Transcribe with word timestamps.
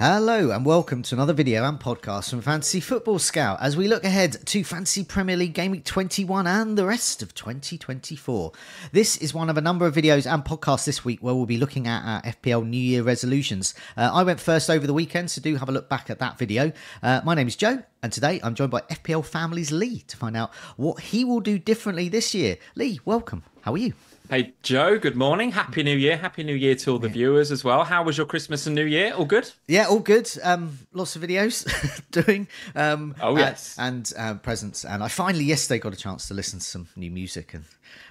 Hello 0.00 0.52
and 0.52 0.64
welcome 0.64 1.02
to 1.02 1.16
another 1.16 1.32
video 1.32 1.64
and 1.64 1.80
podcast 1.80 2.30
from 2.30 2.40
Fantasy 2.40 2.78
Football 2.78 3.18
Scout 3.18 3.58
as 3.60 3.76
we 3.76 3.88
look 3.88 4.04
ahead 4.04 4.46
to 4.46 4.62
Fantasy 4.62 5.02
Premier 5.02 5.36
League 5.36 5.54
Game 5.54 5.72
Week 5.72 5.84
21 5.84 6.46
and 6.46 6.78
the 6.78 6.86
rest 6.86 7.20
of 7.20 7.34
2024. 7.34 8.52
This 8.92 9.16
is 9.16 9.34
one 9.34 9.50
of 9.50 9.56
a 9.56 9.60
number 9.60 9.86
of 9.86 9.96
videos 9.96 10.32
and 10.32 10.44
podcasts 10.44 10.84
this 10.84 11.04
week 11.04 11.18
where 11.20 11.34
we'll 11.34 11.46
be 11.46 11.56
looking 11.56 11.88
at 11.88 12.04
our 12.04 12.22
FPL 12.22 12.64
New 12.64 12.78
Year 12.78 13.02
resolutions. 13.02 13.74
Uh, 13.96 14.08
I 14.14 14.22
went 14.22 14.38
first 14.38 14.70
over 14.70 14.86
the 14.86 14.94
weekend, 14.94 15.32
so 15.32 15.42
do 15.42 15.56
have 15.56 15.68
a 15.68 15.72
look 15.72 15.88
back 15.88 16.10
at 16.10 16.20
that 16.20 16.38
video. 16.38 16.70
Uh, 17.02 17.20
my 17.24 17.34
name 17.34 17.48
is 17.48 17.56
Joe, 17.56 17.82
and 18.00 18.12
today 18.12 18.38
I'm 18.44 18.54
joined 18.54 18.70
by 18.70 18.82
FPL 18.82 19.24
Family's 19.24 19.72
Lee 19.72 20.02
to 20.02 20.16
find 20.16 20.36
out 20.36 20.54
what 20.76 21.00
he 21.00 21.24
will 21.24 21.40
do 21.40 21.58
differently 21.58 22.08
this 22.08 22.36
year. 22.36 22.58
Lee, 22.76 23.00
welcome. 23.04 23.42
How 23.62 23.72
are 23.72 23.78
you? 23.78 23.94
Hey 24.30 24.52
Joe, 24.60 24.98
good 24.98 25.16
morning. 25.16 25.52
Happy 25.52 25.82
New 25.82 25.96
Year. 25.96 26.18
Happy 26.18 26.44
New 26.44 26.54
Year 26.54 26.74
to 26.74 26.92
all 26.92 26.98
the 26.98 27.08
yeah. 27.08 27.14
viewers 27.14 27.50
as 27.50 27.64
well. 27.64 27.84
How 27.84 28.02
was 28.02 28.18
your 28.18 28.26
Christmas 28.26 28.66
and 28.66 28.74
New 28.76 28.84
Year? 28.84 29.14
All 29.14 29.24
good? 29.24 29.50
Yeah, 29.66 29.86
all 29.86 30.00
good. 30.00 30.30
Um, 30.42 30.80
lots 30.92 31.16
of 31.16 31.22
videos 31.22 31.64
doing. 32.10 32.46
Um, 32.74 33.14
oh 33.22 33.38
yes, 33.38 33.74
and, 33.78 34.12
and 34.18 34.32
um, 34.32 34.38
presents. 34.40 34.84
And 34.84 35.02
I 35.02 35.08
finally 35.08 35.44
yesterday 35.44 35.78
got 35.78 35.94
a 35.94 35.96
chance 35.96 36.28
to 36.28 36.34
listen 36.34 36.58
to 36.58 36.64
some 36.66 36.88
new 36.94 37.10
music 37.10 37.54
and 37.54 37.64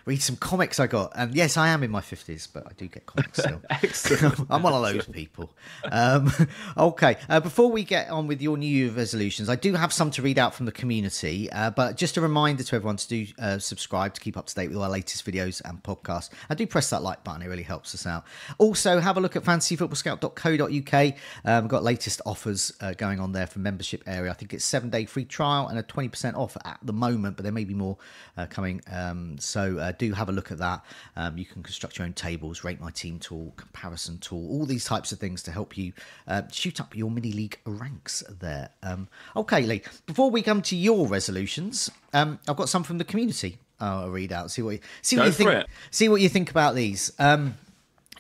read 0.06 0.20
some 0.20 0.38
comics 0.38 0.80
I 0.80 0.88
got. 0.88 1.12
And 1.16 1.36
yes, 1.36 1.56
I 1.56 1.68
am 1.68 1.84
in 1.84 1.92
my 1.92 2.02
50s, 2.02 2.48
but 2.52 2.66
I 2.66 2.72
do 2.76 2.88
get 2.88 3.06
comics 3.06 3.38
still. 3.38 3.62
Excellent. 3.70 4.40
I'm 4.50 4.64
one 4.64 4.74
of 4.74 4.82
those 4.82 5.06
people. 5.06 5.52
Um, 5.92 6.32
okay, 6.78 7.18
uh, 7.30 7.42
before 7.42 7.70
we 7.70 7.84
get 7.84 8.10
on 8.10 8.26
with 8.26 8.42
your 8.42 8.58
New 8.58 8.66
Year 8.66 8.90
resolutions, 8.90 9.50
I 9.50 9.56
do 9.56 9.76
have 9.76 9.94
some 9.94 10.10
to 10.12 10.24
read 10.24 10.40
out 10.40 10.56
from 10.56 10.66
the 10.66 10.72
community. 10.72 11.52
Uh, 11.52 11.70
but 11.70 11.96
just 11.96 12.18
a 12.18 12.22
reminder 12.22 12.64
to 12.64 12.76
everyone 12.76 12.98
to 12.98 13.08
do 13.08 13.28
uh, 13.38 13.60
subscribe 13.60 14.16
to 14.16 14.22
keep 14.22 14.36
up 14.36 14.48
to 14.48 14.56
date 14.56 14.70
with 14.70 14.80
our 14.80 14.90
latest 14.90 15.24
videos 15.24 15.62
and 15.64 15.84
podcasts. 15.84 16.07
I 16.10 16.56
do 16.56 16.66
press 16.68 16.90
that 16.90 17.04
like 17.04 17.24
button, 17.24 17.42
it 17.42 17.48
really 17.48 17.64
helps 17.64 17.94
us 17.94 18.06
out. 18.06 18.26
Also, 18.58 19.00
have 19.00 19.18
a 19.18 19.20
look 19.20 19.36
at 19.36 19.44
fantasyfootballscout.co.uk. 19.44 21.14
Um, 21.46 21.64
we've 21.64 21.70
got 21.70 21.84
latest 21.84 22.22
offers 22.26 22.74
uh, 22.82 22.94
going 22.94 23.20
on 23.20 23.32
there 23.32 23.48
for 23.48 23.60
membership 23.60 24.04
area. 24.08 24.32
I 24.32 24.34
think 24.34 24.54
it's 24.54 24.66
seven 24.66 24.90
day 24.90 25.06
free 25.06 25.26
trial 25.26 25.68
and 25.68 25.78
a 25.78 25.84
20% 25.84 26.36
off 26.36 26.58
at 26.66 26.80
the 26.84 26.94
moment, 26.94 27.36
but 27.36 27.44
there 27.44 27.52
may 27.52 27.64
be 27.64 27.74
more 27.74 27.98
uh, 28.38 28.46
coming. 28.48 28.82
Um, 28.92 29.38
so 29.40 29.78
uh, 29.78 29.92
do 29.98 30.14
have 30.14 30.30
a 30.30 30.32
look 30.32 30.52
at 30.52 30.58
that. 30.60 30.86
Um, 31.16 31.38
you 31.38 31.46
can 31.46 31.64
construct 31.64 31.98
your 31.98 32.06
own 32.06 32.14
tables, 32.14 32.64
rate 32.64 32.80
my 32.80 32.92
team 32.92 33.20
tool, 33.20 33.54
comparison 33.58 34.18
tool, 34.20 34.48
all 34.50 34.66
these 34.66 34.86
types 34.86 35.12
of 35.12 35.20
things 35.20 35.44
to 35.44 35.52
help 35.52 35.78
you 35.78 35.94
uh, 36.28 36.44
shoot 36.52 36.80
up 36.80 36.96
your 36.96 37.12
mini 37.12 37.32
league 37.32 37.60
ranks 37.66 38.24
there. 38.40 38.70
Um, 38.84 39.08
okay, 39.36 39.62
Lee, 39.64 39.82
before 40.06 40.32
we 40.32 40.42
come 40.42 40.62
to 40.64 40.76
your 40.76 41.08
resolutions, 41.08 41.92
um, 42.14 42.40
I've 42.48 42.56
got 42.56 42.70
some 42.70 42.84
from 42.84 42.98
the 42.98 43.04
community. 43.04 43.58
I'll 43.80 44.10
read 44.10 44.32
out. 44.32 44.52
See 44.52 44.62
what 44.62 44.72
you, 44.72 44.80
see 45.02 45.18
what 45.18 45.28
you 45.28 45.32
think. 45.32 45.50
It. 45.52 45.68
See 45.92 46.10
what 46.10 46.22
you 46.22 46.30
think 46.30 46.50
about 46.50 46.76
these. 46.76 47.12
Um, 47.20 47.56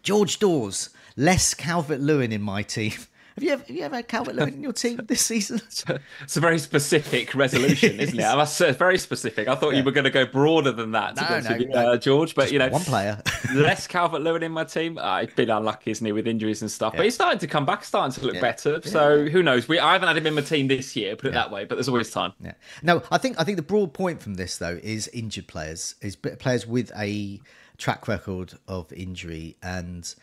George 0.03 0.39
Dawes, 0.39 0.89
less 1.15 1.53
Calvert 1.53 1.99
Lewin 1.99 2.31
in 2.31 2.41
my 2.41 2.63
team. 2.63 2.93
Have 3.37 3.43
you 3.43 3.51
ever, 3.51 3.63
have 3.67 3.75
you 3.75 3.83
ever 3.83 3.95
had 3.97 4.07
Calvert 4.07 4.33
Lewin 4.33 4.55
in 4.55 4.63
your 4.63 4.73
team 4.73 4.99
this 5.05 5.23
season? 5.23 5.61
It's 6.21 6.35
a 6.35 6.39
very 6.39 6.57
specific 6.57 7.35
resolution, 7.35 7.99
isn't 7.99 8.19
it? 8.19 8.21
That's 8.21 8.57
very 8.77 8.97
specific. 8.97 9.47
I 9.47 9.53
thought 9.53 9.73
yeah. 9.73 9.79
you 9.79 9.83
were 9.83 9.91
going 9.91 10.05
to 10.05 10.09
go 10.09 10.25
broader 10.25 10.71
than 10.71 10.91
that, 10.91 11.15
no, 11.15 11.39
no, 11.39 11.55
you. 11.55 11.71
Uh, 11.71 11.97
George. 11.97 12.33
But 12.33 12.51
you 12.51 12.57
know, 12.57 12.69
one 12.69 12.81
player 12.81 13.21
less 13.53 13.85
Calvert 13.85 14.21
Lewin 14.21 14.41
in 14.41 14.51
my 14.51 14.63
team. 14.63 14.97
Uh, 14.97 15.21
he's 15.21 15.33
been 15.33 15.51
unlucky, 15.51 15.91
isn't 15.91 16.05
he, 16.05 16.11
with 16.11 16.27
injuries 16.27 16.61
and 16.61 16.71
stuff. 16.71 16.93
Yeah. 16.93 16.97
But 16.97 17.03
he's 17.05 17.15
starting 17.15 17.39
to 17.39 17.47
come 17.47 17.65
back, 17.65 17.83
starting 17.83 18.19
to 18.19 18.25
look 18.25 18.35
yeah. 18.35 18.41
better. 18.41 18.81
So 18.81 19.27
who 19.27 19.43
knows? 19.43 19.67
We 19.67 19.77
I 19.77 19.93
haven't 19.93 20.07
had 20.07 20.17
him 20.17 20.25
in 20.25 20.33
my 20.33 20.41
team 20.41 20.67
this 20.67 20.95
year, 20.95 21.15
put 21.15 21.27
it 21.27 21.33
that 21.33 21.51
way. 21.51 21.65
But 21.65 21.75
there's 21.75 21.89
always 21.89 22.09
time. 22.09 22.33
Yeah. 22.43 22.53
No, 22.81 23.03
I 23.11 23.19
think 23.19 23.39
I 23.39 23.43
think 23.43 23.57
the 23.57 23.63
broad 23.63 23.93
point 23.93 24.19
from 24.19 24.33
this 24.33 24.57
though 24.57 24.79
is 24.81 25.07
injured 25.09 25.47
players, 25.47 25.95
is 26.01 26.15
players 26.15 26.65
with 26.65 26.91
a 26.97 27.39
track 27.77 28.07
record 28.07 28.53
of 28.67 28.91
injury 28.91 29.55
and 29.61 30.15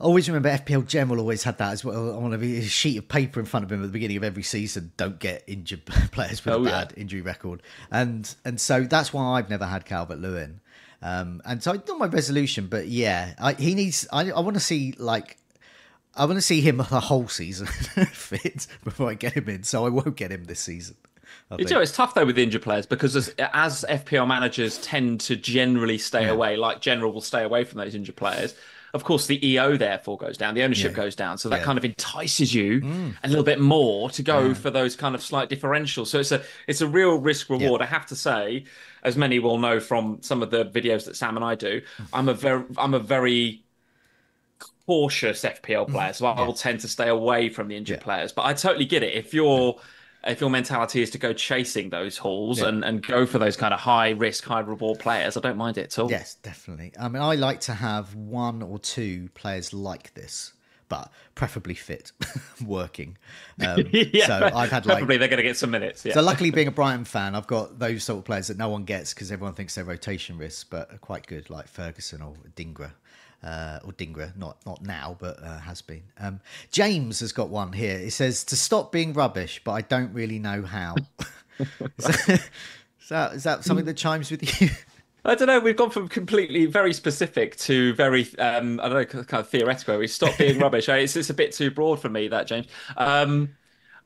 I 0.00 0.04
always 0.04 0.26
remember 0.28 0.48
FPL 0.48 0.86
General 0.86 1.20
always 1.20 1.42
had 1.42 1.58
that 1.58 1.72
as 1.72 1.84
well. 1.84 2.14
I 2.14 2.16
want 2.16 2.32
to 2.32 2.38
be 2.38 2.56
a 2.56 2.62
sheet 2.62 2.96
of 2.96 3.06
paper 3.08 3.38
in 3.38 3.44
front 3.44 3.64
of 3.64 3.72
him 3.72 3.82
at 3.82 3.86
the 3.86 3.92
beginning 3.92 4.16
of 4.16 4.24
every 4.24 4.42
season. 4.42 4.92
Don't 4.96 5.18
get 5.18 5.44
injured 5.46 5.84
players 6.10 6.42
with 6.42 6.54
oh, 6.54 6.62
a 6.62 6.64
bad 6.64 6.94
yeah. 6.96 7.02
injury 7.02 7.20
record, 7.20 7.62
and 7.90 8.34
and 8.46 8.58
so 8.58 8.84
that's 8.84 9.12
why 9.12 9.38
I've 9.38 9.50
never 9.50 9.66
had 9.66 9.84
Calvert 9.84 10.18
Lewin. 10.18 10.60
Um, 11.02 11.42
and 11.44 11.62
so 11.62 11.72
not 11.72 11.98
my 11.98 12.06
resolution, 12.06 12.66
but 12.66 12.88
yeah, 12.88 13.34
I, 13.38 13.52
he 13.52 13.74
needs. 13.74 14.08
I, 14.10 14.30
I 14.30 14.40
want 14.40 14.54
to 14.54 14.60
see 14.60 14.94
like 14.96 15.36
I 16.14 16.24
want 16.24 16.38
to 16.38 16.42
see 16.42 16.62
him 16.62 16.76
the 16.90 17.00
whole 17.00 17.28
season 17.28 17.66
fit 18.12 18.66
before 18.82 19.10
I 19.10 19.14
get 19.14 19.34
him 19.34 19.50
in. 19.50 19.64
So 19.64 19.84
I 19.84 19.90
won't 19.90 20.16
get 20.16 20.32
him 20.32 20.44
this 20.44 20.60
season. 20.60 20.96
You 21.58 21.64
know, 21.66 21.80
it's 21.80 21.92
tough 21.92 22.14
though 22.14 22.26
with 22.26 22.38
injured 22.38 22.62
players 22.62 22.86
because 22.86 23.14
as, 23.16 23.28
as 23.38 23.84
FPL 23.88 24.26
managers 24.26 24.78
tend 24.78 25.20
to 25.22 25.36
generally 25.36 25.98
stay 25.98 26.22
yeah. 26.22 26.30
away, 26.30 26.56
like 26.56 26.80
General 26.80 27.12
will 27.12 27.20
stay 27.20 27.42
away 27.42 27.64
from 27.64 27.78
those 27.78 27.94
injured 27.94 28.16
players 28.16 28.54
of 28.92 29.04
course, 29.04 29.26
the 29.26 29.46
EO 29.46 29.76
therefore 29.76 30.16
goes 30.18 30.36
down, 30.36 30.54
the 30.54 30.62
ownership 30.62 30.92
yeah. 30.92 30.96
goes 30.96 31.14
down. 31.14 31.38
So 31.38 31.48
that 31.48 31.60
yeah. 31.60 31.64
kind 31.64 31.78
of 31.78 31.84
entices 31.84 32.52
you 32.52 32.80
mm. 32.80 33.14
a 33.22 33.28
little 33.28 33.44
bit 33.44 33.60
more 33.60 34.10
to 34.10 34.22
go 34.22 34.48
yeah. 34.48 34.54
for 34.54 34.70
those 34.70 34.96
kind 34.96 35.14
of 35.14 35.22
slight 35.22 35.48
differentials. 35.48 36.08
So 36.08 36.20
it's 36.20 36.32
a 36.32 36.42
it's 36.66 36.80
a 36.80 36.88
real 36.88 37.18
risk 37.18 37.50
reward. 37.50 37.82
I 37.82 37.86
have 37.86 38.06
to 38.06 38.16
say, 38.16 38.64
as 39.04 39.16
many 39.16 39.38
will 39.38 39.58
know 39.58 39.80
from 39.80 40.18
some 40.22 40.42
of 40.42 40.50
the 40.50 40.64
videos 40.64 41.04
that 41.04 41.16
Sam 41.16 41.36
and 41.36 41.44
I 41.44 41.54
do, 41.54 41.80
mm. 41.80 42.06
I'm 42.12 42.28
a 42.28 42.34
very 42.34 42.64
I'm 42.76 42.94
a 42.94 42.98
very 42.98 43.62
cautious 44.86 45.42
FPL 45.42 45.88
mm. 45.88 45.92
player, 45.92 46.12
so 46.12 46.26
I 46.26 46.44
will 46.44 46.54
tend 46.54 46.80
to 46.80 46.88
stay 46.88 47.08
away 47.08 47.48
from 47.48 47.68
the 47.68 47.76
injured 47.76 48.00
players. 48.00 48.32
But 48.32 48.46
I 48.46 48.54
totally 48.54 48.86
get 48.86 49.02
it. 49.02 49.14
If 49.14 49.32
you're 49.32 49.78
if 50.26 50.40
your 50.40 50.50
mentality 50.50 51.02
is 51.02 51.10
to 51.10 51.18
go 51.18 51.32
chasing 51.32 51.90
those 51.90 52.18
hauls 52.18 52.60
yeah. 52.60 52.68
and, 52.68 52.84
and 52.84 53.06
go 53.06 53.24
for 53.24 53.38
those 53.38 53.56
kind 53.56 53.72
of 53.72 53.80
high 53.80 54.10
risk, 54.10 54.44
high 54.44 54.60
reward 54.60 54.98
players, 54.98 55.36
I 55.36 55.40
don't 55.40 55.56
mind 55.56 55.78
it 55.78 55.84
at 55.84 55.98
all. 55.98 56.10
Yes, 56.10 56.34
definitely. 56.36 56.92
I 56.98 57.08
mean, 57.08 57.22
I 57.22 57.36
like 57.36 57.60
to 57.62 57.74
have 57.74 58.14
one 58.14 58.62
or 58.62 58.78
two 58.78 59.30
players 59.34 59.72
like 59.72 60.12
this, 60.14 60.52
but 60.88 61.10
preferably 61.34 61.74
fit, 61.74 62.12
working. 62.64 63.16
Um, 63.66 63.84
yeah, 63.92 64.26
so 64.26 64.50
I've 64.54 64.70
had 64.70 64.84
like 64.84 64.98
probably 64.98 65.16
they're 65.16 65.28
going 65.28 65.38
to 65.38 65.42
get 65.42 65.56
some 65.56 65.70
minutes. 65.70 66.04
Yeah. 66.04 66.14
So 66.14 66.20
luckily, 66.20 66.50
being 66.50 66.68
a 66.68 66.72
Brighton 66.72 67.04
fan, 67.04 67.34
I've 67.34 67.46
got 67.46 67.78
those 67.78 68.04
sort 68.04 68.18
of 68.18 68.24
players 68.26 68.48
that 68.48 68.58
no 68.58 68.68
one 68.68 68.84
gets 68.84 69.14
because 69.14 69.32
everyone 69.32 69.54
thinks 69.54 69.74
they're 69.74 69.84
rotation 69.84 70.36
risks, 70.36 70.64
but 70.64 70.92
are 70.92 70.98
quite 70.98 71.26
good, 71.26 71.48
like 71.48 71.66
Ferguson 71.66 72.20
or 72.20 72.34
Dingra 72.56 72.92
uh, 73.42 73.78
or 73.84 73.92
Dingra, 73.92 74.36
not 74.36 74.58
not 74.66 74.82
now, 74.82 75.16
but 75.18 75.42
uh, 75.42 75.58
has 75.58 75.82
been. 75.82 76.02
Um, 76.18 76.40
James 76.70 77.20
has 77.20 77.32
got 77.32 77.48
one 77.48 77.72
here. 77.72 77.96
It 77.96 78.12
says 78.12 78.44
to 78.44 78.56
stop 78.56 78.92
being 78.92 79.12
rubbish, 79.12 79.60
but 79.64 79.72
I 79.72 79.80
don't 79.82 80.12
really 80.12 80.38
know 80.38 80.62
how. 80.62 80.96
is, 81.58 81.66
that, 81.98 82.28
is, 83.00 83.08
that, 83.08 83.32
is 83.34 83.42
that 83.44 83.64
something 83.64 83.86
that 83.86 83.96
chimes 83.96 84.30
with 84.30 84.60
you? 84.60 84.70
I 85.24 85.34
don't 85.34 85.48
know. 85.48 85.60
We've 85.60 85.76
gone 85.76 85.90
from 85.90 86.08
completely 86.08 86.66
very 86.66 86.94
specific 86.94 87.56
to 87.58 87.92
very, 87.94 88.26
um, 88.38 88.80
I 88.80 88.88
don't 88.88 89.14
know, 89.14 89.22
kind 89.24 89.40
of 89.40 89.48
theoretical. 89.48 89.98
We 89.98 90.06
stop 90.06 90.36
being 90.38 90.58
rubbish. 90.60 90.88
It's, 90.88 91.14
it's 91.14 91.28
a 91.28 91.34
bit 91.34 91.52
too 91.52 91.70
broad 91.70 92.00
for 92.00 92.08
me, 92.08 92.28
that 92.28 92.46
James. 92.46 92.66
Um, 92.96 93.50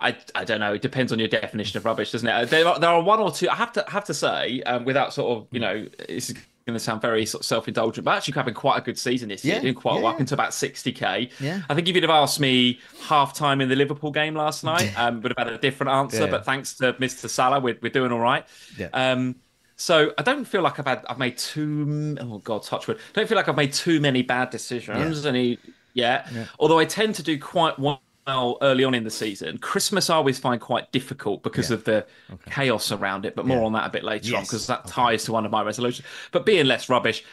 I, 0.01 0.17
I 0.35 0.45
don't 0.45 0.59
know. 0.59 0.75
It 0.75 0.83
depends 0.83 1.13
on 1.13 1.21
your 1.21 1.29
definition 1.29 1.79
of 1.79 1.85
rubbish, 1.85 2.11
doesn't 2.13 2.29
it? 2.29 2.51
There 2.51 2.67
are, 2.67 2.81
there 2.81 2.91
are 2.91 3.03
one 3.03 3.21
or 3.21 3.31
two. 3.31 3.49
I 3.49 3.55
have 3.55 3.73
to 3.73 3.85
have 3.89 4.05
to 4.05 4.15
say, 4.15 4.61
um, 4.63 4.85
without 4.85 5.15
sort 5.15 5.39
of 5.39 5.47
you 5.53 5.61
know, 5.61 5.87
it's 6.09 6.35
going 6.67 6.75
to 6.75 6.81
sound 6.81 7.03
very 7.03 7.27
sort 7.27 7.43
of 7.43 7.47
self-indulgent, 7.47 8.05
but 8.05 8.17
actually 8.17 8.33
having 8.35 8.55
quite 8.55 8.79
a 8.79 8.81
good 8.81 8.99
season 8.99 9.29
this 9.29 9.45
year, 9.45 9.57
Yeah, 9.57 9.61
doing 9.61 9.75
quite 9.75 9.97
yeah, 9.97 10.03
well, 10.03 10.15
up 10.15 10.21
into 10.21 10.35
about 10.35 10.51
60k. 10.51 11.31
Yeah. 11.39 11.63
I 11.69 11.75
think 11.75 11.89
if 11.89 11.95
you'd 11.95 12.05
have 12.05 12.11
asked 12.11 12.41
me 12.41 12.81
half 13.03 13.35
time 13.35 13.61
in 13.61 13.69
the 13.69 13.77
Liverpool 13.77 14.11
game 14.11 14.35
last 14.35 14.65
night, 14.73 14.93
um, 14.99 15.21
would 15.21 15.35
have 15.37 15.47
had 15.47 15.55
a 15.55 15.59
different 15.59 15.91
answer. 15.93 16.25
Yeah. 16.25 16.31
But 16.31 16.45
thanks 16.47 16.75
to 16.79 16.95
Mr. 16.95 17.29
Salah, 17.29 17.61
we're, 17.61 17.79
we're 17.83 17.93
doing 17.93 18.13
all 18.13 18.21
right. 18.21 18.47
Yeah. 18.79 18.89
Um, 18.93 19.37
so 19.77 20.13
I 20.17 20.23
don't 20.23 20.45
feel 20.45 20.63
like 20.63 20.79
I've 20.79 20.87
had 20.87 21.05
I've 21.09 21.19
made 21.19 21.37
too 21.37 22.17
oh 22.21 22.39
god 22.39 22.63
touch 22.63 22.87
wood. 22.87 22.99
Don't 23.13 23.29
feel 23.29 23.35
like 23.37 23.49
I've 23.49 23.57
made 23.57 23.73
too 23.73 24.01
many 24.01 24.23
bad 24.23 24.51
decisions. 24.51 25.27
Any 25.27 25.59
yeah. 25.95 26.29
Although 26.61 26.79
I 26.79 26.85
tend 26.85 27.17
to 27.17 27.25
do 27.25 27.39
quite 27.41 27.77
well 27.79 28.01
early 28.27 28.85
on 28.85 28.95
in 28.95 29.05
the 29.05 29.11
season. 29.11 29.59
Christmas 29.59 30.09
I 30.11 30.17
always 30.17 30.39
find 30.39 30.61
quite 30.61 30.91
difficult 30.93 31.43
because 31.43 31.71
Yeah. 31.71 31.75
of 31.77 31.85
the 31.85 32.07
chaos 32.51 32.91
around 32.93 33.27
it. 33.27 33.35
But 33.37 33.47
more 33.47 33.59
Yeah. 33.61 33.65
on 33.67 33.73
that 33.75 33.87
a 33.87 33.91
bit 33.91 34.05
later 34.05 34.37
on 34.37 34.43
because 34.45 34.67
that 34.67 34.87
ties 34.87 35.25
to 35.25 35.33
one 35.33 35.45
of 35.45 35.51
my 35.53 35.63
resolutions. 35.63 36.07
But 36.33 36.47
being 36.47 36.67
less 36.67 36.89
rubbish. 36.89 37.25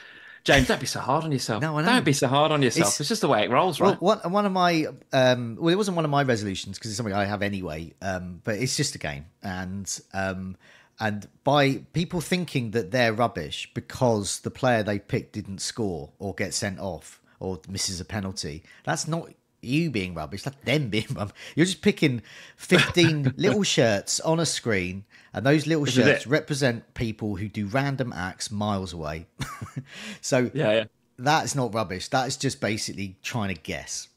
James, 0.43 0.67
don't 0.67 0.79
be 0.79 0.87
so 0.87 0.99
hard 0.99 1.23
on 1.23 1.31
yourself. 1.31 1.61
No, 1.61 1.77
I 1.77 1.83
know. 1.83 1.89
Don't 1.91 2.03
be 2.03 2.13
so 2.13 2.27
hard 2.27 2.51
on 2.51 2.63
yourself. 2.63 2.87
It's- 2.87 2.99
It's, 3.01 3.09
just 3.09 3.21
the 3.21 3.27
way 3.27 3.43
it 3.43 3.51
rolls, 3.51 3.79
Well, 3.79 3.91
right? 3.91 4.01
one, 4.01 4.17
one 4.31 4.45
of 4.47 4.51
my 4.51 4.87
um, 5.13 5.55
well, 5.59 5.69
it 5.71 5.75
wasn't 5.75 5.95
one 5.95 6.03
of 6.03 6.09
my 6.09 6.23
resolutions 6.23 6.79
because 6.79 6.89
it's 6.89 6.97
something 6.97 7.13
I 7.13 7.25
have 7.25 7.43
anyway. 7.43 7.93
Um, 8.01 8.41
but 8.43 8.55
it's 8.55 8.75
just 8.75 8.95
a 8.95 8.97
game, 8.97 9.27
and 9.43 9.87
um, 10.15 10.57
and 10.99 11.27
by 11.43 11.83
people 11.93 12.21
thinking 12.21 12.71
that 12.71 12.89
they're 12.89 13.13
rubbish 13.13 13.69
because 13.75 14.39
the 14.39 14.49
player 14.49 14.81
they 14.81 14.97
picked 14.97 15.33
didn't 15.33 15.59
score 15.61 16.09
or 16.17 16.33
get 16.33 16.55
sent 16.55 16.79
off 16.79 17.21
or 17.39 17.59
misses 17.69 18.01
a 18.01 18.05
penalty, 18.05 18.63
that's 18.83 19.07
not 19.07 19.29
you 19.61 19.89
being 19.89 20.13
rubbish. 20.13 20.43
That's 20.43 20.57
them 20.63 20.89
being 20.89 21.07
rubbish. 21.13 21.35
You're 21.55 21.65
just 21.65 21.81
picking 21.81 22.21
fifteen 22.57 23.33
little 23.37 23.63
shirts 23.63 24.19
on 24.19 24.39
a 24.39 24.45
screen, 24.45 25.05
and 25.33 25.45
those 25.45 25.67
little 25.67 25.85
is 25.85 25.93
shirts 25.93 26.27
represent 26.27 26.93
people 26.93 27.35
who 27.35 27.47
do 27.47 27.67
random 27.67 28.13
acts 28.13 28.51
miles 28.51 28.93
away. 28.93 29.27
so 30.21 30.49
yeah, 30.53 30.71
yeah. 30.71 30.83
that's 31.17 31.55
not 31.55 31.73
rubbish. 31.73 32.07
That's 32.07 32.37
just 32.37 32.61
basically 32.61 33.15
trying 33.23 33.53
to 33.53 33.61
guess. 33.61 34.07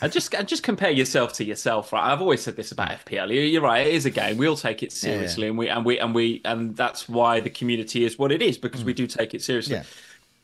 and 0.00 0.12
just 0.12 0.34
and 0.34 0.48
just 0.48 0.64
compare 0.64 0.90
yourself 0.90 1.32
to 1.34 1.44
yourself, 1.44 1.92
right? 1.92 2.12
I've 2.12 2.20
always 2.20 2.42
said 2.42 2.56
this 2.56 2.72
about 2.72 2.90
mm. 2.90 3.04
FPL. 3.04 3.32
You- 3.32 3.42
You're 3.42 3.62
right; 3.62 3.86
it 3.86 3.94
is 3.94 4.06
a 4.06 4.10
game. 4.10 4.36
We'll 4.36 4.56
take 4.56 4.82
it 4.82 4.90
seriously, 4.90 5.46
and 5.46 5.56
we 5.56 5.68
and 5.68 5.84
we 5.84 6.00
and 6.00 6.14
we 6.14 6.40
and 6.44 6.76
that's 6.76 7.08
why 7.08 7.38
the 7.38 7.50
community 7.50 8.04
is 8.04 8.18
what 8.18 8.32
it 8.32 8.42
is 8.42 8.58
because 8.58 8.82
we 8.82 8.92
mm. 8.92 8.96
do 8.96 9.06
take 9.06 9.34
it 9.34 9.42
seriously. 9.42 9.76
Yeah. 9.76 9.84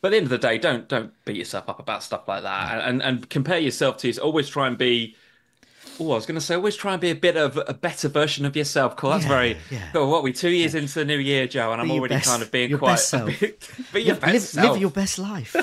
But 0.01 0.07
at 0.09 0.11
the 0.11 0.17
end 0.17 0.25
of 0.25 0.29
the 0.29 0.37
day, 0.37 0.57
don't 0.57 0.87
don't 0.87 1.11
beat 1.25 1.35
yourself 1.37 1.67
up 1.69 1.79
about 1.79 2.03
stuff 2.03 2.27
like 2.27 2.43
that, 2.43 2.73
and 2.73 2.81
and, 2.81 3.01
and 3.01 3.29
compare 3.29 3.59
yourself 3.59 3.97
to. 3.97 4.17
Always 4.19 4.47
try 4.49 4.67
and 4.67 4.77
be. 4.77 5.15
Oh, 6.01 6.11
I 6.11 6.15
was 6.15 6.25
going 6.25 6.35
to 6.39 6.41
say, 6.41 6.55
always 6.55 6.77
try 6.77 6.93
and 6.93 7.01
be 7.01 7.09
a 7.09 7.15
bit 7.15 7.35
of 7.35 7.59
a 7.67 7.73
better 7.73 8.07
version 8.07 8.45
of 8.45 8.55
yourself. 8.55 8.95
Cool, 8.95 9.09
that's 9.09 9.23
Yeah, 9.25 9.29
very. 9.29 9.57
yeah. 9.69 9.89
Oh, 9.93 10.07
what 10.07 10.23
we 10.23 10.31
two 10.31 10.49
years 10.49 10.73
into 10.73 10.93
the 10.93 11.03
new 11.03 11.17
year, 11.17 11.45
Joe, 11.45 11.73
and 11.73 11.81
I'm 11.81 11.91
already 11.91 12.15
best- 12.15 12.29
kind 12.29 12.41
of 12.41 12.49
being 12.51 12.77
quite. 12.77 12.91
best 12.91 13.09
self. 13.09 13.27
be 13.91 14.03
your 14.03 14.13
live, 14.15 14.21
best 14.21 14.31
live, 14.31 14.41
self. 14.63 14.71
live 14.71 14.81
your 14.81 14.91
best 14.91 15.19
life. 15.19 15.55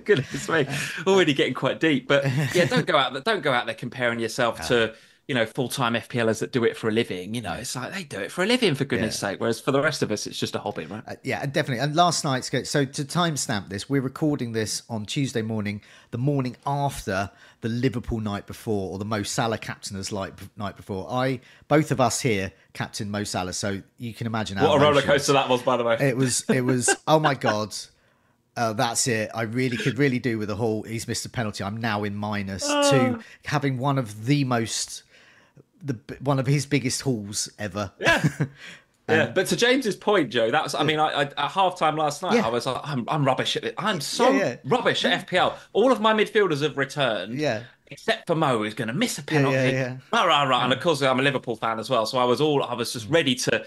Goodness 0.04 0.48
me, 0.48 0.66
already 1.08 1.34
getting 1.34 1.54
quite 1.54 1.80
deep. 1.80 2.06
But 2.06 2.24
yeah, 2.54 2.66
don't 2.66 2.86
go 2.86 2.96
out 2.96 3.14
there. 3.14 3.22
Don't 3.22 3.42
go 3.42 3.52
out 3.52 3.66
there 3.66 3.74
comparing 3.74 4.20
yourself 4.20 4.64
to 4.68 4.94
you 5.30 5.34
know 5.34 5.46
full 5.46 5.68
time 5.68 5.94
FPLers 5.94 6.40
that 6.40 6.50
do 6.50 6.64
it 6.64 6.76
for 6.76 6.88
a 6.88 6.90
living. 6.90 7.36
You 7.36 7.40
know, 7.40 7.52
it's 7.52 7.76
like 7.76 7.94
they 7.94 8.02
do 8.02 8.18
it 8.18 8.32
for 8.32 8.42
a 8.42 8.46
living 8.46 8.74
for 8.74 8.84
goodness' 8.84 9.16
sake. 9.16 9.38
Whereas 9.38 9.60
for 9.60 9.70
the 9.70 9.80
rest 9.80 10.02
of 10.02 10.10
us, 10.10 10.26
it's 10.26 10.36
just 10.36 10.56
a 10.56 10.58
hobby, 10.58 10.86
right? 10.86 11.04
Uh, 11.06 11.14
yeah, 11.22 11.46
definitely. 11.46 11.78
And 11.78 11.94
last 11.94 12.24
night's 12.24 12.50
go. 12.50 12.64
So 12.64 12.84
to 12.84 13.04
timestamp 13.04 13.68
this, 13.68 13.88
we're 13.88 14.00
recording 14.02 14.50
this 14.50 14.82
on 14.90 15.06
Tuesday 15.06 15.42
morning, 15.42 15.82
the 16.10 16.18
morning 16.18 16.56
after 16.66 17.30
the 17.60 17.68
Liverpool 17.68 18.18
night 18.18 18.48
before, 18.48 18.90
or 18.90 18.98
the 18.98 19.04
Mo 19.04 19.22
Salah 19.22 19.56
captainers 19.56 20.10
like 20.10 20.32
night 20.56 20.76
before. 20.76 21.08
I, 21.08 21.38
both 21.68 21.92
of 21.92 22.00
us 22.00 22.20
here, 22.20 22.50
captain 22.72 23.08
Mo 23.08 23.22
Salah. 23.22 23.52
So 23.52 23.82
you 23.98 24.12
can 24.12 24.26
imagine 24.26 24.58
what 24.58 24.82
a 24.82 24.84
roller 24.84 25.00
coaster 25.00 25.34
that 25.34 25.48
was, 25.48 25.62
by 25.62 25.76
the 25.76 25.84
way. 25.84 25.96
It 26.00 26.16
was. 26.16 26.44
It 26.48 26.62
was. 26.62 26.92
oh 27.06 27.20
my 27.20 27.34
god. 27.34 27.72
Uh, 28.56 28.72
that's 28.72 29.06
it. 29.06 29.30
I 29.32 29.42
really 29.42 29.76
could 29.76 29.96
really 29.96 30.18
do 30.18 30.36
with 30.36 30.50
a 30.50 30.56
whole. 30.56 30.82
He's 30.82 31.06
missed 31.06 31.24
a 31.24 31.28
penalty. 31.28 31.62
I'm 31.62 31.76
now 31.76 32.02
in 32.02 32.16
minus 32.16 32.66
to 32.66 33.20
having 33.44 33.78
one 33.78 33.96
of 33.96 34.26
the 34.26 34.42
most, 34.42 35.04
the 35.82 35.98
one 36.20 36.38
of 36.38 36.46
his 36.46 36.66
biggest 36.66 37.02
hauls 37.02 37.50
ever. 37.58 37.92
Yeah. 37.98 38.22
Yeah, 39.08 39.26
but 39.34 39.46
to 39.48 39.56
James's 39.56 39.96
point, 39.96 40.30
Joe, 40.30 40.50
that's 40.50 40.74
I 40.74 40.82
mean, 40.84 40.98
I, 41.00 41.08
I 41.08 41.22
at 41.22 41.36
halftime 41.36 41.98
last 41.98 42.22
night, 42.22 42.34
Yeah. 42.34 42.46
I 42.46 42.48
was 42.48 42.66
like, 42.66 42.80
I'm, 42.84 43.04
I'm 43.08 43.24
rubbish 43.24 43.56
at 43.56 43.64
it. 43.64 43.74
I'm 43.78 44.00
so 44.00 44.30
Yeah, 44.30 44.38
yeah. 44.38 44.56
rubbish 44.64 45.04
at 45.04 45.26
FPL. 45.26 45.54
All 45.72 45.90
of 45.90 46.00
my 46.00 46.12
midfielders 46.14 46.62
have 46.62 46.76
returned. 46.76 47.38
Yeah. 47.38 47.62
Except 47.88 48.28
for 48.28 48.36
Mo, 48.36 48.58
who's 48.58 48.74
going 48.74 48.86
to 48.86 48.94
miss 48.94 49.18
a 49.18 49.22
penalty. 49.24 49.56
yeah, 49.56 49.68
yeah. 49.70 49.96
Rah, 50.12 50.22
rah, 50.22 50.44
rah. 50.44 50.62
And 50.62 50.72
of 50.72 50.78
course, 50.78 51.02
I'm 51.02 51.18
a 51.18 51.22
Liverpool 51.24 51.56
fan 51.56 51.80
as 51.80 51.90
well. 51.90 52.06
So 52.06 52.18
I 52.18 52.24
was 52.24 52.40
all, 52.40 52.62
I 52.62 52.74
was 52.74 52.92
just 52.92 53.08
ready 53.08 53.34
to 53.34 53.66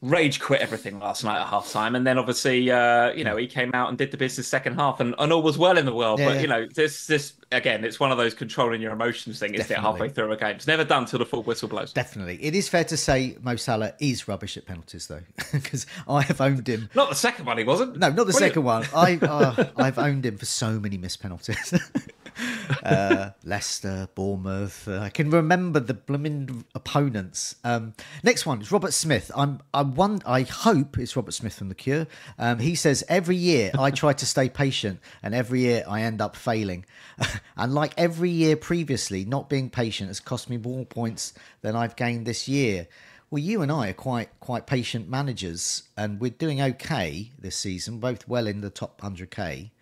rage 0.00 0.38
quit 0.38 0.60
everything 0.60 1.00
last 1.00 1.24
night 1.24 1.40
at 1.40 1.48
half 1.48 1.70
time. 1.72 1.96
And 1.96 2.06
then 2.06 2.18
obviously, 2.18 2.70
uh, 2.70 3.12
you 3.12 3.24
know, 3.24 3.36
he 3.36 3.46
came 3.46 3.72
out 3.74 3.88
and 3.88 3.98
did 3.98 4.12
the 4.12 4.16
business 4.16 4.46
second 4.46 4.74
half 4.74 5.00
and, 5.00 5.14
and 5.18 5.32
all 5.32 5.42
was 5.42 5.58
well 5.58 5.76
in 5.76 5.86
the 5.86 5.94
world. 5.94 6.20
Yeah, 6.20 6.26
but, 6.26 6.34
yeah. 6.36 6.40
you 6.40 6.46
know, 6.46 6.66
this, 6.72 7.06
this, 7.08 7.32
again, 7.50 7.84
it's 7.84 7.98
one 7.98 8.12
of 8.12 8.18
those 8.18 8.32
controlling 8.32 8.80
your 8.80 8.92
emotions 8.92 9.40
thing, 9.40 9.54
isn't 9.54 9.70
it? 9.70 9.78
Halfway 9.78 10.08
through 10.08 10.30
a 10.30 10.36
game. 10.36 10.54
It's 10.56 10.68
never 10.68 10.84
done 10.84 11.06
till 11.06 11.18
the 11.18 11.26
full 11.26 11.42
whistle 11.42 11.68
blows. 11.68 11.92
Definitely. 11.92 12.38
It 12.42 12.54
is 12.54 12.68
fair 12.68 12.84
to 12.84 12.96
say 12.96 13.36
Mo 13.40 13.56
Salah 13.56 13.92
is 13.98 14.28
rubbish 14.28 14.56
at 14.56 14.66
penalties, 14.66 15.08
though, 15.08 15.22
because 15.52 15.86
I 16.06 16.22
have 16.22 16.40
owned 16.40 16.68
him. 16.68 16.88
Not 16.94 17.08
the 17.08 17.16
second 17.16 17.46
one, 17.46 17.58
he 17.58 17.64
wasn't. 17.64 17.98
No, 17.98 18.10
not 18.10 18.26
the 18.26 18.32
you- 18.32 18.38
second 18.38 18.62
one. 18.62 18.86
I 18.94 19.16
uh, 19.16 19.64
I've 19.76 19.98
owned 19.98 20.24
him 20.24 20.38
for 20.38 20.46
so 20.46 20.78
many 20.78 20.96
missed 20.96 21.20
penalties. 21.20 21.74
uh, 22.84 23.30
Leicester, 23.44 24.08
Bournemouth. 24.14 24.86
Uh, 24.86 25.00
I 25.00 25.10
can 25.10 25.30
remember 25.30 25.80
the 25.80 25.94
blooming 25.94 26.64
opponents. 26.74 27.56
Um, 27.64 27.94
next 28.22 28.46
one 28.46 28.60
is 28.60 28.70
Robert 28.70 28.92
Smith. 28.92 29.30
I'm 29.34 29.60
I 29.74 29.82
one. 29.82 30.20
I 30.26 30.42
hope 30.42 30.98
it's 30.98 31.16
Robert 31.16 31.32
Smith 31.32 31.54
from 31.54 31.68
The 31.68 31.74
Cure. 31.74 32.06
Um, 32.38 32.58
he 32.58 32.74
says 32.74 33.04
every 33.08 33.36
year 33.36 33.70
I 33.78 33.90
try 33.92 34.12
to 34.12 34.26
stay 34.26 34.48
patient, 34.48 35.00
and 35.22 35.34
every 35.34 35.60
year 35.60 35.84
I 35.88 36.02
end 36.02 36.20
up 36.20 36.36
failing. 36.36 36.84
and 37.56 37.74
like 37.74 37.94
every 37.96 38.30
year 38.30 38.56
previously, 38.56 39.24
not 39.24 39.48
being 39.48 39.70
patient 39.70 40.08
has 40.08 40.20
cost 40.20 40.48
me 40.50 40.56
more 40.56 40.84
points 40.84 41.34
than 41.62 41.74
I've 41.76 41.96
gained 41.96 42.26
this 42.26 42.48
year. 42.48 42.88
Well, 43.30 43.42
you 43.42 43.60
and 43.60 43.70
I 43.70 43.88
are 43.88 43.94
quite 43.94 44.28
quite 44.40 44.66
patient 44.66 45.08
managers, 45.08 45.82
and 45.96 46.20
we're 46.20 46.30
doing 46.30 46.62
okay 46.62 47.32
this 47.38 47.56
season, 47.56 47.98
both 47.98 48.26
well 48.26 48.46
in 48.46 48.60
the 48.60 48.70
top 48.70 49.00
hundred 49.00 49.30
k. 49.30 49.72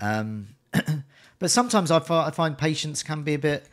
Um, 0.00 0.48
but 1.38 1.50
sometimes 1.50 1.90
I, 1.90 1.98
I 1.98 2.30
find 2.30 2.56
patience 2.56 3.02
can 3.02 3.22
be 3.22 3.34
a 3.34 3.38
bit 3.38 3.66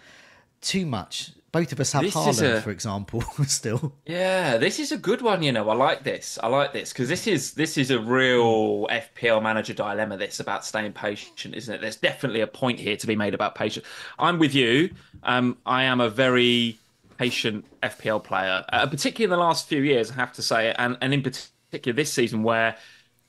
too 0.62 0.86
much. 0.86 1.32
Both 1.52 1.74
of 1.74 1.82
us 1.82 1.92
have 1.92 2.04
This 2.04 2.14
Haaland, 2.14 2.58
a- 2.58 2.62
for 2.62 2.72
example, 2.72 3.22
still. 3.46 3.94
Yeah, 4.06 4.56
this 4.56 4.80
is 4.80 4.94
a 4.94 4.98
good 4.98 5.22
one. 5.22 5.44
You 5.44 5.52
know, 5.52 5.70
I 5.70 5.76
like 5.76 6.04
this. 6.06 6.40
I 6.42 6.48
like 6.48 6.72
this 6.72 6.94
because 6.94 7.10
this 7.10 7.28
is 7.28 7.56
this 7.56 7.78
is 7.78 7.92
a 7.92 8.00
real 8.00 8.88
FPL 8.88 9.44
manager 9.44 9.74
dilemma. 9.74 10.16
This 10.16 10.40
about 10.40 10.64
staying 10.64 10.94
patient, 10.94 11.54
isn't 11.56 11.76
it? 11.76 11.82
There's 11.82 11.98
definitely 11.98 12.40
a 12.40 12.48
point 12.48 12.80
here 12.80 12.96
to 12.96 13.06
be 13.06 13.18
made 13.18 13.34
about 13.34 13.56
patience. 13.56 13.86
I'm 14.18 14.40
with 14.40 14.56
you. 14.56 14.92
Um, 15.24 15.58
I 15.66 15.84
am 15.84 16.00
a 16.00 16.10
very 16.10 16.80
patient 17.18 17.66
FPL 17.84 18.24
player, 18.24 18.64
uh, 18.72 18.88
particularly 18.88 19.26
in 19.26 19.38
the 19.38 19.44
last 19.46 19.68
few 19.68 19.82
years. 19.82 20.10
I 20.10 20.14
have 20.16 20.32
to 20.34 20.42
say, 20.42 20.74
and 20.78 20.98
and 21.02 21.14
in 21.14 21.22
particular 21.22 21.94
this 21.94 22.14
season 22.14 22.44
where. 22.44 22.78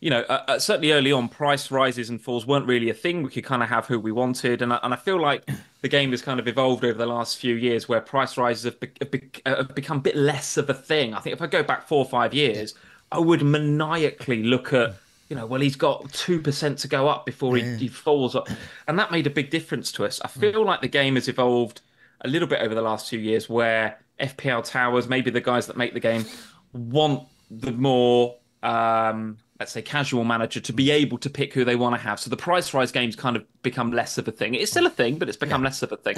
You 0.02 0.10
know, 0.10 0.22
uh, 0.22 0.42
uh, 0.48 0.58
certainly 0.58 0.90
early 0.90 1.12
on, 1.12 1.28
price 1.28 1.70
rises 1.70 2.10
and 2.10 2.20
falls 2.20 2.44
weren't 2.44 2.66
really 2.66 2.90
a 2.90 2.94
thing. 2.94 3.22
We 3.22 3.30
could 3.30 3.44
kind 3.44 3.62
of 3.62 3.68
have 3.68 3.86
who 3.86 4.00
we 4.00 4.10
wanted, 4.10 4.60
and 4.60 4.72
I, 4.72 4.80
and 4.82 4.92
I 4.92 4.96
feel 4.96 5.20
like 5.20 5.48
the 5.80 5.88
game 5.88 6.10
has 6.10 6.20
kind 6.20 6.40
of 6.40 6.48
evolved 6.48 6.84
over 6.84 6.98
the 6.98 7.06
last 7.06 7.36
few 7.36 7.54
years, 7.54 7.88
where 7.88 8.00
price 8.00 8.36
rises 8.36 8.64
have, 8.64 8.80
be, 8.80 8.90
have, 9.00 9.10
be, 9.12 9.30
uh, 9.46 9.58
have 9.58 9.76
become 9.76 9.98
a 9.98 10.00
bit 10.00 10.16
less 10.16 10.56
of 10.56 10.68
a 10.68 10.74
thing. 10.74 11.14
I 11.14 11.20
think 11.20 11.34
if 11.34 11.40
I 11.40 11.46
go 11.46 11.62
back 11.62 11.86
four 11.86 11.98
or 11.98 12.10
five 12.10 12.34
years, 12.34 12.74
I 13.12 13.20
would 13.20 13.42
maniacally 13.44 14.42
look 14.42 14.72
at, 14.72 14.96
you 15.28 15.36
know, 15.36 15.46
well, 15.46 15.60
he's 15.60 15.76
got 15.76 16.12
two 16.12 16.40
percent 16.40 16.78
to 16.78 16.88
go 16.88 17.06
up 17.06 17.24
before 17.24 17.54
he, 17.54 17.62
he 17.76 17.86
falls 17.86 18.34
up, 18.34 18.48
and 18.88 18.98
that 18.98 19.12
made 19.12 19.28
a 19.28 19.30
big 19.30 19.50
difference 19.50 19.92
to 19.92 20.04
us. 20.04 20.20
I 20.24 20.26
feel 20.26 20.64
like 20.64 20.80
the 20.80 20.88
game 20.88 21.14
has 21.14 21.28
evolved 21.28 21.80
a 22.22 22.28
little 22.28 22.48
bit 22.48 22.60
over 22.60 22.74
the 22.74 22.82
last 22.82 23.08
few 23.08 23.20
years, 23.20 23.48
where 23.48 24.00
FPL 24.18 24.68
towers, 24.68 25.08
maybe 25.08 25.30
the 25.30 25.40
guys 25.40 25.68
that 25.68 25.76
make 25.76 25.94
the 25.94 26.00
game, 26.00 26.24
want 26.72 27.28
the 27.52 27.70
more 27.70 28.34
um, 28.64 29.36
let's 29.62 29.70
say 29.72 29.80
casual 29.80 30.24
manager 30.24 30.58
to 30.58 30.72
be 30.72 30.90
able 30.90 31.16
to 31.18 31.30
pick 31.30 31.54
who 31.54 31.64
they 31.64 31.76
want 31.76 31.94
to 31.94 32.00
have. 32.02 32.18
So 32.18 32.28
the 32.30 32.36
price 32.36 32.74
rise 32.74 32.90
games 32.90 33.14
kind 33.14 33.36
of 33.36 33.44
become 33.62 33.92
less 33.92 34.18
of 34.18 34.26
a 34.26 34.32
thing. 34.32 34.56
It's 34.56 34.72
still 34.72 34.86
a 34.86 34.90
thing, 34.90 35.18
but 35.18 35.28
it's 35.28 35.36
become 35.38 35.62
less 35.62 35.84
of 35.84 35.92
a 35.92 35.96
thing. 35.96 36.16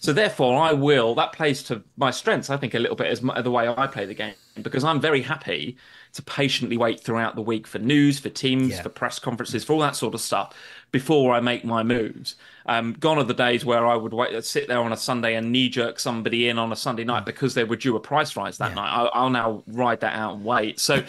So 0.00 0.12
therefore, 0.12 0.62
I 0.62 0.74
will. 0.74 1.16
That 1.16 1.32
plays 1.32 1.60
to 1.64 1.82
my 1.96 2.12
strengths, 2.12 2.50
I 2.50 2.56
think, 2.56 2.74
a 2.74 2.78
little 2.78 2.94
bit 2.94 3.08
as 3.08 3.20
the 3.20 3.50
way 3.50 3.66
I 3.66 3.88
play 3.88 4.06
the 4.06 4.14
game 4.14 4.34
because 4.62 4.84
I'm 4.84 5.00
very 5.00 5.22
happy 5.22 5.76
to 6.12 6.22
patiently 6.22 6.76
wait 6.76 7.00
throughout 7.00 7.34
the 7.34 7.42
week 7.42 7.66
for 7.66 7.80
news, 7.80 8.20
for 8.20 8.28
teams, 8.28 8.70
Yeah. 8.70 8.82
for 8.82 8.90
press 8.90 9.18
conferences, 9.18 9.64
for 9.64 9.72
all 9.72 9.80
that 9.80 9.96
sort 9.96 10.14
of 10.14 10.20
stuff 10.20 10.54
before 10.92 11.34
I 11.34 11.40
make 11.40 11.64
my 11.64 11.82
moves. 11.82 12.36
Um, 12.66 12.92
gone 12.92 13.18
are 13.18 13.24
the 13.24 13.34
days 13.34 13.64
where 13.64 13.84
I 13.88 13.96
would 13.96 14.14
wait, 14.14 14.44
sit 14.44 14.68
there 14.68 14.78
on 14.78 14.92
a 14.92 14.96
Sunday 14.96 15.34
and 15.34 15.50
knee 15.50 15.68
jerk 15.68 15.98
somebody 15.98 16.48
in 16.48 16.58
on 16.60 16.70
a 16.70 16.76
Sunday 16.76 17.02
night 17.04 17.26
because 17.26 17.54
they 17.54 17.64
were 17.64 17.76
due 17.76 17.96
a 17.96 18.00
price 18.00 18.36
rise 18.36 18.58
that 18.58 18.76
night. 18.76 18.90
I'll, 18.90 19.10
I'll 19.12 19.30
now 19.30 19.64
ride 19.66 20.00
that 20.00 20.14
out 20.14 20.36
and 20.36 20.44
wait. 20.44 20.78
So 20.78 21.02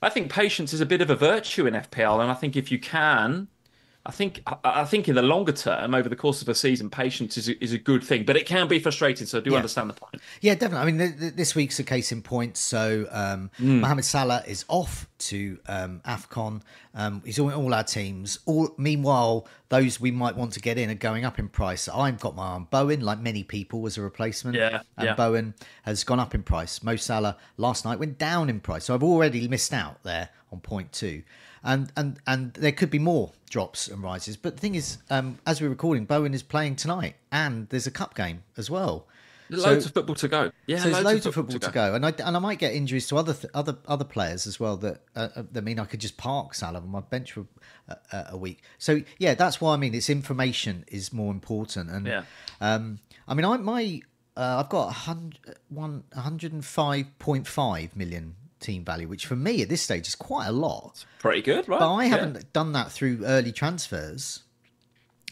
I 0.00 0.08
think 0.10 0.30
patience 0.30 0.72
is 0.72 0.80
a 0.80 0.86
bit 0.86 1.00
of 1.00 1.10
a 1.10 1.16
virtue 1.16 1.66
in 1.66 1.74
FPL, 1.74 2.20
and 2.20 2.30
I 2.30 2.34
think 2.34 2.56
if 2.56 2.70
you 2.70 2.78
can 2.78 3.48
I 4.08 4.10
think 4.10 4.42
I, 4.64 4.86
think 4.86 5.06
in 5.06 5.14
the 5.16 5.22
longer 5.22 5.52
term, 5.52 5.94
over 5.94 6.08
the 6.08 6.16
course 6.16 6.40
of 6.40 6.48
a 6.48 6.54
season, 6.54 6.88
patience 6.88 7.36
is 7.36 7.46
a, 7.50 7.62
is 7.62 7.74
a 7.74 7.78
good 7.78 8.02
thing, 8.02 8.24
but 8.24 8.38
it 8.38 8.46
can 8.46 8.66
be 8.66 8.78
frustrating. 8.78 9.26
So 9.26 9.36
I 9.36 9.40
do 9.42 9.50
Yeah. 9.50 9.56
understand 9.56 9.90
the 9.90 9.94
point. 9.94 10.14
Yeah, 10.40 10.54
definitely. 10.54 10.78
I 10.78 10.84
mean, 10.86 10.98
th- 10.98 11.20
th- 11.20 11.34
this 11.34 11.54
week's 11.54 11.78
a 11.78 11.84
case 11.84 12.10
in 12.10 12.22
point. 12.22 12.56
So 12.56 13.06
um, 13.10 13.50
Hmm. 13.58 13.80
Mohamed 13.80 14.06
Salah 14.06 14.42
is 14.46 14.64
off 14.68 15.06
to 15.18 15.58
um, 15.68 16.00
Afcon. 16.06 16.62
Um, 16.94 17.20
he's 17.24 17.38
all, 17.38 17.52
all 17.52 17.74
our 17.74 17.84
teams. 17.84 18.38
All 18.46 18.74
meanwhile, 18.78 19.46
those 19.68 20.00
we 20.00 20.10
might 20.10 20.36
want 20.36 20.52
to 20.54 20.60
get 20.60 20.78
in 20.78 20.90
are 20.90 20.94
going 20.94 21.26
up 21.26 21.38
in 21.38 21.48
price. 21.50 21.86
I've 21.86 22.18
got 22.18 22.34
my 22.34 22.44
arm 22.46 22.66
Bowen, 22.70 23.00
like 23.02 23.20
many 23.20 23.44
people, 23.44 23.86
as 23.86 23.98
a 23.98 24.02
replacement. 24.02 24.56
Yeah, 24.56 24.80
and 24.96 25.06
yeah. 25.08 25.14
Bowen 25.14 25.52
has 25.82 26.02
gone 26.02 26.18
up 26.18 26.34
in 26.34 26.42
price. 26.42 26.82
Mo 26.82 26.96
Salah 26.96 27.36
last 27.58 27.84
night 27.84 27.98
went 27.98 28.16
down 28.16 28.48
in 28.48 28.60
price, 28.60 28.84
so 28.86 28.94
I've 28.94 29.02
already 29.02 29.46
missed 29.48 29.74
out 29.74 30.02
there 30.02 30.30
on 30.52 30.60
point 30.60 30.92
two. 30.92 31.22
And 31.62 31.90
and 31.96 32.18
and 32.26 32.52
there 32.54 32.72
could 32.72 32.90
be 32.90 32.98
more 33.00 33.32
drops 33.50 33.88
and 33.88 34.02
rises. 34.02 34.36
But 34.36 34.54
the 34.56 34.60
thing 34.60 34.74
is, 34.76 34.98
um, 35.10 35.38
as 35.46 35.60
we're 35.60 35.68
recording, 35.70 36.04
Bowen 36.04 36.32
is 36.34 36.42
playing 36.42 36.76
tonight, 36.76 37.16
and 37.32 37.68
there's 37.68 37.86
a 37.86 37.90
cup 37.90 38.14
game 38.14 38.44
as 38.56 38.70
well. 38.70 39.06
Loads 39.50 39.84
So- 39.84 39.88
of 39.88 39.94
football 39.94 40.14
to 40.16 40.28
go. 40.28 40.52
Yeah, 40.66 40.76
so 40.76 40.84
there's 40.84 40.94
loads, 40.96 41.04
loads 41.06 41.26
of 41.26 41.34
football 41.34 41.58
to 41.58 41.70
go, 41.70 41.94
and 41.94 42.04
I 42.04 42.10
and 42.24 42.36
I 42.36 42.38
might 42.38 42.58
get 42.58 42.74
injuries 42.74 43.06
to 43.08 43.16
other 43.16 43.32
th- 43.34 43.50
other 43.54 43.78
other 43.88 44.04
players 44.04 44.46
as 44.46 44.60
well. 44.60 44.76
That 44.76 45.00
uh, 45.16 45.28
uh, 45.34 45.42
that 45.52 45.62
mean 45.64 45.78
I 45.80 45.86
could 45.86 46.00
just 46.00 46.16
park 46.18 46.54
Salah 46.54 46.78
on 46.80 46.88
my 46.90 47.00
bench 47.00 47.32
for 47.32 47.46
uh, 47.88 48.24
a 48.28 48.36
week. 48.36 48.62
So 48.78 49.00
yeah, 49.18 49.34
that's 49.34 49.58
why 49.60 49.72
I 49.74 49.78
mean 49.78 49.94
it's 49.94 50.10
information 50.10 50.84
is 50.88 51.12
more 51.14 51.32
important. 51.32 51.90
And 51.90 52.06
Yeah. 52.06 52.22
um, 52.60 53.00
I 53.26 53.32
mean 53.34 53.46
I 53.46 53.56
my 53.56 54.02
uh, 54.36 54.62
I've 54.62 54.68
got 54.68 54.88
a 54.88 54.92
hundred 54.92 55.56
one 55.70 56.04
hundred 56.14 56.52
and 56.52 56.62
five 56.64 57.18
point 57.18 57.46
five 57.48 57.96
million 57.96 58.36
team 58.60 58.84
value, 58.84 59.08
which 59.08 59.26
for 59.26 59.36
me 59.36 59.62
at 59.62 59.68
this 59.68 59.82
stage 59.82 60.06
is 60.08 60.14
quite 60.14 60.46
a 60.46 60.52
lot. 60.52 61.04
Pretty 61.18 61.42
good, 61.42 61.68
right? 61.68 61.78
But 61.80 61.94
I 61.94 62.04
haven't 62.06 62.52
done 62.52 62.72
that 62.72 62.90
through 62.92 63.22
early 63.24 63.52
transfers, 63.52 64.42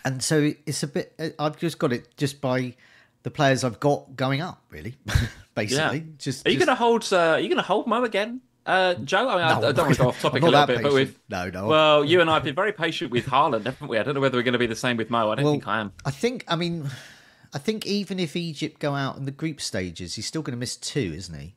and 0.04 0.22
so 0.22 0.52
it's 0.66 0.82
a 0.82 0.86
bit. 0.88 1.12
uh, 1.18 1.28
I've 1.38 1.56
just 1.58 1.78
got 1.78 1.92
it 1.92 2.16
just 2.16 2.40
by 2.40 2.74
the 3.22 3.30
players 3.30 3.64
I've 3.64 3.80
got 3.80 4.14
going 4.16 4.40
up, 4.40 4.62
really. 4.70 4.94
Basically, 5.54 5.98
Yeah. 5.98 6.04
just 6.18 6.46
Are 6.46 6.50
you 6.50 6.56
just- 6.56 6.66
going 6.66 6.76
to 6.76 6.80
hold? 6.80 7.08
Uh, 7.12 7.16
are 7.32 7.40
you 7.40 7.48
going 7.48 7.56
to 7.56 7.62
hold 7.62 7.86
Mo 7.86 8.04
again, 8.04 8.40
uh, 8.66 8.94
Joe? 8.94 9.28
I 9.28 9.36
mean, 9.36 9.60
No, 9.62 9.68
I 9.68 9.72
don't 9.72 9.86
want 9.86 9.96
to 9.96 10.02
go 10.02 10.08
off 10.08 10.20
topic 10.20 10.42
a 10.42 10.46
little 10.46 10.66
bit, 10.66 10.76
but 10.82 10.92
patient. 10.92 10.94
with 10.94 11.18
No, 11.28 11.50
no. 11.50 11.66
Well, 11.66 12.04
you 12.04 12.20
and 12.20 12.30
I 12.30 12.34
have 12.34 12.44
been 12.44 12.54
very 12.54 12.72
patient 12.72 13.10
with 13.10 13.26
Haaland, 13.26 13.64
haven't 13.64 13.88
we? 13.88 13.98
I 13.98 14.02
don't 14.02 14.14
know 14.14 14.20
whether 14.20 14.36
we're 14.38 14.42
going 14.44 14.52
to 14.52 14.58
be 14.58 14.66
the 14.66 14.76
same 14.76 14.96
with 14.96 15.10
Mo. 15.10 15.30
I 15.30 15.34
don't 15.36 15.44
Well, 15.44 15.54
think 15.54 15.66
I 15.66 15.80
am. 15.80 15.92
I 16.04 16.10
think. 16.10 16.44
I 16.46 16.54
mean, 16.56 16.88
I 17.54 17.58
think 17.58 17.86
even 17.86 18.20
if 18.20 18.36
Egypt 18.36 18.78
go 18.80 18.94
out 18.94 19.16
in 19.16 19.24
the 19.24 19.30
group 19.30 19.60
stages, 19.62 20.14
he's 20.16 20.26
still 20.26 20.42
going 20.42 20.52
to 20.52 20.58
miss 20.58 20.76
two, 20.76 21.12
isn't 21.16 21.36
he? 21.40 21.54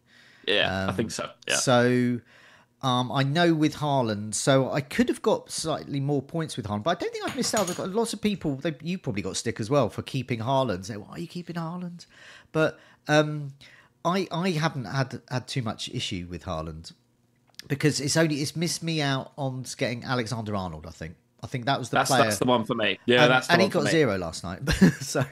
Yeah, 0.50 0.88
I 0.90 0.92
think 0.94 1.12
so. 1.12 1.30
Yeah. 1.48 1.56
So. 1.56 2.20
Um, 2.82 3.12
I 3.12 3.24
know 3.24 3.54
with 3.54 3.76
Haaland, 3.76 4.34
so 4.34 4.72
I 4.72 4.80
could 4.80 5.10
have 5.10 5.22
got 5.22 5.52
slightly 5.52 6.00
more 6.00 6.22
points 6.22 6.56
with 6.56 6.66
Haaland, 6.66 6.84
but 6.84 6.92
I 6.92 6.94
don't 7.02 7.12
think 7.12 7.28
I've 7.28 7.36
missed 7.36 7.54
out. 7.54 7.70
I've 7.70 7.76
got 7.76 7.90
lots 7.90 8.14
of 8.14 8.22
people. 8.22 8.56
They, 8.56 8.74
you 8.82 8.98
probably 8.98 9.22
got 9.22 9.36
stick 9.36 9.60
as 9.60 9.70
well 9.70 9.90
for 9.90 10.02
keeping 10.02 10.40
Haaland. 10.40 10.86
Say, 10.86 10.96
why 10.96 11.10
are 11.10 11.20
you 11.20 11.28
keeping 11.28 11.58
Haaland? 11.58 12.06
But 12.54 12.80
um, 13.10 13.52
I 14.06 14.28
I 14.32 14.52
haven't 14.52 14.86
had 14.86 15.22
had 15.30 15.48
too 15.48 15.62
much 15.62 15.90
issue 15.90 16.28
with 16.30 16.46
Haaland 16.46 16.94
because 17.68 18.00
it's 18.00 18.16
only 18.16 18.42
it's 18.42 18.56
missed 18.56 18.84
me 18.84 19.02
out 19.02 19.34
on 19.38 19.66
getting 19.78 20.04
Alexander 20.04 20.56
Arnold. 20.56 20.86
I 20.88 20.92
think 20.92 21.16
I 21.44 21.48
think 21.48 21.66
that 21.66 21.80
was 21.80 21.90
the 21.90 21.98
that's 21.98 22.10
player. 22.10 22.24
that's 22.24 22.40
the 22.40 22.46
one 22.46 22.66
for 22.66 22.76
me. 22.76 23.00
Yeah, 23.06 23.24
and, 23.24 23.32
that's 23.32 23.48
the 23.48 23.54
and 23.54 23.62
he 23.62 23.68
got 23.68 23.88
zero 23.88 24.18
last 24.18 24.44
night. 24.44 24.68
so 25.02 25.24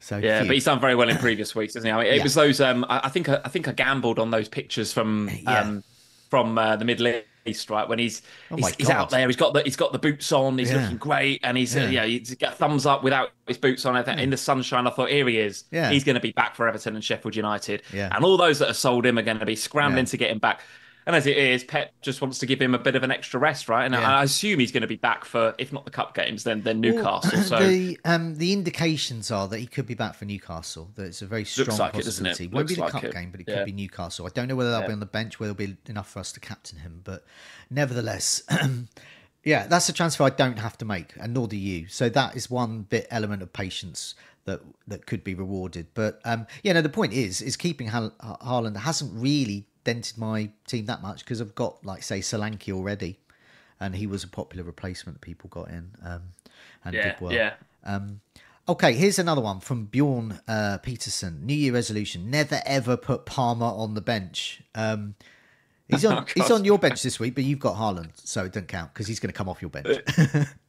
so 0.00 0.18
Yeah, 0.18 0.40
phew. 0.40 0.48
but 0.48 0.54
he's 0.54 0.64
done 0.64 0.80
very 0.80 0.94
well 0.94 1.08
in 1.08 1.16
previous 1.18 1.54
weeks, 1.54 1.74
hasn't 1.74 1.86
he? 1.86 1.92
I 1.92 2.02
mean, 2.04 2.12
it 2.12 2.16
Yeah. 2.18 2.22
was 2.22 2.34
those. 2.34 2.60
Um, 2.60 2.84
I, 2.88 3.08
think 3.08 3.28
I, 3.28 3.40
I 3.44 3.48
think 3.48 3.68
I 3.68 3.72
gambled 3.72 4.18
on 4.18 4.30
those 4.30 4.48
pictures 4.48 4.92
from 4.92 5.30
Yeah. 5.42 5.60
um, 5.60 5.84
from 6.30 6.58
uh, 6.58 6.76
the 6.76 6.84
Middle 6.84 7.22
East, 7.46 7.70
right? 7.70 7.88
When 7.88 7.98
he's 7.98 8.20
Oh 8.50 8.56
he's, 8.56 8.74
he's 8.76 8.90
out 8.90 9.08
there, 9.08 9.26
he's 9.26 9.36
got 9.36 9.54
the 9.54 9.62
he's 9.62 9.76
got 9.76 9.92
the 9.92 9.98
boots 9.98 10.30
on, 10.30 10.58
he's 10.58 10.70
Yeah. 10.70 10.82
looking 10.82 10.98
great, 10.98 11.40
and 11.42 11.56
he's 11.56 11.74
Yeah. 11.74 11.84
uh, 11.84 11.90
yeah, 11.90 12.04
he's 12.04 12.34
got 12.34 12.56
thumbs 12.58 12.84
up 12.84 13.02
without 13.02 13.30
his 13.46 13.56
boots 13.58 13.86
on. 13.86 13.96
In 13.96 14.30
the 14.30 14.36
sunshine, 14.36 14.86
I 14.86 14.90
thought 14.90 15.08
here 15.10 15.26
he 15.26 15.38
is. 15.38 15.64
Yeah. 15.70 15.90
he's 15.90 16.04
going 16.04 16.14
to 16.14 16.20
be 16.20 16.32
back 16.32 16.54
for 16.54 16.68
Everton 16.68 16.94
and 16.96 17.02
Sheffield 17.04 17.34
United. 17.34 17.82
Yeah. 17.92 18.14
and 18.14 18.24
all 18.24 18.36
those 18.36 18.58
that 18.58 18.68
have 18.68 18.76
sold 18.76 19.06
him 19.06 19.18
are 19.18 19.22
going 19.22 19.38
to 19.38 19.46
be 19.46 19.56
scrambling 19.56 20.04
to 20.06 20.16
get 20.16 20.30
him 20.30 20.38
back. 20.38 20.60
And 21.08 21.16
as 21.16 21.26
it 21.26 21.38
is, 21.38 21.64
Pep 21.64 21.90
just 22.02 22.20
wants 22.20 22.38
to 22.40 22.44
give 22.46 22.60
him 22.60 22.74
a 22.74 22.78
bit 22.78 22.94
of 22.94 23.02
an 23.02 23.10
extra 23.10 23.40
rest, 23.40 23.66
right? 23.66 23.86
And 23.86 23.94
Yeah. 23.94 24.18
I 24.18 24.22
assume 24.24 24.60
he's 24.60 24.70
going 24.72 24.82
to 24.82 24.86
be 24.86 24.96
back 24.96 25.24
for, 25.24 25.54
if 25.56 25.72
not 25.72 25.86
the 25.86 25.90
cup 25.90 26.14
games, 26.14 26.44
then 26.44 26.60
then 26.60 26.82
Well, 26.82 26.92
Newcastle. 26.96 27.40
So 27.44 27.66
the 27.66 27.98
um, 28.04 28.34
the 28.36 28.52
indications 28.52 29.30
are 29.30 29.48
that 29.48 29.58
he 29.58 29.66
could 29.66 29.86
be 29.86 29.94
back 29.94 30.14
for 30.16 30.26
Newcastle. 30.26 30.90
That 30.96 31.06
it's 31.06 31.22
a 31.22 31.26
very 31.26 31.46
strong 31.46 31.78
like 31.78 31.94
it, 31.94 32.00
it? 32.00 32.04
possibility. 32.04 32.46
Won't 32.48 32.68
be 32.68 32.74
the 32.74 32.82
like 32.82 32.92
cup 32.92 33.04
it. 33.04 33.14
game, 33.14 33.30
but 33.30 33.40
it 33.40 33.48
Yeah. 33.48 33.56
could 33.56 33.64
be 33.64 33.72
Newcastle. 33.72 34.26
I 34.26 34.28
don't 34.28 34.48
know 34.48 34.54
whether 34.54 34.70
they'll 34.70 34.86
be 34.86 34.92
on 34.92 35.00
the 35.00 35.06
bench, 35.06 35.40
whether 35.40 35.54
there'll 35.54 35.72
be 35.72 35.78
enough 35.88 36.10
for 36.10 36.18
us 36.18 36.30
to 36.32 36.40
captain 36.40 36.80
him. 36.80 37.00
But 37.04 37.24
nevertheless, 37.70 38.42
yeah, 39.44 39.66
that's 39.66 39.88
a 39.88 39.94
transfer 39.94 40.24
I 40.24 40.30
don't 40.30 40.58
have 40.58 40.76
to 40.76 40.84
make, 40.84 41.14
and 41.18 41.32
nor 41.32 41.48
do 41.48 41.56
you. 41.56 41.88
So 41.88 42.10
that 42.10 42.36
is 42.36 42.50
one 42.50 42.82
bit 42.82 43.06
element 43.10 43.42
of 43.42 43.52
patience 43.54 44.14
that 44.44 44.60
that 44.86 45.06
could 45.06 45.24
be 45.24 45.34
rewarded. 45.34 45.86
But 45.94 46.20
um, 46.26 46.46
yeah, 46.62 46.74
no, 46.74 46.82
the 46.82 46.88
point 46.90 47.14
is 47.14 47.40
is 47.40 47.56
keeping 47.56 47.88
Har- 47.88 48.12
Haaland 48.20 48.76
hasn't 48.76 49.12
really 49.14 49.66
dented 49.88 50.18
my 50.18 50.50
team 50.66 50.84
that 50.84 51.00
much 51.00 51.20
because 51.20 51.40
I've 51.40 51.54
got 51.54 51.82
like 51.82 52.02
say 52.02 52.18
Solanke 52.18 52.70
already, 52.74 53.18
and 53.80 53.96
he 53.96 54.06
was 54.06 54.22
a 54.22 54.28
popular 54.28 54.62
replacement 54.62 55.18
that 55.18 55.26
people 55.26 55.48
got 55.48 55.68
in 55.68 55.92
um, 56.04 56.22
and 56.84 56.94
yeah, 56.94 57.12
did 57.12 57.20
well. 57.22 57.32
yeah. 57.32 57.54
Um, 57.84 58.20
okay, 58.68 58.92
here's 58.92 59.18
another 59.18 59.40
one 59.40 59.60
from 59.60 59.86
Bjorn 59.86 60.40
uh, 60.46 60.76
Peterson. 60.82 61.46
New 61.46 61.54
Year 61.54 61.72
resolution: 61.72 62.30
never 62.30 62.60
ever 62.66 62.98
put 62.98 63.24
Palmer 63.24 63.64
on 63.64 63.94
the 63.94 64.02
bench. 64.02 64.62
Um, 64.74 65.14
he's 65.88 66.04
on 66.06 66.18
Oh, 66.18 66.26
he's 66.34 66.50
on 66.50 66.66
your 66.66 66.78
bench 66.78 67.02
this 67.02 67.18
week, 67.18 67.34
but 67.34 67.44
you've 67.44 67.58
got 67.58 67.76
Haaland, 67.76 68.10
so 68.14 68.44
it 68.44 68.52
doesn't 68.52 68.68
count 68.68 68.92
because 68.92 69.06
he's 69.06 69.20
going 69.20 69.32
to 69.32 69.36
come 69.36 69.48
off 69.48 69.62
your 69.62 69.70
bench. 69.70 70.00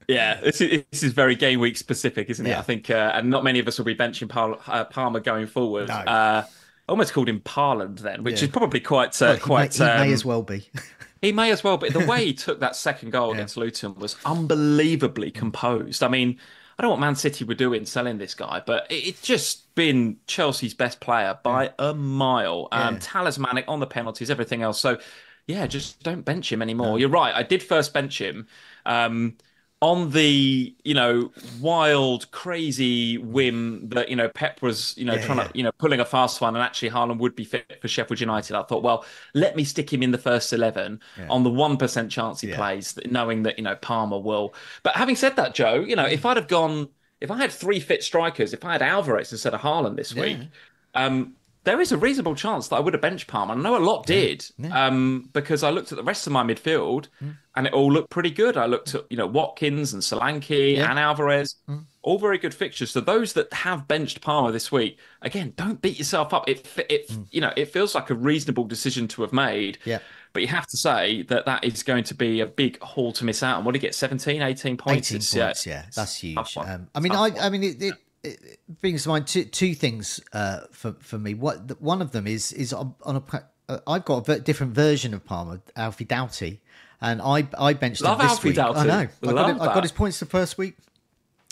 Yeah, 0.07 0.41
this 0.41 0.59
is, 0.59 0.85
this 0.89 1.03
is 1.03 1.13
very 1.13 1.35
game 1.35 1.59
week 1.59 1.77
specific, 1.77 2.31
isn't 2.31 2.43
it? 2.43 2.49
Yeah. 2.49 2.57
I 2.57 2.63
think, 2.63 2.89
uh, 2.89 3.11
and 3.13 3.29
not 3.29 3.43
many 3.43 3.59
of 3.59 3.67
us 3.67 3.77
will 3.77 3.85
be 3.85 3.93
benching 3.93 4.27
uh, 4.67 4.85
Palmer 4.85 5.19
going 5.19 5.45
forward. 5.45 5.89
No. 5.89 5.93
Uh, 5.93 6.45
almost 6.89 7.13
called 7.13 7.29
him 7.29 7.39
Parland 7.41 7.99
then, 7.99 8.23
which 8.23 8.41
Yeah. 8.41 8.45
is 8.47 8.51
probably 8.51 8.79
quite 8.79 9.19
uh, 9.21 9.25
Well, 9.27 9.37
quite. 9.39 9.79
may, 9.79 9.85
he 9.85 9.91
may 9.99 10.07
um, 10.07 10.13
as 10.13 10.25
well 10.25 10.41
be. 10.41 10.69
He 11.21 11.33
may 11.33 11.51
as 11.51 11.65
well, 11.65 11.77
be. 11.77 11.89
the 11.89 12.05
way 12.05 12.23
he 12.25 12.33
took 12.45 12.61
that 12.61 12.77
second 12.77 13.09
goal 13.11 13.33
against 13.33 13.57
Luton 13.57 13.93
was 13.95 14.15
unbelievably 14.23 15.31
composed. 15.31 16.01
I 16.01 16.07
mean, 16.07 16.39
I 16.77 16.81
don't 16.81 16.87
know 16.87 16.91
what 16.91 17.01
Man 17.01 17.15
City 17.15 17.43
were 17.43 17.55
doing 17.55 17.85
selling 17.85 18.17
this 18.19 18.33
guy, 18.33 18.61
but 18.65 18.87
it's 18.89 19.21
just 19.21 19.75
been 19.75 20.15
Chelsea's 20.27 20.73
best 20.73 21.01
player 21.01 21.37
by 21.43 21.73
a 21.77 21.93
mile. 21.93 22.69
Um, 22.71 22.93
Yeah. 22.93 22.99
Talismanic 23.01 23.65
on 23.67 23.81
the 23.81 23.85
penalties, 23.85 24.29
everything 24.29 24.61
else. 24.61 24.79
So, 24.79 24.97
yeah, 25.45 25.67
just 25.67 26.01
don't 26.03 26.23
bench 26.23 26.49
him 26.51 26.61
anymore. 26.61 26.99
You're 26.99 27.09
right. 27.09 27.35
I 27.35 27.43
did 27.43 27.61
first 27.63 27.93
bench 27.93 28.21
him. 28.21 28.47
Um, 28.85 29.35
on 29.81 30.11
the 30.11 30.75
you 30.83 30.93
know 30.93 31.31
wild 31.39 32.29
crazy 32.31 33.17
whim 33.17 33.87
that 33.89 34.09
you 34.09 34.15
know 34.15 34.27
Pep 34.27 34.61
was 34.61 34.93
you 34.97 35.05
know 35.05 35.15
Yeah, 35.15 35.25
trying 35.25 35.37
yeah. 35.37 35.47
to 35.47 35.57
you 35.57 35.63
know 35.63 35.71
pulling 35.79 36.01
a 36.01 36.05
fast 36.05 36.41
one 36.41 36.55
and 36.55 36.61
actually 36.63 36.89
Haaland 36.89 37.19
would 37.19 37.33
be 37.35 37.45
fit 37.45 37.79
for 37.81 37.87
Sheffield 37.87 38.19
United. 38.19 38.55
I 38.57 38.63
thought, 38.63 38.83
well, 38.83 39.05
let 39.33 39.55
me 39.55 39.63
stick 39.63 39.91
him 39.93 40.03
in 40.03 40.11
the 40.11 40.17
first 40.17 40.51
eleven 40.51 40.99
on 41.29 41.43
the 41.43 41.49
one 41.49 41.77
percent 41.77 42.11
chance 42.11 42.41
he 42.41 42.47
Yeah. 42.47 42.55
plays, 42.57 42.97
knowing 43.09 43.43
that 43.43 43.57
you 43.57 43.63
know 43.63 43.75
Palmer 43.75 44.19
will. 44.19 44.53
But 44.83 44.95
having 44.97 45.15
said 45.15 45.35
that, 45.37 45.55
Joe, 45.55 45.75
you 45.81 45.95
know 45.95 46.05
if 46.05 46.25
I'd 46.25 46.37
have 46.37 46.47
gone, 46.49 46.89
if 47.21 47.31
I 47.31 47.37
had 47.37 47.51
three 47.51 47.79
fit 47.79 48.03
strikers, 48.03 48.53
if 48.53 48.65
I 48.65 48.73
had 48.73 48.81
Alvarez 48.81 49.31
instead 49.31 49.53
of 49.53 49.61
Haaland 49.61 49.95
this 49.95 50.15
week, 50.15 50.49
um, 50.93 51.35
there 51.65 51.81
is 51.81 51.91
a 51.91 51.97
reasonable 51.97 52.35
chance 52.35 52.67
that 52.69 52.77
I 52.77 52.79
would 52.79 52.93
have 52.93 53.01
benched 53.01 53.27
Palmer. 53.27 53.53
I 53.53 53.57
know 53.57 53.77
a 53.77 53.83
lot 53.83 54.05
did, 54.05 54.45
um, 54.71 55.29
because 55.33 55.61
I 55.63 55.69
looked 55.69 55.91
at 55.91 55.97
the 55.97 56.03
rest 56.03 56.25
of 56.27 56.33
my 56.33 56.43
midfield 56.43 57.07
Hmm. 57.19 57.31
and 57.55 57.67
it 57.67 57.73
all 57.73 57.91
looked 57.91 58.09
pretty 58.09 58.31
good. 58.31 58.55
I 58.57 58.65
looked 58.65 58.95
at 58.95 59.03
you 59.09 59.17
know 59.17 59.27
Watkins 59.27 59.93
and 59.93 60.01
Solanke 60.01 60.77
Yeah. 60.77 60.89
and 60.89 60.97
Alvarez, 60.97 61.55
Hmm. 61.67 61.79
all 62.01 62.17
very 62.17 62.37
good 62.37 62.53
fixtures. 62.53 62.91
So 62.91 63.01
those 63.01 63.33
that 63.33 63.51
have 63.53 63.87
benched 63.87 64.21
Palmer 64.21 64.51
this 64.51 64.71
week, 64.71 64.97
again, 65.21 65.53
don't 65.57 65.81
beat 65.81 65.97
yourself 65.99 66.33
up. 66.33 66.47
It 66.47 66.65
it 66.89 67.11
you 67.31 67.41
know 67.41 67.51
it 67.57 67.65
feels 67.73 67.93
like 67.93 68.09
a 68.09 68.15
reasonable 68.15 68.63
decision 68.65 69.07
to 69.09 69.21
have 69.21 69.33
made. 69.33 69.77
Yeah. 69.85 69.99
But 70.31 70.43
you 70.43 70.47
have 70.49 70.67
to 70.67 70.77
say 70.77 71.23
that 71.23 71.45
that 71.47 71.63
is 71.63 71.81
going 71.83 72.03
to 72.05 72.13
be 72.13 72.39
a 72.39 72.45
big 72.45 72.79
haul 72.81 73.11
to 73.13 73.25
miss 73.25 73.41
out 73.41 73.57
on. 73.57 73.63
What 73.65 73.73
do 73.73 73.77
you 73.77 73.81
get? 73.81 73.95
17, 73.95 74.43
18 74.43 74.77
points? 74.77 75.11
18 75.11 75.41
points, 75.41 75.65
yeah, 75.65 75.85
that's 75.95 76.15
huge. 76.17 76.55
Um, 76.55 76.87
I 76.93 76.99
mean, 76.99 77.11
I. 77.13 77.31
I 77.41 77.49
mean, 77.49 77.63
it, 77.63 77.81
it, 77.81 77.95
it 78.23 78.59
brings 78.81 79.03
to 79.03 79.09
mind 79.09 79.27
two, 79.27 79.45
two 79.45 79.73
things 79.75 80.19
uh, 80.33 80.61
for 80.71 80.93
for 80.99 81.17
me. 81.17 81.33
What 81.33 81.67
the- 81.67 81.75
one 81.75 82.01
of 82.01 82.11
them 82.11 82.27
is 82.27 82.51
is 82.51 82.73
on, 82.73 82.95
on 83.03 83.15
a 83.17 83.23
uh, 83.69 83.79
I've 83.87 84.05
got 84.05 84.17
a 84.17 84.21
ver- 84.23 84.39
different 84.39 84.73
version 84.73 85.13
of 85.13 85.23
Palmer, 85.25 85.61
Alfie 85.75 86.05
Doughty, 86.05 86.61
and 87.01 87.21
I 87.21 87.47
I 87.57 87.73
benched 87.73 88.01
Love 88.01 88.19
him 88.19 88.25
this 88.27 88.31
Alfie 88.31 88.49
week. 88.49 88.59
I 88.59 88.85
know. 88.85 89.07
I 89.23 89.33
got, 89.33 89.49
him, 89.49 89.61
I 89.61 89.65
got 89.65 89.83
his 89.83 89.91
points 89.91 90.19
the 90.19 90.25
first 90.25 90.57
week. 90.57 90.75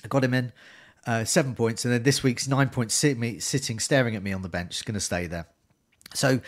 I 0.04 0.08
got 0.08 0.24
him 0.24 0.34
in 0.34 0.52
uh, 1.06 1.24
seven 1.24 1.56
points, 1.56 1.86
and 1.86 1.94
then 1.94 2.04
this 2.04 2.24
week's 2.24 2.48
nine 2.48 2.70
points 2.70 2.94
sit 2.94 3.18
me, 3.18 3.40
sitting 3.40 3.80
staring 3.80 4.16
at 4.16 4.24
me 4.24 4.34
on 4.34 4.42
the 4.42 4.50
bench. 4.50 4.84
Going 4.84 4.96
to 4.96 5.00
stay 5.00 5.28
there. 5.28 5.48
So 6.14 6.42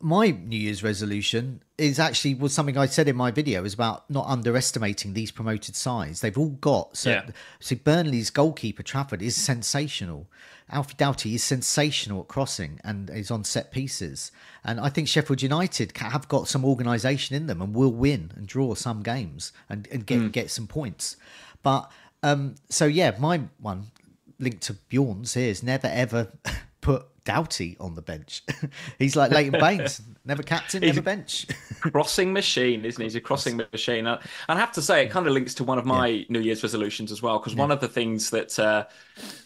my 0.00 0.30
New 0.30 0.58
Year's 0.58 0.82
resolution 0.82 1.62
is 1.80 1.98
actually 1.98 2.34
was 2.34 2.52
something 2.52 2.76
I 2.76 2.86
said 2.86 3.08
in 3.08 3.16
my 3.16 3.30
video 3.30 3.64
is 3.64 3.74
about 3.74 4.08
not 4.10 4.26
underestimating 4.26 5.14
these 5.14 5.30
promoted 5.30 5.74
sides. 5.74 6.20
They've 6.20 6.36
all 6.36 6.50
got 6.50 6.96
so, 6.96 7.10
Yeah. 7.10 7.26
so 7.58 7.76
Burnley's 7.76 8.30
goalkeeper 8.30 8.82
Trafford 8.82 9.22
is 9.22 9.34
sensational. 9.34 10.26
Alfie 10.70 10.94
Doughty 10.96 11.34
is 11.34 11.42
sensational 11.42 12.20
at 12.20 12.28
crossing 12.28 12.80
and 12.84 13.10
is 13.10 13.30
on 13.30 13.42
set 13.44 13.72
pieces. 13.72 14.30
And 14.62 14.78
I 14.78 14.88
think 14.88 15.08
Sheffield 15.08 15.42
United 15.42 15.96
have 15.98 16.28
got 16.28 16.46
some 16.46 16.64
organisation 16.64 17.34
in 17.34 17.46
them 17.46 17.60
and 17.60 17.74
will 17.74 17.92
win 17.92 18.30
and 18.36 18.46
draw 18.46 18.74
some 18.74 19.02
games 19.02 19.52
and, 19.68 19.88
and 19.90 20.06
get 20.06 20.30
get 20.32 20.50
some 20.50 20.66
points. 20.68 21.16
But 21.62 21.90
um, 22.22 22.54
so 22.68 22.84
yeah, 22.84 23.16
my 23.18 23.42
one 23.58 23.86
linked 24.38 24.62
to 24.64 24.74
Bjorn's 24.74 25.34
here 25.34 25.48
is 25.50 25.62
never 25.62 25.88
ever 25.88 26.28
put 26.80 27.19
Doughty 27.30 27.76
on 27.78 27.94
the 27.94 28.02
bench. 28.02 28.42
He's 28.98 29.16
like 29.16 29.30
Leighton 29.30 29.58
Baines, 29.58 30.02
never 30.24 30.42
captain, 30.42 30.82
never 30.82 31.00
bench. 31.00 31.46
crossing 31.80 32.32
machine, 32.32 32.84
isn't 32.84 33.00
he? 33.00 33.04
He's 33.04 33.14
a 33.14 33.20
crossing 33.20 33.56
machine. 33.56 34.06
And 34.06 34.18
I 34.48 34.58
have 34.58 34.72
to 34.72 34.82
say, 34.82 35.04
it 35.04 35.10
kind 35.10 35.26
of 35.26 35.32
links 35.32 35.54
to 35.54 35.64
one 35.64 35.78
of 35.78 35.86
my 35.86 36.06
yeah. 36.08 36.24
New 36.28 36.40
Year's 36.40 36.62
resolutions 36.62 37.12
as 37.12 37.22
well, 37.22 37.38
because 37.38 37.54
yeah. 37.54 37.60
one 37.60 37.70
of 37.70 37.80
the 37.80 37.88
things 37.88 38.30
that 38.30 38.58
uh, 38.58 38.84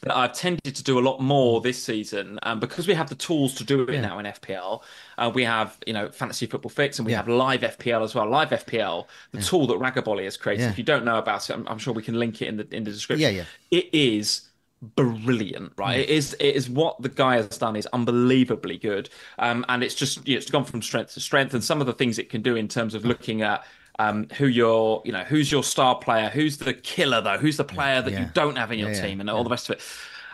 that 0.02 0.16
I've 0.16 0.32
tended 0.32 0.74
to 0.74 0.82
do 0.82 0.98
a 0.98 1.02
lot 1.02 1.20
more 1.20 1.60
this 1.60 1.82
season, 1.82 2.38
um, 2.42 2.58
because 2.58 2.88
we 2.88 2.94
have 2.94 3.08
the 3.08 3.14
tools 3.14 3.54
to 3.54 3.64
do 3.64 3.82
it 3.82 3.92
yeah. 3.92 4.00
now 4.00 4.18
in 4.18 4.26
FPL. 4.26 4.82
Uh, 5.18 5.30
we 5.34 5.44
have, 5.44 5.78
you 5.86 5.92
know, 5.92 6.08
Fantasy 6.10 6.46
Football 6.46 6.70
Fix, 6.70 6.98
and 6.98 7.06
we 7.06 7.12
have 7.12 7.28
Live 7.28 7.60
FPL 7.60 8.02
as 8.02 8.14
well. 8.14 8.28
Live 8.28 8.50
FPL, 8.50 9.06
the 9.32 9.42
tool 9.42 9.66
that 9.66 9.78
Ragabolly 9.78 10.24
has 10.24 10.36
created. 10.36 10.70
If 10.70 10.78
you 10.78 10.84
don't 10.84 11.04
know 11.04 11.18
about 11.18 11.48
it, 11.48 11.52
I'm, 11.52 11.66
I'm, 11.68 11.78
sure 11.78 11.92
we 11.92 12.02
can 12.02 12.18
link 12.18 12.40
it 12.40 12.48
in 12.48 12.56
the 12.56 12.66
in 12.74 12.84
the 12.84 12.90
description. 12.90 13.34
Yeah, 13.34 13.42
yeah. 13.42 13.44
It 13.70 13.90
is 13.92 14.48
brilliant, 14.96 15.72
right? 15.76 15.98
Mm. 15.98 16.02
It 16.02 16.08
is 16.10 16.34
it 16.34 16.54
is 16.54 16.68
what 16.68 17.00
the 17.00 17.08
guy 17.08 17.36
has 17.36 17.58
done 17.58 17.76
is 17.76 17.86
unbelievably 17.92 18.78
good, 18.78 19.08
um, 19.38 19.64
and 19.68 19.82
it's 19.82 19.94
just 19.94 20.26
you 20.26 20.34
know, 20.34 20.38
it's 20.38 20.50
gone 20.50 20.64
from 20.64 20.82
strength 20.82 21.14
to 21.14 21.20
strength, 21.20 21.54
and 21.54 21.62
some 21.62 21.80
of 21.80 21.86
the 21.86 21.92
things 21.92 22.18
it 22.18 22.30
can 22.30 22.42
do 22.42 22.56
in 22.56 22.68
terms 22.68 22.94
of 22.94 23.04
looking 23.04 23.42
at. 23.42 23.64
Um, 24.00 24.26
who 24.38 24.48
your 24.48 25.02
you 25.04 25.12
know 25.12 25.22
who's 25.22 25.52
your 25.52 25.62
star 25.62 25.94
player 25.94 26.28
who's 26.28 26.58
the 26.58 26.74
killer 26.74 27.20
though 27.20 27.38
who's 27.38 27.58
the 27.58 27.64
player 27.64 28.02
that 28.02 28.12
yeah. 28.12 28.22
you 28.22 28.30
don't 28.34 28.56
have 28.56 28.72
in 28.72 28.80
your 28.80 28.90
yeah, 28.90 29.00
team 29.00 29.20
and 29.20 29.30
all 29.30 29.44
the 29.44 29.50
rest 29.50 29.70
of 29.70 29.76
it 29.76 29.82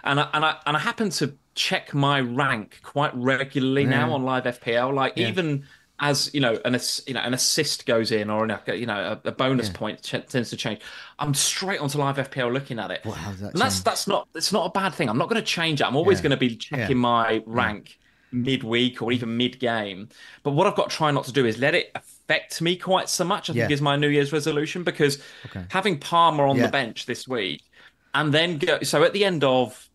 and 0.03 0.19
I, 0.19 0.31
and 0.33 0.47
I 0.47 0.57
and 0.65 0.79
I 0.79 0.81
happen 0.81 1.11
to 1.11 1.35
check 1.55 1.93
my 1.93 2.23
rank 2.23 2.81
quite 2.83 3.15
regularly 3.15 3.85
now 3.85 4.15
on 4.15 4.23
live 4.23 4.45
FPL 4.45 4.95
like 4.95 5.19
even 5.19 5.67
as 6.01 6.33
you 6.33 6.41
know, 6.41 6.59
an 6.65 6.79
you 7.07 7.15
know 7.15 7.21
an 7.21 7.35
assist 7.35 7.87
goes 7.87 8.11
in 8.11 8.31
or 8.31 8.45
an, 8.45 8.59
you 8.69 8.87
know 8.87 9.21
a, 9.25 9.29
a 9.29 9.33
bonus 9.33 9.69
yeah. 9.69 9.75
point 9.75 10.03
ch- 10.03 10.27
tends 10.27 10.51
to 10.51 10.57
change. 10.57 10.81
I'm 11.19 11.35
straight 11.35 11.81
onto 11.81 11.99
live 11.99 12.17
FPL 12.17 12.53
looking 12.53 12.79
at 12.79 12.91
it. 12.91 13.05
Wow, 13.05 13.35
that 13.41 13.55
that's 13.55 13.81
that's 13.83 14.07
not 14.09 14.27
it's 14.35 14.53
not 14.53 14.67
a 14.67 14.71
bad 14.71 14.95
thing. 14.95 15.09
I'm 15.09 15.19
not 15.19 15.29
going 15.29 15.41
to 15.41 15.47
change 15.47 15.81
it. 15.81 15.87
I'm 15.87 15.97
always 15.97 16.19
yeah. 16.19 16.23
going 16.23 16.31
to 16.31 16.37
be 16.37 16.57
checking 16.57 16.97
my 16.97 17.43
rank 17.47 17.99
midweek 18.33 19.03
or 19.03 19.13
even 19.13 19.37
mid 19.37 19.59
game. 19.59 20.09
But 20.43 20.53
what 20.53 20.67
I've 20.67 20.77
got 20.77 20.91
to 20.91 20.97
try 20.97 21.11
not 21.11 21.25
to 21.25 21.33
do 21.33 21.45
is 21.45 21.59
let 21.59 21.75
it 21.75 21.91
affect 21.95 22.63
me 22.63 22.77
quite 22.77 23.09
so 23.09 23.25
much. 23.25 23.51
I 23.51 23.53
think 23.53 23.71
is 23.71 23.83
my 23.83 23.97
New 23.97 24.09
Year's 24.09 24.33
resolution 24.33 24.85
because 24.85 25.23
okay. 25.47 25.65
having 25.69 25.99
Palmer 25.99 26.47
on 26.47 26.59
the 26.59 26.69
bench 26.69 27.07
this 27.07 27.29
week 27.29 27.63
and 28.15 28.33
then 28.33 28.59
go 28.59 28.83
so 28.83 29.05
at 29.05 29.13
the 29.13 29.25
end 29.25 29.45
of 29.45 29.90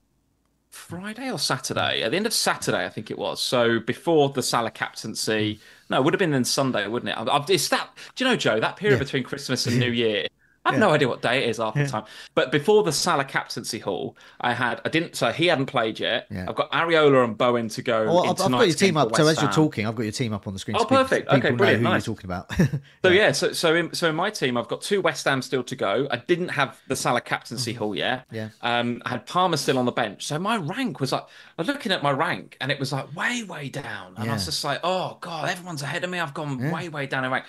Friday 0.75 1.31
or 1.31 1.39
Saturday. 1.39 2.03
At 2.03 2.11
the 2.11 2.17
end 2.17 2.25
of 2.25 2.33
Saturday, 2.33 2.85
I 2.85 2.89
think 2.89 3.09
it 3.09 3.17
was. 3.17 3.41
So 3.41 3.79
before 3.79 4.29
the 4.29 4.43
Salah 4.43 4.69
captaincy, 4.69 5.59
no, 5.89 5.97
it 5.97 6.03
would 6.03 6.13
have 6.13 6.19
been 6.19 6.31
then 6.31 6.43
Sunday, 6.43 6.87
wouldn't 6.87 7.17
it? 7.17 7.49
It's 7.49 7.69
that. 7.69 7.89
Do 8.15 8.23
you 8.23 8.29
know, 8.29 8.35
Joe? 8.35 8.59
That 8.59 8.75
period 8.75 8.97
yeah. 8.97 9.03
between 9.03 9.23
Christmas 9.23 9.65
and 9.65 9.79
New 9.79 9.91
Year 9.91 10.27
I 10.65 10.71
have 10.71 10.79
yeah. 10.79 10.87
no 10.87 10.93
idea 10.93 11.07
what 11.07 11.21
day 11.21 11.43
it 11.43 11.49
is 11.49 11.57
half 11.57 11.75
the 11.75 11.85
time. 11.85 12.05
But 12.33 12.51
before 12.51 12.81
the 12.83 12.91
Salah 12.91 13.23
captaincy 13.23 13.77
haul, 13.77 14.17
I 14.41 14.53
had 14.53 14.81
I 14.83 14.89
didn't 14.89 15.15
so 15.15 15.31
he 15.31 15.45
hadn't 15.45 15.67
played 15.67 15.99
yet. 15.99 16.25
Yeah. 16.31 16.47
I've 16.49 16.55
got 16.55 16.71
Areola 16.71 17.23
and 17.23 17.37
Bowen 17.37 17.69
to 17.69 17.81
go. 17.83 18.07
Oh, 18.09 18.23
I've, 18.23 18.41
I've 18.41 18.51
got 18.51 18.67
your 18.67 18.75
team 18.75 18.97
up. 18.97 19.15
So 19.15 19.27
as 19.27 19.39
you're 19.41 19.51
talking, 19.51 19.85
I've 19.85 19.95
got 19.95 20.03
your 20.03 20.11
team 20.11 20.33
up 20.33 20.47
on 20.47 20.53
the 20.53 20.59
screen. 20.59 20.77
Oh, 20.79 20.85
perfect. 20.85 21.29
okay, 21.29 21.51
brilliant. 21.51 21.83
Know 21.83 21.89
who 21.89 21.93
nice. 21.93 22.07
you're 22.07 22.15
talking 22.15 22.29
about. 22.29 22.51
so 23.03 23.09
yeah, 23.09 23.31
so 23.31 23.53
so 23.53 23.75
in, 23.75 23.93
so 23.93 24.09
in 24.09 24.15
my 24.15 24.31
team, 24.31 24.57
I've 24.57 24.67
got 24.67 24.81
two 24.81 25.01
West 25.01 25.25
Ham 25.25 25.43
still 25.43 25.63
to 25.63 25.75
go. 25.75 26.07
I 26.09 26.17
didn't 26.17 26.49
have 26.49 26.81
the 26.87 26.95
Salah 26.95 27.21
captaincy 27.21 27.73
mm-hmm. 27.73 27.83
haul 27.83 27.95
yet. 27.95 28.25
Yeah. 28.31 28.49
Um, 28.61 29.03
I 29.05 29.09
had 29.09 29.27
Palmer 29.27 29.57
still 29.57 29.77
on 29.77 29.85
the 29.85 29.91
bench. 29.91 30.25
So 30.25 30.39
my 30.39 30.57
rank 30.57 30.99
was 30.99 31.11
like 31.11 31.23
I 31.23 31.61
was 31.61 31.67
looking 31.67 31.91
at 31.91 32.01
my 32.01 32.11
rank 32.11 32.57
and 32.59 32.71
it 32.71 32.79
was 32.79 32.91
like 32.91 33.15
way 33.15 33.43
way 33.43 33.69
down, 33.69 34.15
and 34.17 34.25
yeah. 34.25 34.31
I 34.31 34.33
was 34.33 34.45
just 34.45 34.63
like, 34.63 34.79
oh 34.83 35.19
god, 35.21 35.47
everyone's 35.49 35.83
ahead 35.83 36.03
of 36.03 36.09
me. 36.09 36.19
I've 36.19 36.33
gone 36.33 36.71
way 36.71 36.89
way 36.89 37.05
down 37.05 37.23
in 37.23 37.31
rank. 37.31 37.45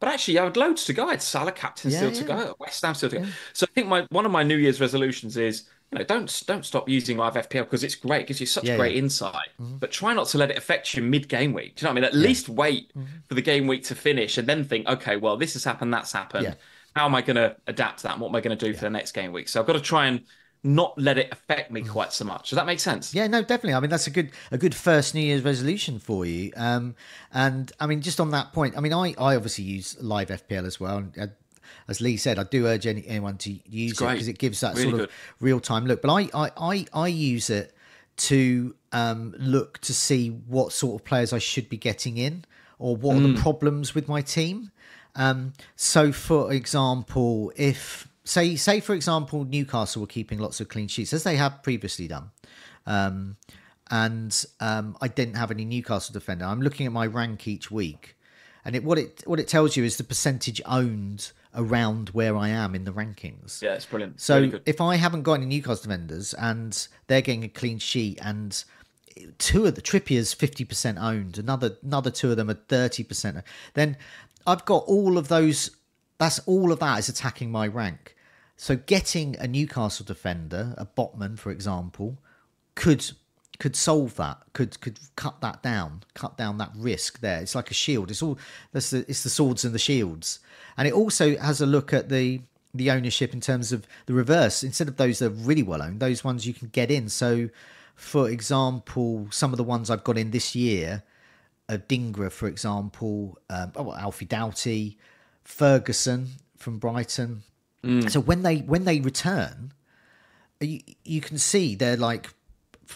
But 0.00 0.10
actually, 0.10 0.38
I 0.38 0.44
had 0.44 0.56
loads 0.56 0.84
to 0.84 0.92
go. 0.92 1.08
I 1.08 1.12
had 1.12 1.22
Salah 1.22 1.52
captain 1.52 1.90
yeah, 1.90 1.96
still 1.98 2.12
yeah. 2.12 2.18
to 2.18 2.24
go, 2.24 2.56
West 2.58 2.84
Ham 2.84 2.94
still 2.94 3.10
to 3.10 3.18
go. 3.18 3.22
Yeah. 3.24 3.30
So 3.52 3.66
I 3.68 3.72
think 3.74 3.88
my 3.88 4.06
one 4.10 4.24
of 4.24 4.32
my 4.32 4.42
New 4.42 4.56
Year's 4.56 4.80
resolutions 4.80 5.36
is, 5.36 5.64
you 5.90 5.98
know, 5.98 6.04
don't 6.04 6.42
don't 6.46 6.64
stop 6.64 6.88
using 6.88 7.16
live 7.16 7.34
FPL 7.34 7.64
because 7.64 7.82
it's 7.82 7.96
great, 7.96 8.22
it 8.22 8.26
gives 8.28 8.40
you 8.40 8.46
such 8.46 8.64
great 8.64 8.96
insight. 8.96 9.48
Mm-hmm. 9.60 9.78
But 9.78 9.90
try 9.90 10.14
not 10.14 10.28
to 10.28 10.38
let 10.38 10.50
it 10.50 10.58
affect 10.58 10.94
you 10.94 11.02
mid 11.02 11.28
game 11.28 11.52
week. 11.52 11.76
Do 11.76 11.82
you 11.82 11.88
know 11.88 11.94
what 11.94 12.04
I 12.04 12.12
mean? 12.12 12.22
At 12.22 12.28
least 12.28 12.48
wait 12.48 12.92
mm-hmm. 12.96 13.06
for 13.26 13.34
the 13.34 13.42
game 13.42 13.66
week 13.66 13.82
to 13.84 13.94
finish 13.94 14.38
and 14.38 14.48
then 14.48 14.64
think, 14.64 14.86
okay, 14.86 15.16
well, 15.16 15.36
this 15.36 15.54
has 15.54 15.64
happened, 15.64 15.92
that's 15.92 16.12
happened. 16.12 16.56
How 16.94 17.04
am 17.04 17.14
I 17.14 17.22
going 17.22 17.36
to 17.36 17.56
adapt 17.66 17.98
to 17.98 18.02
that? 18.04 18.12
And 18.12 18.20
what 18.20 18.30
am 18.30 18.36
I 18.36 18.40
going 18.40 18.56
to 18.56 18.66
do 18.66 18.74
for 18.74 18.80
the 18.80 18.90
next 18.90 19.12
game 19.12 19.32
week? 19.32 19.48
So 19.48 19.60
I've 19.60 19.66
got 19.66 19.74
to 19.74 19.80
try 19.80 20.06
and 20.06 20.22
not 20.62 20.98
let 20.98 21.18
it 21.18 21.28
affect 21.32 21.70
me 21.70 21.82
mm. 21.82 21.88
quite 21.88 22.12
so 22.12 22.24
much. 22.24 22.50
Does 22.50 22.56
that 22.56 22.66
make 22.66 22.80
sense? 22.80 23.14
Yeah, 23.14 23.26
no, 23.26 23.42
definitely. 23.42 23.74
I 23.74 23.80
mean, 23.80 23.90
that's 23.90 24.06
a 24.06 24.10
good 24.10 24.30
a 24.50 24.58
good 24.58 24.74
first 24.74 25.14
New 25.14 25.20
Year's 25.20 25.42
resolution 25.42 25.98
for 25.98 26.26
you. 26.26 26.52
Um, 26.56 26.96
and 27.32 27.70
I 27.78 27.86
mean, 27.86 28.00
just 28.00 28.20
on 28.20 28.30
that 28.32 28.52
point, 28.52 28.76
I 28.76 28.80
mean, 28.80 28.92
I 28.92 29.14
I 29.18 29.36
obviously 29.36 29.64
use 29.64 29.96
live 30.00 30.28
FPL 30.28 30.66
as 30.66 30.80
well. 30.80 30.98
And, 30.98 31.18
uh, 31.18 31.26
as 31.86 32.00
Lee 32.00 32.16
said, 32.16 32.38
I 32.38 32.44
do 32.44 32.66
urge 32.66 32.86
any, 32.86 33.06
anyone 33.06 33.38
to 33.38 33.50
use 33.50 34.00
it 34.00 34.04
because 34.04 34.28
it 34.28 34.38
gives 34.38 34.60
that 34.60 34.76
really 34.76 34.90
sort 34.90 35.02
of 35.02 35.10
real 35.40 35.60
time 35.60 35.86
look. 35.86 36.02
But 36.02 36.10
I, 36.10 36.28
I, 36.34 36.50
I, 36.56 36.86
I 36.92 37.08
use 37.08 37.50
it 37.50 37.74
to 38.16 38.74
um, 38.92 39.34
look 39.38 39.78
to 39.78 39.94
see 39.94 40.28
what 40.28 40.72
sort 40.72 41.00
of 41.00 41.06
players 41.06 41.32
I 41.32 41.38
should 41.38 41.68
be 41.68 41.76
getting 41.76 42.18
in 42.18 42.44
or 42.78 42.96
what 42.96 43.16
mm. 43.16 43.18
are 43.18 43.28
the 43.28 43.38
mm. 43.38 43.42
problems 43.42 43.94
with 43.94 44.08
my 44.08 44.20
team. 44.20 44.70
Um, 45.14 45.52
so, 45.76 46.12
for 46.12 46.52
example, 46.52 47.52
if 47.56 48.07
say 48.28 48.56
say 48.56 48.80
for 48.80 48.94
example 48.94 49.44
Newcastle 49.44 50.00
were 50.00 50.06
keeping 50.06 50.38
lots 50.38 50.60
of 50.60 50.68
clean 50.68 50.88
sheets 50.88 51.12
as 51.12 51.24
they 51.24 51.36
have 51.36 51.62
previously 51.62 52.08
done. 52.08 52.30
Um, 52.86 53.36
and 53.90 54.44
um, 54.60 54.96
I 55.00 55.08
didn't 55.08 55.34
have 55.36 55.50
any 55.50 55.64
Newcastle 55.64 56.12
defender. 56.12 56.44
I'm 56.44 56.60
looking 56.60 56.86
at 56.86 56.92
my 56.92 57.06
rank 57.06 57.48
each 57.48 57.70
week, 57.70 58.16
and 58.64 58.76
it 58.76 58.84
what 58.84 58.98
it 58.98 59.22
what 59.26 59.40
it 59.40 59.48
tells 59.48 59.76
you 59.76 59.84
is 59.84 59.96
the 59.96 60.04
percentage 60.04 60.60
owned 60.66 61.32
around 61.54 62.10
where 62.10 62.36
I 62.36 62.48
am 62.50 62.74
in 62.74 62.84
the 62.84 62.92
rankings. 62.92 63.62
Yeah, 63.62 63.74
it's 63.74 63.86
brilliant. 63.86 64.20
So 64.20 64.40
really 64.40 64.60
if 64.66 64.80
I 64.80 64.96
haven't 64.96 65.22
got 65.22 65.34
any 65.34 65.46
Newcastle 65.46 65.84
defenders 65.84 66.34
and 66.34 66.86
they're 67.06 67.22
getting 67.22 67.44
a 67.44 67.48
clean 67.48 67.78
sheet, 67.78 68.18
and 68.22 68.62
two 69.38 69.64
of 69.64 69.74
the 69.74 69.82
Trippier's 69.82 70.34
fifty 70.34 70.64
percent 70.66 70.98
owned, 70.98 71.38
another 71.38 71.78
another 71.82 72.10
two 72.10 72.30
of 72.30 72.36
them 72.36 72.50
are 72.50 72.54
thirty 72.54 73.04
percent, 73.04 73.38
then 73.72 73.96
I've 74.46 74.66
got 74.66 74.84
all 74.86 75.16
of 75.16 75.28
those. 75.28 75.70
That's 76.18 76.40
all 76.40 76.72
of 76.72 76.80
that 76.80 76.98
is 76.98 77.08
attacking 77.08 77.50
my 77.50 77.68
rank. 77.68 78.16
So 78.60 78.74
getting 78.74 79.36
a 79.38 79.46
Newcastle 79.46 80.04
defender, 80.04 80.74
a 80.76 80.84
Botman, 80.84 81.38
for 81.38 81.52
example, 81.52 82.18
could 82.74 83.12
could 83.60 83.76
solve 83.76 84.16
that. 84.16 84.42
Could 84.52 84.80
could 84.80 84.98
cut 85.14 85.40
that 85.42 85.62
down, 85.62 86.02
cut 86.14 86.36
down 86.36 86.58
that 86.58 86.72
risk 86.74 87.20
there. 87.20 87.40
It's 87.40 87.54
like 87.54 87.70
a 87.70 87.74
shield. 87.74 88.10
It's 88.10 88.20
all 88.20 88.36
that's 88.72 88.90
the, 88.90 89.08
it's 89.08 89.22
the 89.22 89.30
swords 89.30 89.64
and 89.64 89.72
the 89.72 89.78
shields, 89.78 90.40
and 90.76 90.88
it 90.88 90.92
also 90.92 91.36
has 91.38 91.60
a 91.60 91.66
look 91.66 91.92
at 91.92 92.08
the 92.08 92.42
the 92.74 92.90
ownership 92.90 93.32
in 93.32 93.40
terms 93.40 93.72
of 93.72 93.86
the 94.06 94.12
reverse. 94.12 94.64
Instead 94.64 94.88
of 94.88 94.96
those 94.96 95.20
that 95.20 95.26
are 95.26 95.44
really 95.46 95.62
well 95.62 95.80
owned, 95.80 96.00
those 96.00 96.24
ones 96.24 96.44
you 96.44 96.52
can 96.52 96.66
get 96.68 96.90
in. 96.90 97.08
So, 97.08 97.50
for 97.94 98.28
example, 98.28 99.28
some 99.30 99.52
of 99.52 99.56
the 99.56 99.64
ones 99.64 99.88
I've 99.88 100.04
got 100.04 100.18
in 100.18 100.32
this 100.32 100.56
year, 100.56 101.04
a 101.68 101.78
Dingra, 101.78 102.32
for 102.32 102.48
example, 102.48 103.38
um, 103.50 103.70
oh, 103.76 103.94
Alfie 103.94 104.24
Doughty, 104.24 104.98
Ferguson 105.44 106.30
from 106.56 106.78
Brighton, 106.78 107.44
Mm. 107.84 108.10
So 108.10 108.20
when 108.20 108.42
they 108.42 108.58
when 108.58 108.84
they 108.84 109.00
return, 109.00 109.72
you, 110.60 110.80
you 111.04 111.20
can 111.20 111.38
see 111.38 111.74
they're 111.74 111.96
like 111.96 112.28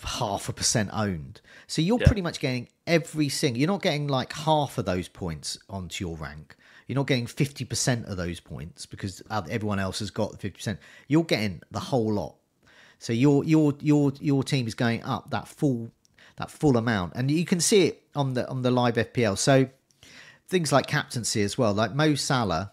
half 0.03 0.49
a 0.49 0.53
percent 0.53 0.90
owned. 0.92 1.40
So 1.66 1.83
you're 1.83 2.01
yeah. 2.01 2.07
pretty 2.07 2.23
much 2.23 2.40
getting 2.40 2.68
every 2.87 3.29
single. 3.29 3.61
You're 3.61 3.68
not 3.68 3.83
getting 3.83 4.09
like 4.09 4.33
half 4.33 4.79
of 4.79 4.85
those 4.85 5.09
points 5.09 5.59
onto 5.68 6.05
your 6.05 6.16
rank. 6.16 6.57
You're 6.87 6.97
not 6.97 7.07
getting 7.07 7.27
fifty 7.27 7.64
percent 7.64 8.07
of 8.07 8.16
those 8.16 8.40
points 8.40 8.87
because 8.87 9.23
everyone 9.31 9.79
else 9.79 10.01
has 10.01 10.11
got 10.11 10.33
fifty 10.33 10.51
percent. 10.51 10.81
You're 11.09 11.25
getting 11.25 11.62
the 11.71 11.81
whole 11.81 12.12
lot. 12.12 12.37
So 12.99 13.12
your 13.12 13.45
your 13.45 13.75
your 13.81 14.12
your 14.21 14.42
team 14.42 14.66
is 14.66 14.75
going 14.75 15.03
up 15.05 15.31
that 15.31 15.49
full 15.49 15.92
that 16.37 16.51
full 16.51 16.77
amount, 16.77 17.12
and 17.14 17.31
you 17.31 17.45
can 17.45 17.61
see 17.61 17.87
it 17.87 18.03
on 18.14 18.35
the 18.35 18.49
on 18.49 18.62
the 18.62 18.71
live 18.71 18.97
FPL. 18.97 19.38
So 19.38 19.68
things 20.49 20.73
like 20.73 20.87
captaincy 20.87 21.42
as 21.42 21.57
well, 21.57 21.73
like 21.73 21.95
Mo 21.95 22.14
Salah 22.14 22.73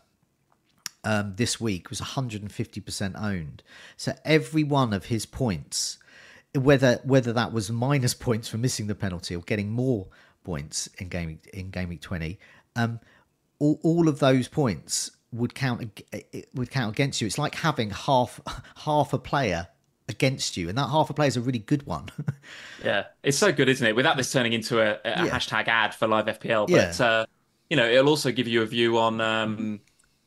um, 1.03 1.33
this 1.35 1.59
week 1.59 1.89
was 1.89 2.01
150% 2.01 3.21
owned. 3.21 3.63
So 3.97 4.13
every 4.25 4.63
one 4.63 4.93
of 4.93 5.05
his 5.05 5.25
points, 5.25 5.97
whether 6.53 6.99
whether 7.03 7.33
that 7.33 7.53
was 7.53 7.71
minus 7.71 8.13
points 8.27 8.47
for 8.47 8.57
missing 8.57 8.87
the 8.87 8.95
penalty 8.95 9.35
or 9.35 9.41
getting 9.41 9.69
more 9.69 10.07
points 10.43 10.87
in 10.97 11.09
game 11.09 11.39
in 11.53 11.69
game 11.69 11.89
week 11.89 12.01
20, 12.01 12.39
um, 12.75 12.99
all, 13.59 13.79
all 13.83 14.07
of 14.07 14.19
those 14.19 14.47
points 14.47 15.11
would 15.31 15.53
count 15.53 16.01
would 16.53 16.71
count 16.71 16.91
against 16.95 17.21
you. 17.21 17.27
It's 17.27 17.37
like 17.37 17.55
having 17.55 17.91
half 17.91 18.39
half 18.77 19.13
a 19.13 19.19
player 19.19 19.67
against 20.07 20.57
you, 20.57 20.69
and 20.69 20.77
that 20.77 20.89
half 20.89 21.09
a 21.09 21.13
player 21.13 21.27
is 21.27 21.37
a 21.37 21.41
really 21.41 21.59
good 21.59 21.85
one. 21.85 22.09
yeah, 22.83 23.05
it's 23.23 23.37
so 23.37 23.51
good, 23.51 23.69
isn't 23.69 23.85
it? 23.85 23.95
Without 23.95 24.17
this 24.17 24.31
turning 24.31 24.53
into 24.53 24.79
a, 24.79 24.99
a 25.05 25.25
yeah. 25.25 25.27
hashtag 25.27 25.67
ad 25.67 25.93
for 25.93 26.07
live 26.07 26.25
FPL, 26.25 26.67
but 26.67 26.99
yeah. 26.99 27.05
uh, 27.05 27.25
you 27.69 27.77
know, 27.77 27.87
it'll 27.87 28.09
also 28.09 28.31
give 28.31 28.47
you 28.47 28.63
a 28.63 28.65
view 28.65 28.97
on 28.97 29.21
um, 29.21 29.79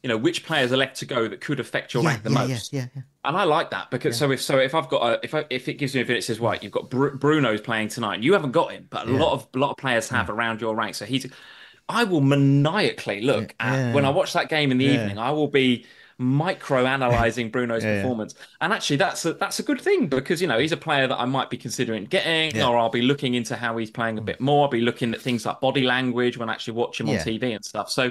you 0.03 0.09
know 0.09 0.17
which 0.17 0.45
players 0.45 0.73
are 0.73 0.77
left 0.77 0.97
to 0.97 1.07
go 1.07 1.29
that 1.29 1.41
could 1.41 1.61
affect 1.61 1.95
your 1.95 2.03
yeah, 2.03 2.09
rank 2.11 2.23
the 2.25 2.31
yeah, 2.31 2.47
most. 2.47 2.73
Yeah, 2.73 2.87
yeah, 2.95 3.03
And 3.25 3.37
I 3.37 3.45
like 3.45 3.71
that 3.71 3.91
because 3.91 4.17
so 4.17 4.31
if 4.33 4.43
so 4.43 4.59
if 4.59 4.75
I've 4.75 4.89
got 4.89 5.03
a, 5.03 5.21
if 5.23 5.35
I, 5.35 5.45
if 5.49 5.69
it 5.69 5.75
gives 5.75 5.95
me 5.95 6.01
a 6.01 6.05
bit, 6.05 6.17
it 6.17 6.25
says 6.25 6.41
right, 6.41 6.63
you've 6.63 6.73
got 6.73 6.91
Br- 6.91 7.11
Bruno's 7.11 7.61
playing 7.61 7.89
tonight. 7.89 8.21
You 8.21 8.33
haven't 8.33 8.53
got 8.53 8.73
him, 8.73 8.87
but 8.91 9.07
a 9.07 9.11
lot 9.11 9.33
of 9.33 9.47
a 9.55 9.59
lot 9.59 9.71
of 9.71 9.77
players 9.77 10.09
have 10.09 10.29
around 10.29 10.61
your 10.61 10.75
rank. 10.75 10.97
So 10.97 11.05
he's, 11.05 11.31
I 11.89 12.05
will 12.05 12.21
maniacally 12.21 13.21
look 13.21 13.55
at 13.61 13.95
when 13.95 14.05
I 14.05 14.11
watch 14.11 14.33
that 14.33 14.49
game 14.49 14.73
in 14.73 14.79
the 14.79 14.87
evening. 14.87 15.19
I 15.19 15.31
will 15.31 15.49
be 15.49 15.87
micro 16.19 16.85
analyzing 16.87 17.51
Bruno's 17.51 17.85
performance. 17.85 18.35
And 18.61 18.73
actually, 18.73 18.97
that's 18.97 19.25
a, 19.25 19.35
that's 19.35 19.61
a 19.61 19.63
good 19.63 19.81
thing 19.81 20.09
because 20.09 20.43
you 20.43 20.49
know 20.49 20.59
he's 20.59 20.73
a 20.73 20.77
player 20.77 21.07
that 21.07 21.21
I 21.21 21.27
might 21.27 21.49
be 21.49 21.57
considering 21.57 22.07
getting, 22.07 22.61
or 22.61 22.77
I'll 22.77 22.91
be 22.91 23.03
looking 23.03 23.35
into 23.35 23.55
how 23.55 23.77
he's 23.77 23.91
playing 23.91 24.19
a 24.19 24.23
bit 24.23 24.41
more. 24.41 24.65
I'll 24.65 24.71
be 24.71 24.81
looking 24.81 25.15
at 25.15 25.21
things 25.21 25.47
like 25.47 25.61
body 25.61 25.83
language 25.83 26.39
when 26.39 26.49
I 26.49 26.55
actually 26.55 26.75
watch 26.75 27.01
him 27.01 27.09
on 27.09 27.17
TV 27.17 27.55
and 27.55 27.65
stuff. 27.65 27.89
So. 27.89 28.11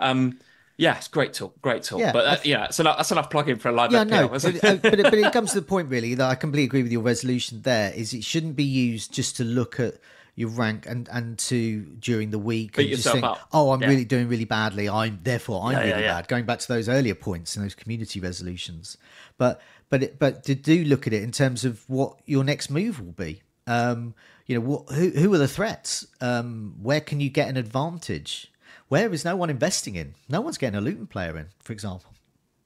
Um, 0.00 0.38
yeah, 0.76 0.96
it's 0.96 1.08
great 1.08 1.32
talk, 1.34 1.60
great 1.62 1.84
talk. 1.84 2.00
Yeah, 2.00 2.12
but 2.12 2.24
uh, 2.26 2.36
yeah, 2.44 2.70
so 2.70 2.82
that's 2.82 3.12
enough 3.12 3.30
plugging 3.30 3.56
for 3.56 3.68
a 3.68 3.72
live. 3.72 3.92
Yeah, 3.92 4.04
no, 4.04 4.28
but, 4.28 4.44
uh, 4.44 4.76
but, 4.76 4.98
it, 4.98 5.02
but 5.02 5.14
it 5.14 5.32
comes 5.32 5.52
to 5.52 5.60
the 5.60 5.66
point 5.66 5.88
really 5.88 6.14
that 6.14 6.28
I 6.28 6.34
completely 6.34 6.64
agree 6.64 6.82
with 6.82 6.92
your 6.92 7.02
resolution. 7.02 7.62
There 7.62 7.92
is, 7.94 8.12
it 8.12 8.24
shouldn't 8.24 8.56
be 8.56 8.64
used 8.64 9.12
just 9.12 9.36
to 9.36 9.44
look 9.44 9.78
at 9.78 9.94
your 10.36 10.48
rank 10.48 10.84
and 10.86 11.08
and 11.12 11.38
to 11.38 11.82
during 12.00 12.30
the 12.30 12.38
week 12.38 12.76
Beat 12.76 12.92
and 12.92 12.96
just 13.00 13.12
think, 13.12 13.24
up. 13.24 13.38
oh, 13.52 13.70
I'm 13.70 13.82
yeah. 13.82 13.88
really 13.88 14.04
doing 14.04 14.28
really 14.28 14.44
badly. 14.44 14.88
I'm 14.88 15.20
therefore 15.22 15.62
I'm 15.64 15.72
yeah, 15.72 15.78
really 15.78 16.02
yeah, 16.02 16.14
bad. 16.14 16.28
Going 16.28 16.44
back 16.44 16.58
to 16.58 16.68
those 16.68 16.88
earlier 16.88 17.14
points 17.14 17.54
and 17.54 17.64
those 17.64 17.74
community 17.74 18.18
resolutions, 18.18 18.96
but 19.38 19.60
but 19.90 20.02
it, 20.02 20.18
but 20.18 20.42
to 20.44 20.54
do 20.56 20.84
look 20.84 21.06
at 21.06 21.12
it 21.12 21.22
in 21.22 21.30
terms 21.30 21.64
of 21.64 21.88
what 21.88 22.18
your 22.26 22.42
next 22.42 22.70
move 22.70 23.00
will 23.00 23.12
be. 23.12 23.42
Um, 23.66 24.14
you 24.46 24.58
know, 24.58 24.66
what, 24.66 24.90
who 24.90 25.10
who 25.10 25.32
are 25.34 25.38
the 25.38 25.48
threats? 25.48 26.06
Um, 26.20 26.74
where 26.82 27.00
can 27.00 27.20
you 27.20 27.30
get 27.30 27.48
an 27.48 27.56
advantage? 27.56 28.50
Where 28.94 29.12
is 29.12 29.24
no 29.24 29.34
one 29.34 29.50
investing 29.50 29.96
in? 29.96 30.14
No 30.28 30.40
one's 30.40 30.56
getting 30.56 30.78
a 30.78 30.80
Luton 30.80 31.08
player 31.08 31.36
in, 31.36 31.48
for 31.58 31.72
example. 31.72 32.12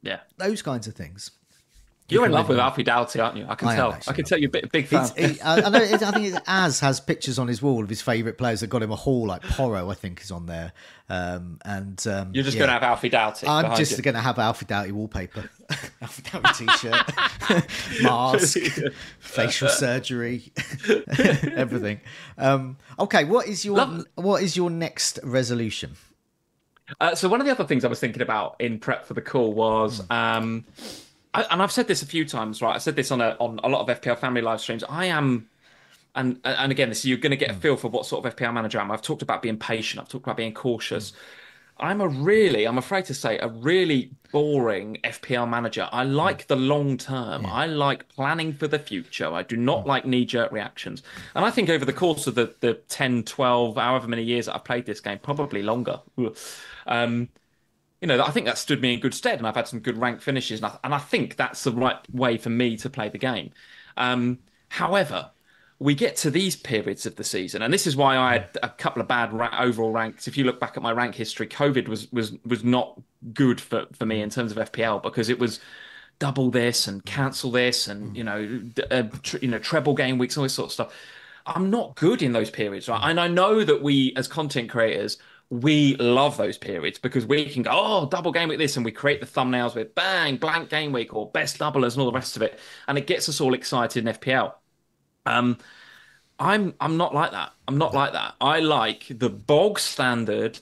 Yeah, 0.02 0.20
those 0.36 0.60
kinds 0.60 0.86
of 0.86 0.92
things. 0.94 1.30
You're 2.10 2.26
in 2.26 2.32
love 2.32 2.50
with 2.50 2.58
Alfie 2.58 2.82
Doughty, 2.82 3.18
aren't 3.18 3.38
you? 3.38 3.46
I 3.48 3.54
can 3.54 3.68
I 3.68 3.76
tell. 3.76 3.98
I 4.06 4.12
can 4.12 4.26
tell 4.26 4.36
you're 4.36 4.48
a 4.48 4.50
big, 4.50 4.70
big 4.70 4.86
fan. 4.88 5.08
It, 5.16 5.42
I, 5.42 5.62
I, 5.62 5.70
know. 5.70 5.78
I 5.82 5.96
think 5.96 6.36
Az 6.46 6.80
has 6.80 7.00
pictures 7.00 7.38
on 7.38 7.48
his 7.48 7.62
wall 7.62 7.82
of 7.82 7.88
his 7.88 8.02
favourite 8.02 8.36
players 8.36 8.60
that 8.60 8.66
got 8.66 8.82
him 8.82 8.92
a 8.92 8.96
haul. 8.96 9.28
Like 9.28 9.40
Porro, 9.40 9.88
I 9.88 9.94
think, 9.94 10.20
is 10.20 10.30
on 10.30 10.44
there. 10.44 10.74
Um, 11.08 11.60
and 11.64 12.06
um, 12.06 12.32
you're 12.34 12.44
just 12.44 12.56
yeah. 12.56 12.66
going 12.66 12.68
to 12.68 12.72
have 12.74 12.82
Alfie 12.82 13.08
Doughty. 13.08 13.46
I'm 13.46 13.74
just 13.74 14.02
going 14.02 14.14
to 14.14 14.20
have 14.20 14.38
Alfie 14.38 14.66
Doughty 14.66 14.92
wallpaper, 14.92 15.48
Alfie 16.02 16.30
Doughty 16.30 16.66
t-shirt, 16.66 18.02
mask, 18.02 18.58
facial 19.18 19.70
surgery, 19.70 20.52
everything. 21.56 22.00
Um, 22.36 22.76
okay, 22.98 23.24
what 23.24 23.48
is 23.48 23.64
your 23.64 23.78
Love- 23.78 24.04
what 24.16 24.42
is 24.42 24.58
your 24.58 24.68
next 24.68 25.20
resolution? 25.22 25.96
Uh, 27.00 27.14
so 27.14 27.28
one 27.28 27.40
of 27.40 27.46
the 27.46 27.52
other 27.52 27.64
things 27.64 27.84
I 27.84 27.88
was 27.88 28.00
thinking 28.00 28.22
about 28.22 28.56
in 28.60 28.78
prep 28.78 29.06
for 29.06 29.14
the 29.14 29.22
call 29.22 29.52
was. 29.52 30.00
Mm 30.02 30.64
I, 31.34 31.42
and 31.50 31.62
I've 31.62 31.72
said 31.72 31.88
this 31.88 32.02
a 32.02 32.06
few 32.06 32.24
times, 32.24 32.62
right? 32.62 32.74
I 32.74 32.78
said 32.78 32.96
this 32.96 33.10
on 33.10 33.20
a 33.20 33.36
on 33.38 33.60
a 33.62 33.68
lot 33.68 33.88
of 33.88 34.00
FPL 34.00 34.18
family 34.18 34.40
live 34.40 34.60
streams. 34.60 34.82
I 34.88 35.06
am, 35.06 35.48
and 36.14 36.40
and 36.44 36.72
again, 36.72 36.88
this 36.88 37.04
you're 37.04 37.18
going 37.18 37.30
to 37.30 37.36
get 37.36 37.50
a 37.50 37.54
hmm. 37.54 37.60
feel 37.60 37.76
for 37.76 37.88
what 37.88 38.06
sort 38.06 38.24
of 38.24 38.34
FPL 38.34 38.52
manager 38.52 38.78
I 38.78 38.82
am. 38.82 38.90
I've 38.90 39.02
talked 39.02 39.22
about 39.22 39.42
being 39.42 39.58
patient. 39.58 40.00
I've 40.00 40.08
talked 40.08 40.24
about 40.24 40.36
being 40.36 40.54
cautious. 40.54 41.12
I'm 41.80 42.00
a 42.00 42.08
really, 42.08 42.66
I'm 42.66 42.76
afraid 42.76 43.04
to 43.04 43.14
say, 43.14 43.38
a 43.38 43.46
really 43.46 44.10
boring 44.32 44.98
FPL 45.04 45.48
manager. 45.48 45.88
I 45.92 46.02
like 46.02 46.48
the 46.48 46.56
long 46.56 46.96
term. 46.96 47.44
Yeah. 47.44 47.52
I 47.52 47.66
like 47.66 48.08
planning 48.08 48.52
for 48.52 48.66
the 48.66 48.80
future. 48.80 49.32
I 49.32 49.44
do 49.44 49.56
not 49.56 49.86
like 49.86 50.04
knee 50.04 50.24
jerk 50.24 50.50
reactions. 50.50 51.04
And 51.36 51.44
I 51.44 51.52
think 51.52 51.70
over 51.70 51.84
the 51.84 51.92
course 51.92 52.26
of 52.26 52.34
the, 52.34 52.52
the 52.58 52.74
10, 52.88 53.22
12, 53.22 53.76
however 53.76 54.08
many 54.08 54.24
years 54.24 54.46
that 54.46 54.56
I've 54.56 54.64
played 54.64 54.86
this 54.86 54.98
game, 54.98 55.20
probably 55.20 55.62
longer, 55.62 56.00
um, 56.88 57.28
you 58.00 58.08
know, 58.08 58.22
I 58.22 58.30
think 58.30 58.46
that 58.46 58.58
stood 58.58 58.80
me 58.80 58.94
in 58.94 59.00
good 59.00 59.14
stead, 59.14 59.38
and 59.38 59.46
I've 59.46 59.56
had 59.56 59.68
some 59.68 59.80
good 59.80 59.98
rank 59.98 60.20
finishes, 60.20 60.60
and 60.60 60.66
I, 60.66 60.78
and 60.84 60.94
I 60.94 60.98
think 60.98 61.36
that's 61.36 61.64
the 61.64 61.72
right 61.72 61.98
way 62.12 62.36
for 62.36 62.50
me 62.50 62.76
to 62.78 62.90
play 62.90 63.08
the 63.08 63.18
game. 63.18 63.50
Um, 63.96 64.38
however, 64.68 65.30
we 65.80 65.94
get 65.94 66.16
to 66.16 66.30
these 66.30 66.56
periods 66.56 67.06
of 67.06 67.16
the 67.16 67.24
season, 67.24 67.62
and 67.62 67.72
this 67.72 67.86
is 67.86 67.96
why 67.96 68.16
I 68.16 68.32
had 68.34 68.58
a 68.62 68.68
couple 68.68 69.02
of 69.02 69.08
bad 69.08 69.32
ra- 69.32 69.56
overall 69.58 69.90
ranks. 69.90 70.28
If 70.28 70.36
you 70.36 70.44
look 70.44 70.60
back 70.60 70.76
at 70.76 70.82
my 70.82 70.92
rank 70.92 71.14
history, 71.14 71.46
COVID 71.46 71.88
was 71.88 72.10
was 72.12 72.32
was 72.44 72.64
not 72.64 73.00
good 73.32 73.60
for 73.60 73.86
for 73.92 74.06
me 74.06 74.20
in 74.22 74.30
terms 74.30 74.52
of 74.52 74.58
FPL 74.58 75.02
because 75.02 75.28
it 75.28 75.38
was 75.38 75.60
double 76.18 76.50
this 76.50 76.88
and 76.88 77.04
cancel 77.04 77.50
this, 77.50 77.88
and 77.88 78.16
you 78.16 78.24
know, 78.24 78.62
uh, 78.90 79.04
tr- 79.22 79.38
you 79.38 79.48
know, 79.48 79.58
treble 79.58 79.94
game 79.94 80.18
weeks, 80.18 80.36
all 80.36 80.42
this 80.44 80.54
sort 80.54 80.68
of 80.68 80.72
stuff. 80.72 80.94
I'm 81.46 81.70
not 81.70 81.94
good 81.96 82.22
in 82.22 82.32
those 82.32 82.50
periods, 82.50 82.88
right? 82.88 83.00
And 83.10 83.18
I 83.18 83.26
know 83.28 83.64
that 83.64 83.82
we, 83.82 84.12
as 84.16 84.28
content 84.28 84.68
creators, 84.68 85.16
we 85.50 85.96
love 85.96 86.36
those 86.36 86.58
periods 86.58 86.98
because 86.98 87.24
we 87.24 87.46
can 87.46 87.62
go, 87.62 87.70
oh, 87.72 88.06
double 88.06 88.32
game 88.32 88.48
week 88.48 88.58
this, 88.58 88.76
and 88.76 88.84
we 88.84 88.92
create 88.92 89.20
the 89.20 89.26
thumbnails 89.26 89.74
with 89.74 89.94
bang, 89.94 90.36
blank 90.36 90.68
game 90.68 90.92
week 90.92 91.14
or 91.14 91.30
best 91.30 91.58
doublers 91.58 91.92
and 91.92 92.00
all 92.00 92.10
the 92.10 92.12
rest 92.12 92.36
of 92.36 92.42
it. 92.42 92.58
And 92.86 92.98
it 92.98 93.06
gets 93.06 93.28
us 93.28 93.40
all 93.40 93.54
excited 93.54 94.06
in 94.06 94.14
FPL. 94.14 94.52
Um, 95.24 95.58
I'm 96.38 96.74
I'm 96.80 96.96
not 96.96 97.14
like 97.14 97.32
that. 97.32 97.52
I'm 97.66 97.78
not 97.78 97.94
like 97.94 98.12
that. 98.12 98.34
I 98.40 98.60
like 98.60 99.06
the 99.10 99.30
bog 99.30 99.78
standard 99.78 100.60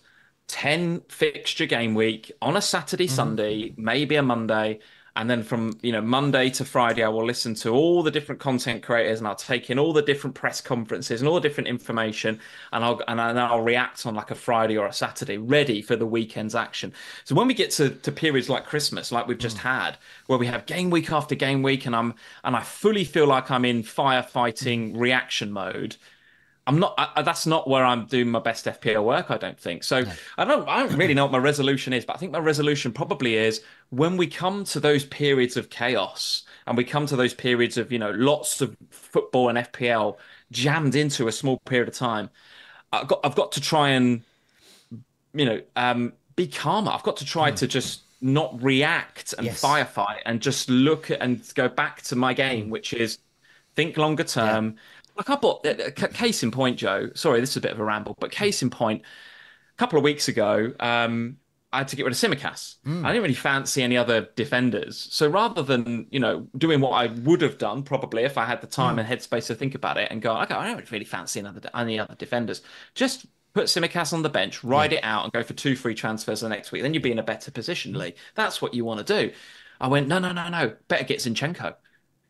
10 0.49 1.03
fixture 1.09 1.67
game 1.67 1.95
week 1.95 2.33
on 2.41 2.57
a 2.57 2.63
Saturday, 2.63 3.07
mm-hmm. 3.07 3.15
Sunday, 3.15 3.75
maybe 3.77 4.17
a 4.17 4.23
Monday, 4.23 4.79
and 5.17 5.29
then 5.29 5.43
from 5.43 5.77
you 5.83 5.91
know 5.91 6.01
monday 6.01 6.49
to 6.49 6.65
friday 6.65 7.03
i 7.03 7.09
will 7.09 7.25
listen 7.25 7.55
to 7.55 7.71
all 7.71 8.03
the 8.03 8.11
different 8.11 8.41
content 8.41 8.83
creators 8.83 9.19
and 9.19 9.27
i'll 9.27 9.35
take 9.35 9.71
in 9.71 9.79
all 9.79 9.93
the 9.93 10.03
different 10.03 10.37
press 10.37 10.61
conferences 10.61 11.21
and 11.21 11.29
all 11.29 11.35
the 11.35 11.41
different 11.41 11.67
information 11.67 12.39
and 12.73 12.85
i'll 12.85 13.01
and 13.09 13.21
i'll 13.21 13.63
react 13.63 14.07
on 14.07 14.15
like 14.15 14.31
a 14.31 14.35
friday 14.35 14.77
or 14.77 14.87
a 14.87 14.93
saturday 14.93 15.39
ready 15.39 15.83
for 15.83 15.97
the 15.97 16.07
weekend's 16.07 16.55
action 16.55 16.93
so 17.25 17.35
when 17.35 17.47
we 17.47 17.55
get 17.55 17.71
to, 17.71 17.91
to 17.91 18.13
periods 18.13 18.49
like 18.49 18.67
christmas 18.67 19.11
like 19.11 19.27
we've 19.27 19.39
just 19.39 19.57
mm. 19.57 19.61
had 19.61 19.97
where 20.27 20.39
we 20.39 20.47
have 20.47 20.67
game 20.67 20.91
week 20.91 21.11
after 21.11 21.35
game 21.35 21.63
week 21.63 21.87
and 21.87 21.97
i'm 21.97 22.15
and 22.45 22.55
i 22.55 22.63
fully 22.63 23.05
feel 23.05 23.27
like 23.27 23.51
i'm 23.51 23.65
in 23.65 23.83
firefighting 23.83 24.97
reaction 24.97 25.51
mode 25.51 25.97
I'm 26.67 26.81
not. 26.81 26.95
I, 26.99 27.23
that's 27.23 27.47
not 27.47 27.69
where 27.69 27.85
I'm 27.85 28.07
doing 28.07 28.29
my 28.29 28.41
best 28.41 28.65
FPL 28.65 29.05
work. 29.05 29.31
I 29.31 29.39
don't 29.39 29.59
think 29.59 29.85
so. 29.85 30.05
I 30.37 30.45
don't. 30.45 30.69
I 30.69 30.81
don't 30.81 30.97
really 30.97 31.15
know 31.15 31.25
what 31.25 31.33
my 31.33 31.39
resolution 31.39 31.93
is, 31.93 32.05
but 32.05 32.17
I 32.17 32.19
think 32.19 32.33
my 32.33 32.41
resolution 32.41 32.91
probably 32.91 33.37
is 33.37 33.63
when 33.91 34.17
we 34.17 34.27
come 34.27 34.65
to 34.65 34.81
those 34.81 35.05
periods 35.05 35.57
of 35.57 35.71
chaos 35.71 36.45
and 36.67 36.77
we 36.77 36.85
come 36.85 37.07
to 37.07 37.17
those 37.17 37.35
periods 37.35 37.77
of 37.77 37.93
you 37.93 37.99
know 37.99 38.11
lots 38.11 38.61
of 38.61 38.77
football 38.91 39.49
and 39.49 39.59
FPL 39.59 40.17
jammed 40.51 40.95
into 40.95 41.29
a 41.29 41.33
small 41.33 41.59
period 41.67 41.89
of 41.89 41.95
time. 41.95 42.31
I've 42.93 43.09
got. 43.09 43.21
I've 43.25 43.35
got 43.35 43.53
to 43.53 43.61
try 43.61 43.91
and 43.91 44.23
you 45.35 45.45
know 45.45 45.61
um, 45.77 46.13
be 46.35 46.47
calmer. 46.47 46.93
I've 46.93 47.03
got 47.03 47.17
to 47.19 47.25
try 47.25 47.51
mm. 47.51 47.57
to 47.57 47.67
just 47.67 48.03
not 48.21 48.63
react 48.63 49.35
and 49.37 49.47
yes. 49.47 49.61
firefight 49.61 50.21
and 50.25 50.41
just 50.41 50.71
look 50.71 51.11
at 51.11 51.21
and 51.21 51.43
go 51.55 51.69
back 51.69 52.03
to 52.03 52.17
my 52.17 52.33
game, 52.33 52.67
mm. 52.67 52.71
which 52.71 52.93
is 52.93 53.19
think 53.75 53.97
longer 53.97 54.25
term. 54.25 54.75
Yeah 54.75 54.81
like 55.17 55.31
I 55.31 55.37
bought, 55.37 55.67
uh, 55.67 55.91
case 55.91 56.43
in 56.43 56.51
point, 56.51 56.79
Joe. 56.79 57.11
Sorry, 57.15 57.41
this 57.41 57.51
is 57.51 57.57
a 57.57 57.61
bit 57.61 57.73
of 57.73 57.81
a 57.81 57.85
ramble, 57.85 58.17
but 58.21 58.31
case 58.31 58.63
in 58.63 58.71
point, 58.71 59.03
a 59.03 59.77
couple 59.79 59.99
of 59.99 60.05
weeks 60.05 60.29
ago, 60.29 60.73
um, 60.81 61.39
I 61.73 61.79
had 61.79 61.89
to 61.89 61.97
get 61.97 62.05
rid 62.05 62.13
of 62.13 62.19
Tsimikas. 62.19 62.77
Mm. 62.87 63.05
I 63.05 63.09
didn't 63.09 63.23
really 63.23 63.35
fancy 63.35 63.83
any 63.83 63.97
other 63.97 64.29
defenders. 64.37 65.09
So 65.11 65.29
rather 65.29 65.63
than, 65.63 66.07
you 66.11 66.21
know, 66.21 66.47
doing 66.57 66.81
what 66.81 66.91
I 66.91 67.09
would 67.09 67.43
have 67.43 67.59
done 67.59 67.83
probably 67.83 68.23
if 68.23 68.39
I 68.39 68.45
had 68.45 68.61
the 68.61 68.67
time 68.67 68.97
mm. 68.97 69.01
and 69.01 69.09
headspace 69.09 69.49
to 69.49 69.55
think 69.55 69.75
about 69.75 69.97
it 69.97 70.09
and 70.11 70.23
go, 70.23 70.37
okay, 70.43 70.55
I 70.55 70.67
don't 70.67 70.91
really 70.91 71.05
fancy 71.05 71.41
another, 71.41 71.61
any 71.75 71.99
other 71.99 72.15
defenders, 72.15 72.63
just 72.95 73.27
put 73.53 73.67
Tsimikas 73.67 74.13
on 74.13 74.23
the 74.23 74.29
bench, 74.29 74.63
ride 74.63 74.93
yeah. 74.93 74.99
it 74.99 75.05
out 75.05 75.25
and 75.25 75.33
go 75.33 75.43
for 75.43 75.55
two 75.55 75.77
free 75.77 75.95
transfers 75.95 76.41
the 76.41 76.49
next 76.49 76.73
week. 76.73 76.83
Then 76.83 76.95
you'd 76.95 77.03
be 77.03 77.13
in 77.13 77.19
a 77.19 77.25
better 77.25 77.51
position, 77.51 77.95
Lee. 77.95 78.15
That's 78.37 78.63
what 78.63 78.73
you 78.73 78.85
want 78.85 79.05
to 79.05 79.23
do. 79.23 79.33
I 79.81 79.89
went, 79.89 80.09
no, 80.09 80.19
no, 80.19 80.33
no, 80.33 80.49
no. 80.49 80.75
Better 80.89 81.05
get 81.05 81.19
Zinchenko. 81.19 81.75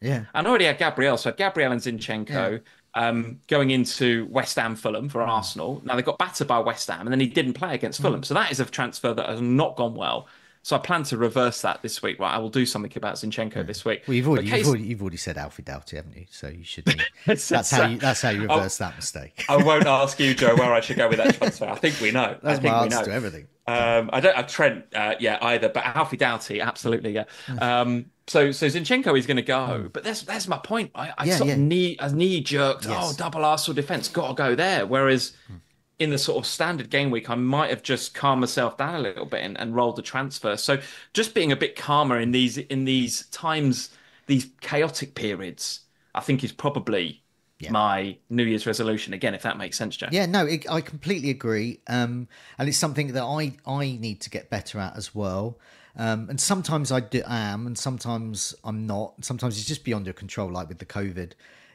Yeah. 0.00 0.24
And 0.34 0.46
I 0.46 0.50
already 0.50 0.64
had 0.64 0.78
Gabriel. 0.78 1.16
So 1.16 1.32
Gabriel 1.32 1.72
and 1.72 1.80
Zinchenko. 1.80 2.52
Yeah 2.52 2.58
um, 2.96 3.40
going 3.46 3.70
into 3.70 4.26
West 4.30 4.56
Ham 4.56 4.74
Fulham 4.74 5.08
for 5.08 5.20
Arsenal. 5.20 5.82
Now 5.84 5.96
they 5.96 6.02
got 6.02 6.18
battered 6.18 6.48
by 6.48 6.58
West 6.58 6.88
Ham 6.88 7.02
and 7.02 7.12
then 7.12 7.20
he 7.20 7.26
didn't 7.26 7.52
play 7.52 7.74
against 7.74 8.00
Fulham. 8.00 8.22
Mm. 8.22 8.24
So 8.24 8.34
that 8.34 8.50
is 8.50 8.58
a 8.58 8.64
transfer 8.64 9.12
that 9.12 9.28
has 9.28 9.40
not 9.40 9.76
gone 9.76 9.94
well. 9.94 10.26
So 10.62 10.74
I 10.74 10.80
plan 10.80 11.04
to 11.04 11.16
reverse 11.16 11.60
that 11.60 11.82
this 11.82 12.02
week. 12.02 12.18
Right, 12.18 12.34
I 12.34 12.38
will 12.38 12.48
do 12.48 12.66
something 12.66 12.90
about 12.96 13.14
Zinchenko 13.14 13.56
yeah. 13.56 13.62
this 13.62 13.84
week. 13.84 14.02
Well, 14.08 14.16
you've 14.16 14.26
already, 14.26 14.48
case... 14.48 14.58
you've 14.58 14.66
already, 14.66 14.84
you've 14.84 15.00
already 15.00 15.16
said 15.18 15.38
Alfie 15.38 15.62
Doughty, 15.62 15.94
haven't 15.94 16.16
you? 16.16 16.26
So 16.30 16.48
you 16.48 16.64
should. 16.64 16.86
that's 17.26 17.70
how 17.70 17.86
you 17.86 17.98
that's 17.98 18.22
how 18.22 18.30
you 18.30 18.40
reverse 18.48 18.80
I'll, 18.80 18.88
that 18.88 18.96
mistake. 18.96 19.44
I 19.48 19.58
won't 19.58 19.86
ask 19.86 20.18
you, 20.18 20.34
Joe, 20.34 20.56
where 20.56 20.72
I 20.72 20.80
should 20.80 20.96
go 20.96 21.08
with 21.08 21.18
that 21.18 21.36
transfer. 21.36 21.66
I 21.66 21.76
think 21.76 22.00
we 22.00 22.10
know. 22.10 22.36
That's 22.42 22.58
I 22.58 22.62
think 22.62 22.74
my 22.74 22.82
answer 22.82 23.04
to 23.04 23.12
everything. 23.12 23.46
Um, 23.68 24.10
I 24.12 24.18
don't 24.18 24.34
have 24.34 24.48
Trent 24.48 24.86
uh, 24.92 25.14
yet 25.20 25.40
either, 25.42 25.68
but 25.68 25.84
Alfie 25.84 26.16
Doughty, 26.16 26.60
absolutely, 26.60 27.12
yeah. 27.12 27.24
Hmm. 27.46 27.58
Um, 27.60 28.06
so 28.28 28.50
so 28.50 28.66
Zinchenko 28.66 29.16
is 29.16 29.26
going 29.26 29.36
to 29.36 29.42
go, 29.42 29.82
hmm. 29.82 29.86
but 29.88 30.02
that's 30.02 30.22
that's 30.22 30.48
my 30.48 30.58
point. 30.58 30.90
I, 30.94 31.12
I 31.16 31.24
yeah, 31.24 31.36
sort 31.36 31.48
yeah. 31.48 31.54
of 31.54 31.60
knee 31.60 31.96
a 32.00 32.12
knee 32.12 32.40
jerked. 32.40 32.86
Yes. 32.86 32.96
Oh, 32.98 33.14
double 33.16 33.44
Arsenal 33.44 33.74
defense, 33.74 34.08
got 34.08 34.28
to 34.28 34.34
go 34.34 34.54
there. 34.54 34.84
Whereas 34.86 35.32
mm. 35.50 35.60
in 35.98 36.10
the 36.10 36.18
sort 36.18 36.38
of 36.38 36.46
standard 36.46 36.90
game 36.90 37.10
week, 37.10 37.30
I 37.30 37.36
might 37.36 37.70
have 37.70 37.82
just 37.82 38.14
calmed 38.14 38.40
myself 38.40 38.76
down 38.76 38.96
a 38.96 38.98
little 38.98 39.26
bit 39.26 39.42
and, 39.42 39.58
and 39.60 39.76
rolled 39.76 39.96
the 39.96 40.02
transfer. 40.02 40.56
So 40.56 40.80
just 41.12 41.34
being 41.34 41.52
a 41.52 41.56
bit 41.56 41.76
calmer 41.76 42.18
in 42.18 42.32
these 42.32 42.58
in 42.58 42.84
these 42.84 43.26
times, 43.26 43.90
these 44.26 44.48
chaotic 44.60 45.14
periods, 45.14 45.80
I 46.14 46.20
think 46.20 46.42
is 46.42 46.52
probably 46.52 47.22
yeah. 47.60 47.70
my 47.70 48.16
New 48.28 48.44
Year's 48.44 48.66
resolution 48.66 49.14
again, 49.14 49.34
if 49.34 49.42
that 49.42 49.56
makes 49.56 49.78
sense, 49.78 49.96
Jack. 49.96 50.12
Yeah, 50.12 50.26
no, 50.26 50.46
it, 50.46 50.68
I 50.70 50.80
completely 50.80 51.30
agree, 51.30 51.80
um, 51.86 52.26
and 52.58 52.68
it's 52.68 52.78
something 52.78 53.12
that 53.12 53.22
I 53.22 53.56
I 53.64 53.96
need 54.00 54.20
to 54.22 54.30
get 54.30 54.50
better 54.50 54.80
at 54.80 54.96
as 54.96 55.14
well. 55.14 55.58
Um, 55.96 56.28
and 56.28 56.40
sometimes 56.40 56.92
I 56.92 57.00
do, 57.00 57.22
am, 57.26 57.66
and 57.66 57.76
sometimes 57.76 58.54
I'm 58.64 58.86
not. 58.86 59.24
Sometimes 59.24 59.56
it's 59.58 59.66
just 59.66 59.84
beyond 59.84 60.06
your 60.06 60.12
control, 60.12 60.50
like 60.50 60.68
with 60.68 60.78
the 60.78 60.86
COVID 60.86 61.32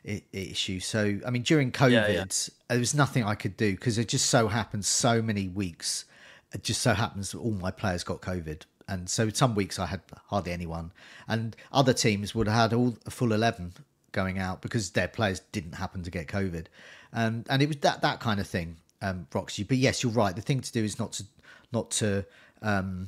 I- 0.07 0.23
issue. 0.31 0.79
So, 0.79 1.19
I 1.25 1.31
mean, 1.31 1.41
during 1.41 1.71
COVID, 1.71 1.91
yeah, 1.91 2.07
yeah. 2.07 2.25
there 2.69 2.79
was 2.79 2.93
nothing 2.93 3.23
I 3.23 3.33
could 3.33 3.57
do 3.57 3.71
because 3.71 3.97
it 3.97 4.07
just 4.07 4.27
so 4.27 4.47
happened 4.47 4.85
so 4.85 5.21
many 5.21 5.47
weeks. 5.47 6.05
It 6.53 6.63
just 6.63 6.81
so 6.81 6.93
happens 6.93 7.31
that 7.31 7.39
all 7.39 7.51
my 7.51 7.71
players 7.71 8.03
got 8.03 8.21
COVID, 8.21 8.61
and 8.87 9.09
so 9.09 9.29
some 9.29 9.55
weeks 9.55 9.79
I 9.79 9.87
had 9.87 10.01
hardly 10.27 10.51
anyone, 10.51 10.91
and 11.27 11.55
other 11.71 11.93
teams 11.93 12.35
would 12.35 12.47
have 12.47 12.71
had 12.71 12.73
all 12.73 12.97
a 13.05 13.09
full 13.09 13.33
eleven 13.33 13.73
going 14.11 14.37
out 14.37 14.61
because 14.61 14.91
their 14.91 15.07
players 15.07 15.39
didn't 15.51 15.73
happen 15.73 16.03
to 16.03 16.11
get 16.11 16.27
COVID, 16.27 16.65
and 17.11 17.47
and 17.49 17.61
it 17.63 17.67
was 17.67 17.77
that 17.77 18.01
that 18.01 18.19
kind 18.19 18.39
of 18.39 18.45
thing, 18.45 18.77
um, 19.01 19.27
Roxy. 19.33 19.63
But 19.63 19.77
yes, 19.77 20.03
you're 20.03 20.11
right. 20.11 20.35
The 20.35 20.41
thing 20.41 20.59
to 20.59 20.71
do 20.71 20.83
is 20.83 20.99
not 20.99 21.13
to 21.13 21.23
not 21.71 21.89
to 21.91 22.25
um, 22.61 23.07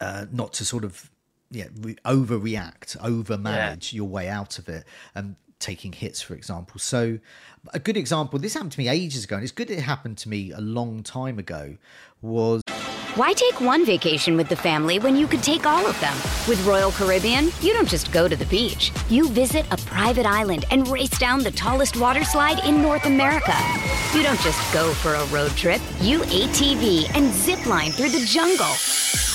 uh, 0.00 0.26
not 0.32 0.52
to 0.54 0.64
sort 0.64 0.84
of 0.84 1.10
yeah 1.50 1.66
re- 1.80 1.96
overreact, 2.04 2.96
overmanage 2.98 3.92
yeah. 3.92 3.96
your 3.96 4.08
way 4.08 4.28
out 4.28 4.58
of 4.58 4.68
it, 4.68 4.84
and 5.14 5.36
taking 5.58 5.92
hits, 5.92 6.22
for 6.22 6.34
example. 6.34 6.78
So, 6.78 7.18
a 7.72 7.78
good 7.78 7.96
example. 7.96 8.38
This 8.38 8.54
happened 8.54 8.72
to 8.72 8.78
me 8.78 8.88
ages 8.88 9.24
ago, 9.24 9.36
and 9.36 9.42
it's 9.42 9.52
good 9.52 9.70
it 9.70 9.80
happened 9.80 10.18
to 10.18 10.28
me 10.28 10.52
a 10.52 10.60
long 10.60 11.02
time 11.02 11.38
ago. 11.38 11.76
Was 12.22 12.62
why 13.18 13.32
take 13.32 13.60
one 13.60 13.84
vacation 13.84 14.36
with 14.36 14.48
the 14.48 14.54
family 14.54 15.00
when 15.00 15.16
you 15.16 15.26
could 15.26 15.42
take 15.42 15.66
all 15.66 15.84
of 15.84 15.98
them? 16.00 16.14
With 16.46 16.64
Royal 16.64 16.92
Caribbean, 16.92 17.46
you 17.60 17.72
don't 17.72 17.88
just 17.88 18.12
go 18.12 18.28
to 18.28 18.36
the 18.36 18.44
beach. 18.44 18.92
You 19.08 19.28
visit 19.30 19.66
a 19.72 19.76
private 19.76 20.24
island 20.24 20.66
and 20.70 20.86
race 20.86 21.18
down 21.18 21.42
the 21.42 21.50
tallest 21.50 21.96
water 21.96 22.22
slide 22.22 22.64
in 22.64 22.80
North 22.80 23.06
America. 23.06 23.56
You 24.14 24.22
don't 24.22 24.40
just 24.42 24.72
go 24.72 24.92
for 24.94 25.14
a 25.14 25.26
road 25.26 25.50
trip. 25.56 25.80
You 26.00 26.20
ATV 26.20 27.10
and 27.16 27.32
zip 27.32 27.66
line 27.66 27.90
through 27.90 28.10
the 28.10 28.24
jungle. 28.24 28.72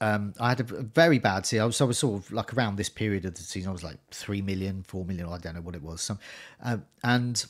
Um, 0.00 0.34
I 0.38 0.50
had 0.50 0.60
a 0.60 0.64
very 0.64 1.18
bad 1.18 1.46
season. 1.46 1.62
I 1.62 1.66
was, 1.66 1.80
I 1.80 1.84
was 1.84 1.98
sort 1.98 2.22
of 2.22 2.32
like 2.32 2.52
around 2.54 2.76
this 2.76 2.88
period 2.88 3.24
of 3.24 3.34
the 3.34 3.42
season, 3.42 3.70
I 3.70 3.72
was 3.72 3.84
like 3.84 3.98
3 4.10 4.42
million, 4.42 4.82
4 4.82 5.04
million, 5.04 5.28
I 5.28 5.38
don't 5.38 5.54
know 5.54 5.62
what 5.62 5.74
it 5.74 5.82
was. 5.82 6.02
Some, 6.02 6.18
uh, 6.62 6.78
and 7.02 7.44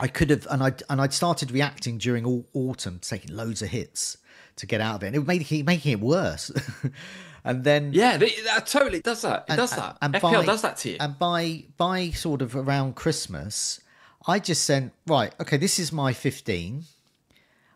I 0.00 0.08
could 0.08 0.30
have, 0.30 0.46
and 0.50 0.62
I'd, 0.62 0.82
and 0.88 1.00
I'd 1.00 1.12
started 1.12 1.50
reacting 1.50 1.98
during 1.98 2.24
all 2.24 2.46
autumn, 2.54 3.00
taking 3.00 3.34
loads 3.34 3.60
of 3.62 3.68
hits 3.68 4.18
to 4.56 4.66
get 4.66 4.80
out 4.80 4.96
of 4.96 5.02
it. 5.02 5.08
And 5.08 5.16
it 5.16 5.18
was 5.20 5.28
making, 5.28 5.64
making 5.66 5.92
it 5.92 6.00
worse. 6.00 6.50
and 7.44 7.64
then. 7.64 7.92
Yeah, 7.92 8.16
that 8.16 8.66
totally 8.66 9.00
does 9.00 9.22
that. 9.22 9.40
It 9.40 9.44
and, 9.50 9.56
does 9.58 9.70
that. 9.72 9.98
And, 10.00 10.14
FPL 10.14 10.20
by, 10.20 10.44
does 10.46 10.62
that 10.62 10.76
to 10.78 10.90
you. 10.90 10.96
And 11.00 11.18
by, 11.18 11.64
by 11.76 12.10
sort 12.10 12.40
of 12.40 12.56
around 12.56 12.96
Christmas, 12.96 13.80
I 14.26 14.38
just 14.38 14.64
said, 14.64 14.90
right, 15.06 15.34
okay, 15.40 15.58
this 15.58 15.78
is 15.78 15.92
my 15.92 16.14
15. 16.14 16.84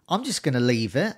I'm 0.08 0.24
just 0.24 0.42
going 0.42 0.54
to 0.54 0.60
leave 0.60 0.96
it 0.96 1.16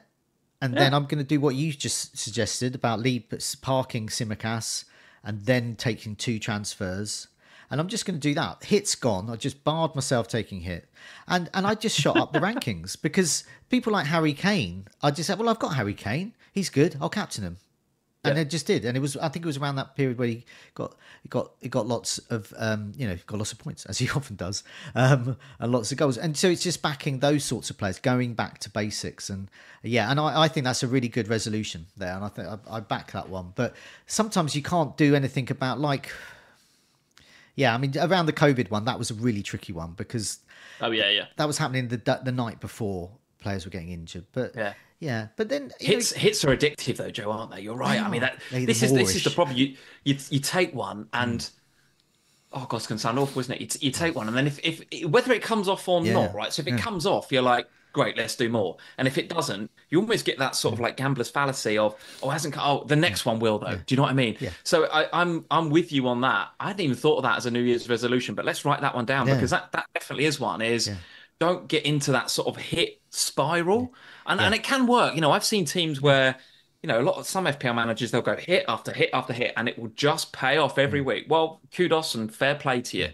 and 0.61 0.75
yeah. 0.75 0.81
then 0.81 0.95
I'm 0.95 1.05
going 1.05 1.19
to 1.19 1.25
do 1.25 1.40
what 1.40 1.55
you 1.55 1.73
just 1.73 2.17
suggested 2.17 2.75
about 2.75 3.01
lead 3.01 3.25
parking 3.61 4.09
Tsimikas 4.09 4.85
and 5.23 5.40
then 5.43 5.77
taking 5.77 6.17
two 6.17 6.38
transfers. 6.38 7.29
And 7.71 7.81
I'm 7.81 7.88
just 7.88 8.07
going 8.07 8.21
to 8.21 8.21
do 8.21 8.35
that. 8.35 8.64
Hit's 8.64 8.95
gone. 8.95 9.31
I 9.31 9.37
just 9.37 9.64
barred 9.64 9.95
myself 9.95 10.29
taking 10.29 10.61
hit, 10.61 10.87
and 11.27 11.51
and 11.55 11.67
I 11.67 11.75
just 11.75 11.99
shot 11.99 12.17
up 12.17 12.33
the 12.33 12.38
rankings 12.49 13.01
because 13.01 13.45
people 13.71 13.93
like 13.93 14.07
Harry 14.07 14.35
Kane. 14.35 14.87
I 15.03 15.11
just 15.11 15.27
said, 15.27 15.38
well, 15.38 15.49
I've 15.49 15.59
got 15.59 15.75
Harry 15.75 15.95
Kane. 15.95 16.35
He's 16.53 16.71
good. 16.71 16.97
I'll 17.01 17.09
captain 17.09 17.43
him 17.43 17.57
and 18.25 18.39
it 18.39 18.51
just 18.51 18.67
did. 18.67 18.85
And 18.85 18.97
it 18.97 19.01
was 19.01 19.17
i 19.17 19.29
think 19.29 19.45
it 19.45 19.47
was 19.47 19.57
around 19.57 19.77
that 19.77 19.97
period 19.97 20.19
where 20.19 20.29
he 20.29 20.45
got 20.75 20.95
he 21.23 21.29
got 21.29 21.53
he 21.61 21.69
got 21.69 21.87
lots 21.87 22.19
of 22.31 22.53
um 22.57 22.93
you 22.97 23.07
know 23.07 23.17
got 23.27 23.39
lots 23.39 23.53
of 23.53 23.59
points 23.59 23.87
as 23.87 23.99
he 23.99 24.09
often 24.17 24.37
does 24.37 24.65
um 24.95 25.37
and 25.59 25.73
lots 25.73 25.93
of 25.93 25.99
goals. 25.99 26.19
And 26.19 26.37
so 26.37 26.49
it's 26.49 26.63
just 26.63 26.83
backing 26.83 27.21
those 27.21 27.45
sorts 27.45 27.71
of 27.71 27.79
players 27.79 27.99
going 27.99 28.35
back 28.35 28.59
to 28.61 28.71
basics. 28.71 29.31
And 29.31 29.51
yeah 29.83 30.11
and 30.11 30.19
i, 30.19 30.43
I 30.43 30.49
think 30.49 30.65
that's 30.65 30.83
a 30.83 30.89
really 30.89 31.09
good 31.09 31.29
resolution 31.29 31.87
there. 31.97 32.15
And 32.15 32.25
i 32.25 32.29
think 32.29 32.49
I, 32.49 32.59
I 32.77 32.81
back 32.81 33.13
that 33.13 33.29
one. 33.29 33.53
But 33.55 33.75
sometimes 34.07 34.55
you 34.55 34.63
can't 34.63 34.97
do 34.97 35.15
anything 35.15 35.51
about 35.51 35.81
like 35.81 36.11
yeah 37.57 37.73
i 37.73 37.79
mean 37.79 37.93
around 38.01 38.27
the 38.27 38.33
covid 38.33 38.69
one 38.69 38.85
that 38.85 38.99
was 38.99 39.13
a 39.13 39.15
really 39.15 39.41
tricky 39.41 39.73
one 39.73 39.93
because 39.93 40.41
oh 40.81 40.91
yeah 40.91 41.09
yeah. 41.09 41.27
that 41.37 41.47
was 41.47 41.57
happening 41.57 41.87
the 41.87 42.21
the 42.25 42.33
night 42.33 42.59
before 42.59 43.13
players 43.45 43.65
were 43.65 43.71
getting 43.71 43.91
injured. 43.91 44.25
But 44.33 44.57
yeah 44.57 44.73
yeah, 45.05 45.29
but 45.37 45.51
then 45.51 45.71
hits 45.81 46.14
know, 46.14 46.21
hits 46.21 46.45
are 46.45 46.57
addictive 46.57 46.97
though, 46.97 47.11
Joe, 47.11 47.31
aren't 47.31 47.51
they? 47.51 47.61
You're 47.61 47.77
right. 47.77 48.01
I 48.01 48.09
mean 48.09 48.23
that 48.23 48.40
this 48.51 48.83
is 48.83 48.93
this 48.93 49.14
is 49.14 49.23
the 49.23 49.31
problem. 49.31 49.55
You 49.57 49.77
you 50.05 50.17
you 50.31 50.40
take 50.40 50.75
one 50.75 51.09
and 51.12 51.40
mm. 51.40 51.51
oh 52.55 52.67
god, 52.67 52.79
it's 52.79 52.87
gonna 52.87 52.99
sound 52.99 53.19
awful, 53.19 53.40
isn't 53.40 53.53
it? 53.55 53.61
You, 53.61 53.88
you 53.88 53.90
take 53.90 54.14
one 54.14 54.29
and 54.29 54.37
then 54.37 54.47
if 54.47 54.59
if 54.64 55.05
whether 55.11 55.33
it 55.35 55.43
comes 55.43 55.69
off 55.69 55.87
or 55.87 56.03
yeah. 56.03 56.14
not, 56.14 56.35
right? 56.35 56.53
So 56.55 56.62
if 56.62 56.69
it 56.69 56.73
yeah. 56.73 56.79
comes 56.79 57.05
off, 57.05 57.31
you're 57.31 57.43
like, 57.43 57.69
great, 57.93 58.17
let's 58.17 58.35
do 58.35 58.49
more. 58.49 58.79
And 58.97 59.07
if 59.07 59.19
it 59.19 59.29
doesn't, 59.29 59.71
you 59.90 60.01
almost 60.01 60.25
get 60.25 60.38
that 60.38 60.57
sort 60.57 60.73
of 60.73 60.81
like 60.81 60.97
gambler's 60.97 61.29
fallacy 61.29 61.77
of 61.77 61.95
oh, 62.23 62.31
hasn't 62.31 62.55
come. 62.55 62.64
oh 62.67 62.85
the 62.85 62.97
next 62.97 63.27
one 63.27 63.40
will 63.40 63.59
though. 63.59 63.69
Yeah. 63.69 63.79
Do 63.85 63.95
you 63.95 63.97
know 63.99 64.05
what 64.05 64.11
I 64.11 64.14
mean? 64.14 64.38
Yeah. 64.40 64.51
So 64.62 64.87
I, 64.87 65.07
I'm 65.12 65.45
I'm 65.51 65.69
with 65.69 65.93
you 65.93 66.09
on 66.09 66.23
that. 66.23 66.49
I 66.59 66.69
hadn't 66.69 66.81
even 66.81 66.97
thought 66.97 67.19
of 67.19 67.25
that 67.25 67.37
as 67.37 67.45
a 67.45 67.51
New 67.51 67.61
Year's 67.61 67.90
resolution, 67.90 68.35
but 68.35 68.47
let's 68.47 68.64
write 68.64 68.81
that 68.81 68.95
one 68.95 69.05
down 69.05 69.27
because 69.27 69.51
that 69.51 69.71
that 69.73 69.85
definitely 69.93 70.25
is 70.25 70.40
one. 70.40 70.62
Is 70.62 70.90
don't 71.40 71.69
get 71.69 71.85
into 71.85 72.12
that 72.12 72.31
sort 72.31 72.49
of 72.49 72.57
hit 72.57 73.03
spiral. 73.14 73.94
And 74.27 74.40
yeah. 74.40 74.46
and 74.46 74.55
it 74.55 74.62
can 74.62 74.87
work. 74.87 75.14
You 75.14 75.20
know, 75.20 75.31
I've 75.31 75.44
seen 75.44 75.64
teams 75.64 76.00
where, 76.00 76.37
you 76.83 76.88
know, 76.88 77.00
a 77.00 77.03
lot 77.03 77.16
of 77.16 77.27
some 77.27 77.46
FPL 77.46 77.74
managers 77.74 78.11
they'll 78.11 78.22
go 78.22 78.37
hit 78.37 78.64
after 78.68 78.92
hit 78.92 79.11
after 79.12 79.33
hit 79.33 79.53
and 79.57 79.68
it 79.68 79.79
will 79.79 79.92
just 79.94 80.33
pay 80.33 80.57
off 80.57 80.79
every 80.79 81.00
mm. 81.00 81.07
week. 81.07 81.27
Well, 81.29 81.61
kudos 81.74 82.14
and 82.14 82.35
fair 82.35 82.55
play 82.55 82.81
to 82.83 82.98
you. 82.98 83.09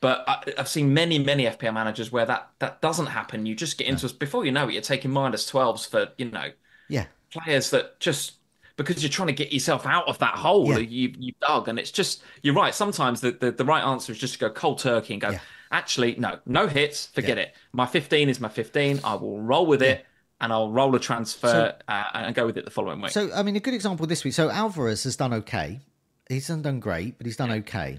But 0.00 0.24
I, 0.26 0.42
have 0.56 0.68
seen 0.68 0.92
many, 0.92 1.20
many 1.20 1.44
FPL 1.44 1.74
managers 1.74 2.10
where 2.10 2.26
that 2.26 2.50
that 2.58 2.80
doesn't 2.80 3.06
happen. 3.06 3.46
You 3.46 3.54
just 3.54 3.78
get 3.78 3.86
into 3.86 4.06
yeah. 4.06 4.12
before 4.18 4.44
you 4.44 4.50
know 4.50 4.68
it, 4.68 4.72
you're 4.72 4.82
taking 4.82 5.10
minus 5.12 5.46
twelves 5.46 5.86
for, 5.86 6.08
you 6.18 6.30
know, 6.30 6.50
yeah, 6.88 7.06
players 7.30 7.70
that 7.70 8.00
just 8.00 8.34
because 8.76 9.00
you're 9.02 9.10
trying 9.10 9.28
to 9.28 9.32
get 9.32 9.52
yourself 9.52 9.86
out 9.86 10.08
of 10.08 10.18
that 10.18 10.34
hole 10.34 10.66
yeah. 10.70 10.78
you 10.78 11.14
you 11.18 11.32
dug. 11.40 11.68
And 11.68 11.78
it's 11.78 11.92
just 11.92 12.24
you're 12.42 12.54
right. 12.54 12.74
Sometimes 12.74 13.20
the, 13.20 13.30
the, 13.30 13.52
the 13.52 13.64
right 13.64 13.84
answer 13.84 14.10
is 14.12 14.18
just 14.18 14.34
to 14.34 14.40
go 14.40 14.50
cold 14.50 14.78
turkey 14.80 15.14
and 15.14 15.20
go, 15.20 15.30
yeah 15.30 15.40
actually, 15.72 16.14
no, 16.16 16.38
no 16.46 16.66
hits, 16.68 17.06
forget 17.06 17.38
yeah. 17.38 17.44
it. 17.44 17.54
My 17.72 17.86
15 17.86 18.28
is 18.28 18.40
my 18.40 18.48
15. 18.48 19.00
I 19.02 19.14
will 19.14 19.40
roll 19.40 19.66
with 19.66 19.82
it 19.82 20.04
and 20.40 20.52
I'll 20.52 20.70
roll 20.70 20.94
a 20.94 21.00
transfer 21.00 21.48
so, 21.48 21.74
uh, 21.92 22.04
and 22.14 22.34
go 22.34 22.46
with 22.46 22.58
it 22.58 22.64
the 22.64 22.70
following 22.70 23.00
week. 23.00 23.12
So, 23.12 23.30
I 23.34 23.42
mean, 23.42 23.56
a 23.56 23.60
good 23.60 23.74
example 23.74 24.06
this 24.06 24.24
week. 24.24 24.34
So, 24.34 24.50
Alvarez 24.50 25.04
has 25.04 25.16
done 25.16 25.32
okay. 25.32 25.80
He's 26.28 26.48
done 26.48 26.80
great, 26.80 27.18
but 27.18 27.26
he's 27.26 27.36
done 27.36 27.50
okay. 27.50 27.98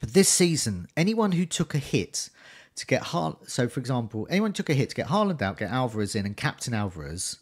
But 0.00 0.12
this 0.12 0.28
season, 0.28 0.88
anyone 0.96 1.32
who 1.32 1.46
took 1.46 1.74
a 1.74 1.78
hit 1.78 2.30
to 2.76 2.86
get 2.86 3.02
Har- 3.02 3.38
so 3.46 3.68
for 3.68 3.80
example, 3.80 4.26
anyone 4.30 4.52
took 4.52 4.68
a 4.68 4.74
hit 4.74 4.90
to 4.90 4.94
get 4.94 5.08
Haaland 5.08 5.40
out, 5.42 5.58
get 5.58 5.70
Alvarez 5.70 6.14
in, 6.14 6.26
and 6.26 6.36
captain 6.36 6.74
Alvarez, 6.74 7.38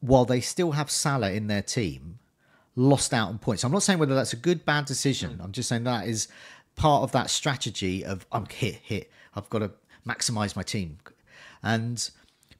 while 0.00 0.24
they 0.24 0.40
still 0.40 0.72
have 0.72 0.90
Salah 0.90 1.30
in 1.30 1.46
their 1.46 1.62
team, 1.62 2.18
lost 2.76 3.14
out 3.14 3.28
on 3.28 3.38
points. 3.38 3.64
I'm 3.64 3.72
not 3.72 3.82
saying 3.82 3.98
whether 3.98 4.14
that's 4.14 4.32
a 4.32 4.36
good 4.36 4.64
bad 4.64 4.84
decision. 4.86 5.38
Mm. 5.38 5.44
I'm 5.44 5.52
just 5.52 5.68
saying 5.68 5.84
that 5.84 6.08
is 6.08 6.28
part 6.76 7.02
of 7.02 7.12
that 7.12 7.30
strategy 7.30 8.04
of 8.04 8.26
I'm 8.32 8.46
hit, 8.46 8.76
hit. 8.76 9.10
I've 9.34 9.50
got 9.50 9.60
to 9.60 9.70
maximize 10.06 10.56
my 10.56 10.62
team, 10.62 10.98
and 11.62 12.10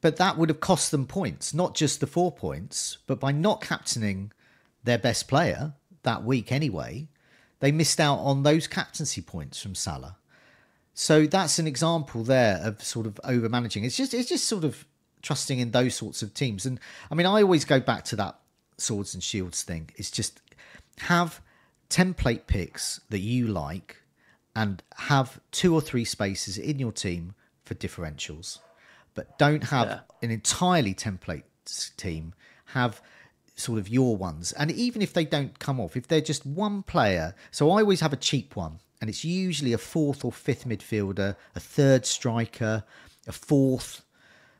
but 0.00 0.16
that 0.16 0.36
would 0.36 0.48
have 0.48 0.60
cost 0.60 0.90
them 0.90 1.06
points, 1.06 1.54
not 1.54 1.74
just 1.74 2.00
the 2.00 2.06
four 2.06 2.30
points, 2.30 2.98
but 3.06 3.18
by 3.20 3.32
not 3.32 3.60
captaining 3.60 4.32
their 4.82 4.98
best 4.98 5.28
player 5.28 5.72
that 6.02 6.24
week 6.24 6.52
anyway, 6.52 7.08
they 7.60 7.72
missed 7.72 7.98
out 7.98 8.18
on 8.18 8.42
those 8.42 8.66
captaincy 8.66 9.22
points 9.22 9.60
from 9.62 9.74
Salah. 9.74 10.16
So 10.92 11.26
that's 11.26 11.58
an 11.58 11.66
example 11.66 12.22
there 12.22 12.60
of 12.62 12.82
sort 12.82 13.06
of 13.06 13.18
over 13.24 13.48
managing. 13.48 13.84
It's 13.84 13.96
just 13.96 14.14
it's 14.14 14.28
just 14.28 14.46
sort 14.46 14.64
of 14.64 14.84
trusting 15.22 15.58
in 15.58 15.72
those 15.72 15.94
sorts 15.94 16.22
of 16.22 16.34
teams. 16.34 16.66
And 16.66 16.78
I 17.10 17.14
mean, 17.14 17.26
I 17.26 17.42
always 17.42 17.64
go 17.64 17.80
back 17.80 18.04
to 18.06 18.16
that 18.16 18.38
swords 18.76 19.14
and 19.14 19.22
shields 19.22 19.62
thing. 19.62 19.90
It's 19.96 20.10
just 20.10 20.40
have 20.98 21.40
template 21.90 22.46
picks 22.46 23.00
that 23.08 23.20
you 23.20 23.48
like 23.48 23.96
and 24.54 24.82
have 24.96 25.40
two 25.50 25.74
or 25.74 25.80
three 25.80 26.04
spaces 26.04 26.58
in 26.58 26.78
your 26.78 26.92
team 26.92 27.34
for 27.64 27.74
differentials, 27.74 28.58
but 29.14 29.38
don't 29.38 29.64
have 29.64 29.88
Yeah. 29.88 30.00
an 30.22 30.30
entirely 30.30 30.94
template 30.94 31.44
team. 31.96 32.34
Have 32.66 33.00
sort 33.56 33.78
of 33.78 33.88
your 33.88 34.16
ones, 34.16 34.52
and 34.52 34.70
even 34.72 35.00
if 35.00 35.12
they 35.12 35.24
don't 35.24 35.58
come 35.60 35.78
off, 35.80 35.96
if 35.96 36.08
they're 36.08 36.20
just 36.20 36.44
one 36.44 36.82
player, 36.82 37.34
so 37.52 37.70
I 37.70 37.80
always 37.80 38.00
have 38.00 38.12
a 38.12 38.16
cheap 38.16 38.56
one, 38.56 38.80
and 39.00 39.08
it's 39.08 39.24
usually 39.24 39.72
a 39.72 39.78
fourth 39.78 40.24
or 40.24 40.32
fifth 40.32 40.66
midfielder, 40.66 41.36
a 41.54 41.60
third 41.60 42.04
striker, 42.04 42.82
a 43.26 43.32
fourth 43.32 44.02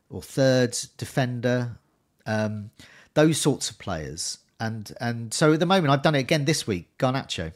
or 0.08 0.22
third 0.22 0.78
defender, 0.96 1.76
um, 2.24 2.70
those 3.14 3.40
sorts 3.40 3.68
of 3.70 3.78
players. 3.78 4.38
And 4.60 4.94
and 5.00 5.34
so 5.34 5.52
at 5.52 5.60
the 5.60 5.66
moment, 5.66 5.92
I've 5.92 6.02
done 6.02 6.14
it 6.14 6.20
again 6.20 6.44
this 6.44 6.66
week. 6.66 6.96
Garnacho 6.98 7.52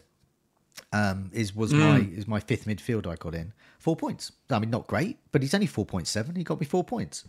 um, 0.92 1.30
is 1.32 1.54
was 1.54 1.72
my 1.72 1.98
is 1.98 2.26
my 2.26 2.40
fifth 2.40 2.66
midfield 2.66 3.06
I 3.06 3.16
got 3.16 3.34
in 3.34 3.52
four 3.78 3.96
points. 3.96 4.32
I 4.50 4.58
mean, 4.58 4.70
not 4.70 4.86
great, 4.86 5.18
but 5.32 5.42
he's 5.42 5.54
only 5.54 5.66
four 5.66 5.84
point 5.84 6.06
seven. 6.06 6.34
He 6.34 6.44
got 6.44 6.60
me 6.60 6.66
four 6.66 6.84
points. 6.84 7.24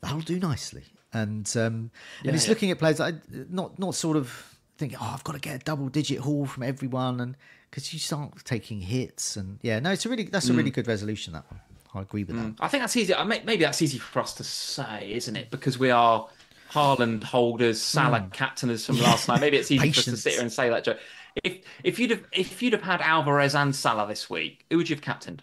That'll 0.00 0.20
do 0.20 0.38
nicely. 0.38 0.84
And 1.12 1.50
um, 1.56 1.90
and 2.24 2.34
it's 2.34 2.46
yeah. 2.46 2.50
looking 2.50 2.70
at 2.70 2.78
players 2.78 3.00
I, 3.00 3.14
not 3.50 3.78
not 3.78 3.94
sort 3.94 4.16
of 4.16 4.56
thinking, 4.78 4.98
oh, 5.00 5.10
I've 5.12 5.24
got 5.24 5.32
to 5.32 5.40
get 5.40 5.56
a 5.56 5.58
double 5.58 5.88
digit 5.88 6.20
haul 6.20 6.46
from 6.46 6.62
everyone, 6.62 7.20
and 7.20 7.36
because 7.70 7.92
you 7.92 7.98
start 7.98 8.44
taking 8.44 8.80
hits, 8.80 9.36
and 9.36 9.58
yeah, 9.62 9.78
no, 9.80 9.90
it's 9.90 10.06
a 10.06 10.08
really 10.08 10.24
that's 10.24 10.48
a 10.48 10.52
really 10.52 10.70
good 10.70 10.86
resolution. 10.86 11.32
That 11.32 11.44
one, 11.50 11.60
I 11.94 12.02
agree 12.02 12.24
with 12.24 12.36
that. 12.36 12.54
I 12.60 12.68
think 12.68 12.82
that's 12.82 12.96
easy. 12.96 13.12
Maybe 13.24 13.64
that's 13.64 13.82
easy 13.82 13.98
for 13.98 14.20
us 14.20 14.34
to 14.34 14.44
say, 14.44 15.12
isn't 15.12 15.36
it? 15.36 15.50
Because 15.50 15.78
we 15.78 15.90
are 15.90 16.28
Haaland 16.70 17.24
holders, 17.24 17.80
Salah 17.80 18.28
captainers 18.32 18.86
from 18.86 18.98
last 19.00 19.28
night. 19.28 19.40
Maybe 19.40 19.56
it's 19.56 19.70
easy 19.70 19.90
for 19.92 19.98
us 19.98 20.04
to 20.04 20.16
sit 20.16 20.32
here 20.34 20.42
and 20.42 20.52
say 20.52 20.70
that 20.70 20.84
joke. 20.84 20.98
If 21.44 21.58
if 21.84 21.98
you'd 21.98 22.10
have 22.10 22.24
if 22.32 22.62
you'd 22.62 22.72
have 22.72 22.82
had 22.82 23.00
Alvarez 23.00 23.54
and 23.54 23.74
Salah 23.74 24.06
this 24.06 24.28
week, 24.30 24.64
who 24.70 24.76
would 24.78 24.88
you 24.90 24.96
have 24.96 25.02
captained? 25.02 25.42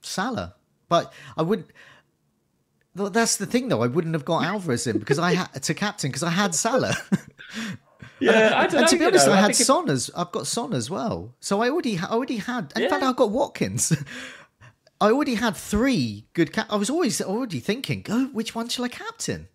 Salah, 0.00 0.54
but 0.88 1.12
I 1.36 1.42
wouldn't. 1.42 1.68
That's 2.94 3.36
the 3.38 3.46
thing, 3.46 3.68
though. 3.68 3.82
I 3.82 3.88
wouldn't 3.88 4.14
have 4.14 4.24
got 4.24 4.44
Alvarez 4.52 4.86
in 4.86 4.98
because 4.98 5.18
I 5.18 5.34
had 5.34 5.62
to 5.64 5.74
captain 5.74 6.10
because 6.10 6.22
I 6.22 6.30
had 6.30 6.54
Salah. 6.54 6.94
Yeah, 8.20 8.52
I 8.56 8.66
don't 8.68 8.80
and 8.82 8.88
to 8.88 8.94
know, 8.94 8.98
be 8.98 9.04
you 9.04 9.08
honest, 9.08 9.26
know, 9.26 9.32
I 9.32 9.38
I 9.38 9.40
had 9.40 9.56
Son 9.56 9.90
as 9.90 10.08
I've 10.16 10.30
got 10.30 10.46
Son 10.46 10.72
as 10.72 10.88
well. 10.88 11.34
So 11.40 11.60
I 11.60 11.68
already 11.68 11.98
I 11.98 12.04
already 12.04 12.36
had. 12.36 12.72
In 12.76 12.88
fact, 12.88 13.02
Yeah. 13.02 13.10
I 13.10 13.12
got 13.12 13.30
Watkins. 13.30 13.92
I 15.00 15.10
already 15.10 15.34
had 15.34 15.56
three 15.56 16.24
good. 16.32 16.52
Cap- 16.52 16.68
I 16.70 16.76
was 16.76 16.88
always 16.88 17.20
already 17.20 17.58
thinking, 17.58 18.06
oh, 18.08 18.26
which 18.32 18.54
one 18.54 18.68
shall 18.68 18.84
I 18.84 18.88
captain? 18.88 19.48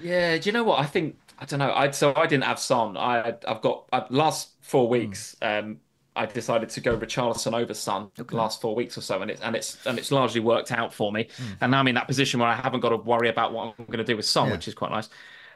Yeah, 0.00 0.36
do 0.36 0.48
you 0.48 0.52
know 0.52 0.62
what? 0.62 0.78
I 0.78 0.84
think 0.84 1.16
I 1.38 1.44
don't 1.46 1.58
know. 1.58 1.72
I 1.72 1.90
so 1.90 2.12
I 2.16 2.26
didn't 2.26 2.44
have 2.44 2.58
Son. 2.58 2.96
I 2.96 3.34
I've 3.46 3.60
got 3.60 3.86
I, 3.92 4.04
last 4.10 4.50
four 4.60 4.88
weeks. 4.88 5.36
Um, 5.42 5.80
I 6.16 6.26
decided 6.26 6.68
to 6.70 6.80
go 6.80 6.96
Richarlison 6.96 7.60
over 7.60 7.74
Son 7.74 8.10
the 8.14 8.24
last 8.36 8.60
four 8.60 8.74
weeks 8.76 8.96
or 8.96 9.00
so, 9.00 9.20
and 9.20 9.30
it's 9.30 9.40
and 9.40 9.56
it's 9.56 9.84
and 9.86 9.98
it's 9.98 10.12
largely 10.12 10.40
worked 10.40 10.70
out 10.70 10.94
for 10.94 11.10
me. 11.12 11.28
And 11.60 11.72
now 11.72 11.80
I'm 11.80 11.88
in 11.88 11.96
that 11.96 12.06
position 12.06 12.38
where 12.40 12.48
I 12.48 12.54
haven't 12.54 12.80
got 12.80 12.90
to 12.90 12.96
worry 12.98 13.28
about 13.28 13.52
what 13.52 13.74
I'm 13.78 13.84
going 13.86 13.98
to 13.98 14.04
do 14.04 14.16
with 14.16 14.26
Son, 14.26 14.46
Yeah. 14.48 14.52
which 14.52 14.68
is 14.68 14.74
quite 14.74 14.92
nice. 14.92 15.08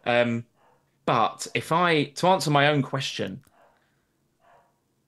Um, 0.05 0.45
but 1.07 1.47
if 1.55 1.71
I 1.73 2.05
to 2.05 2.27
answer 2.29 2.51
my 2.51 2.69
own 2.69 2.83
question, 2.83 3.43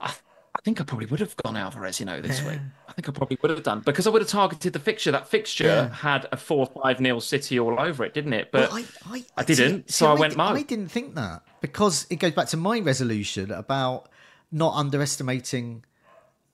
I 0.01 0.07
I 0.55 0.61
think 0.65 0.81
I 0.81 0.85
probably 0.85 1.07
would 1.07 1.21
have 1.21 1.37
gone 1.37 1.57
Alvarez, 1.57 2.01
you 2.01 2.07
know, 2.07 2.21
this 2.21 2.43
week. 2.45 2.61
I 3.01 3.03
think 3.03 3.17
I 3.17 3.19
probably 3.19 3.39
would 3.41 3.51
have 3.51 3.63
done 3.63 3.81
because 3.81 4.07
I 4.07 4.11
would 4.11 4.21
have 4.21 4.29
targeted 4.29 4.75
the 4.75 4.79
fixture. 4.79 5.11
That 5.11 5.27
fixture 5.27 5.65
Yeah. 5.65 5.95
had 5.95 6.27
a 6.33 6.37
four 6.37 6.67
five 6.67 7.01
nil 7.01 7.21
City 7.23 7.59
all 7.59 7.81
over 7.81 8.05
it, 8.05 8.13
didn't 8.13 8.35
it? 8.35 8.51
But 8.53 8.71
Well, 8.71 8.79
I, 9.09 9.17
I, 9.17 9.25
I 9.39 9.43
didn't, 9.45 9.89
see- 9.89 9.93
so 9.93 10.05
see, 10.05 10.11
I 10.11 10.15
went 10.21 10.33
di- 10.35 10.37
Mo. 10.37 10.45
I 10.45 10.63
didn't 10.63 10.89
think 10.89 11.15
that 11.15 11.43
because 11.63 12.07
it 12.11 12.17
goes 12.17 12.33
back 12.33 12.49
to 12.49 12.59
my 12.59 12.79
resolution 12.81 13.51
about 13.53 14.11
not 14.53 14.75
underestimating 14.75 15.85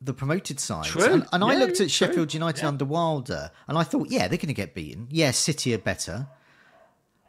the 0.01 0.15
promoted 0.15 0.61
sides. 0.61 0.89
True. 0.89 1.05
And, 1.05 1.27
and 1.33 1.43
I 1.43 1.57
looked 1.57 1.81
at 1.81 1.91
Sheffield 1.91 2.33
United 2.33 2.65
under 2.65 2.85
Wilder, 2.85 3.51
and 3.67 3.77
I 3.77 3.83
thought, 3.83 4.09
yeah, 4.09 4.29
they're 4.29 4.39
going 4.39 4.47
to 4.49 4.55
get 4.55 4.73
beaten. 4.75 5.09
Yeah, 5.11 5.33
City 5.33 5.75
are 5.75 5.79
better, 5.79 6.29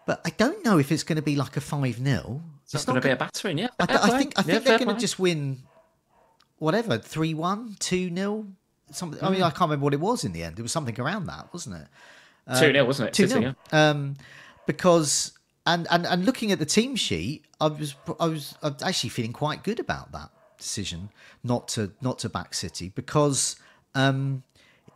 but 0.05 0.21
I 0.25 0.29
don't 0.31 0.63
know 0.63 0.77
if 0.77 0.91
it's 0.91 1.03
going 1.03 1.15
to 1.15 1.21
be 1.23 1.35
like 1.35 1.57
a 1.57 1.61
five 1.61 1.95
0 1.97 2.43
It's 2.65 2.85
not 2.85 2.93
going 2.93 3.01
to 3.01 3.07
be 3.07 3.11
a 3.13 3.15
battering, 3.15 3.57
yeah. 3.57 3.69
I, 3.79 3.85
I 3.89 4.19
think 4.19 4.33
I 4.37 4.43
think 4.43 4.63
they're 4.63 4.77
going 4.77 4.93
to 4.95 5.01
just 5.01 5.17
win, 5.17 5.63
whatever, 6.59 6.99
3 6.99 7.33
1, 7.33 7.77
2 7.79 8.13
0. 8.13 8.47
Something. 8.91 9.19
Mm. 9.19 9.27
I 9.27 9.29
mean, 9.31 9.43
I 9.43 9.49
can't 9.49 9.61
remember 9.61 9.83
what 9.83 9.93
it 9.93 9.99
was 9.99 10.23
in 10.23 10.31
the 10.31 10.43
end. 10.43 10.57
It 10.59 10.61
was 10.61 10.71
something 10.71 10.99
around 10.99 11.27
that, 11.27 11.49
wasn't 11.53 11.75
it? 11.77 11.87
two 12.53 12.71
0 12.71 12.85
wasn't 12.85 13.09
it? 13.09 13.13
Two 13.13 13.27
City, 13.27 13.39
nil. 13.41 13.55
Um, 13.71 14.15
because 14.65 15.37
and, 15.65 15.87
and 15.91 16.05
and 16.05 16.25
looking 16.25 16.51
at 16.51 16.59
the 16.59 16.65
team 16.65 16.95
sheet, 16.95 17.45
I 17.59 17.67
was 17.67 17.95
I 18.19 18.27
was 18.27 18.55
I 18.63 18.69
was 18.69 18.81
actually 18.83 19.09
feeling 19.09 19.33
quite 19.33 19.63
good 19.63 19.79
about 19.79 20.11
that 20.13 20.29
decision 20.57 21.09
not 21.43 21.67
to 21.69 21.91
not 22.01 22.19
to 22.19 22.29
back 22.29 22.53
City 22.53 22.89
because 22.95 23.57
um, 23.95 24.43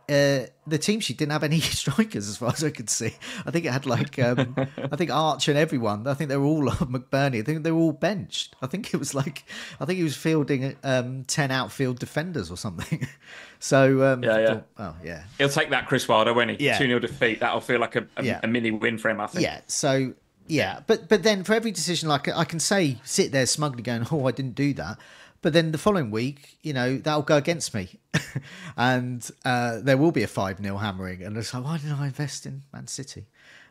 uh, 0.08 0.46
the 0.66 0.78
team 0.78 1.00
sheet 1.00 1.18
didn't 1.18 1.32
have 1.32 1.44
any 1.44 1.60
strikers 1.60 2.28
as 2.28 2.36
far 2.36 2.50
as 2.50 2.62
I 2.64 2.70
could 2.70 2.90
see. 2.90 3.14
I 3.46 3.50
think 3.50 3.64
it 3.66 3.72
had 3.72 3.86
like 3.86 4.18
um, 4.18 4.54
I 4.58 4.96
think 4.96 5.10
Archer 5.10 5.52
and 5.52 5.58
everyone. 5.58 6.06
I 6.06 6.14
think 6.14 6.28
they 6.28 6.36
were 6.36 6.44
all 6.46 6.62
McBurnie. 6.70 7.40
I 7.40 7.42
think 7.42 7.62
they 7.62 7.72
were 7.72 7.80
all 7.80 7.92
benched. 7.92 8.54
I 8.62 8.66
think 8.66 8.92
it 8.92 8.96
was 8.96 9.14
like 9.14 9.44
I 9.80 9.84
think 9.84 9.98
he 9.98 10.02
was 10.04 10.16
fielding 10.16 10.76
um, 10.82 11.24
ten 11.24 11.50
outfield 11.50 11.98
defenders 11.98 12.50
or 12.50 12.56
something. 12.56 13.06
so 13.58 14.02
um, 14.12 14.22
Yeah, 14.22 14.38
yeah. 14.38 14.46
thought, 14.46 14.66
oh 14.78 14.96
yeah. 15.04 15.24
He'll 15.38 15.48
take 15.48 15.70
that, 15.70 15.86
Chris 15.86 16.06
Wilder, 16.08 16.34
won't 16.34 16.50
he? 16.50 16.64
Yeah. 16.64 16.78
2 16.78 16.86
0 16.86 16.98
defeat. 16.98 17.40
That'll 17.40 17.60
feel 17.60 17.80
like 17.80 17.96
a, 17.96 18.06
a, 18.16 18.24
Yeah. 18.24 18.40
a 18.42 18.48
mini 18.48 18.70
win 18.70 18.98
for 18.98 19.08
him, 19.10 19.20
I 19.20 19.26
think. 19.26 19.44
Yeah. 19.44 19.60
So 19.66 20.14
yeah, 20.48 20.80
but 20.86 21.08
but 21.08 21.22
then 21.22 21.44
for 21.44 21.54
every 21.54 21.70
decision, 21.70 22.08
like 22.08 22.28
I 22.28 22.44
can 22.44 22.58
say, 22.60 22.98
sit 23.04 23.30
there 23.32 23.46
smugly 23.46 23.82
going, 23.82 24.06
"Oh, 24.10 24.26
I 24.26 24.32
didn't 24.32 24.56
do 24.56 24.74
that," 24.74 24.98
but 25.42 25.52
then 25.52 25.72
the 25.72 25.78
following 25.78 26.10
week, 26.10 26.56
you 26.62 26.72
know, 26.72 26.96
that'll 26.98 27.22
go 27.22 27.36
against 27.36 27.74
me, 27.74 27.90
and 28.76 29.28
uh, 29.44 29.80
there 29.80 29.96
will 29.98 30.12
be 30.12 30.22
a 30.22 30.28
five 30.28 30.58
0 30.58 30.76
hammering, 30.78 31.22
and 31.22 31.36
it's 31.36 31.52
like, 31.52 31.64
why 31.64 31.76
didn't 31.78 31.98
I 31.98 32.06
invest 32.06 32.46
in 32.46 32.62
Man 32.72 32.86
City? 32.86 33.26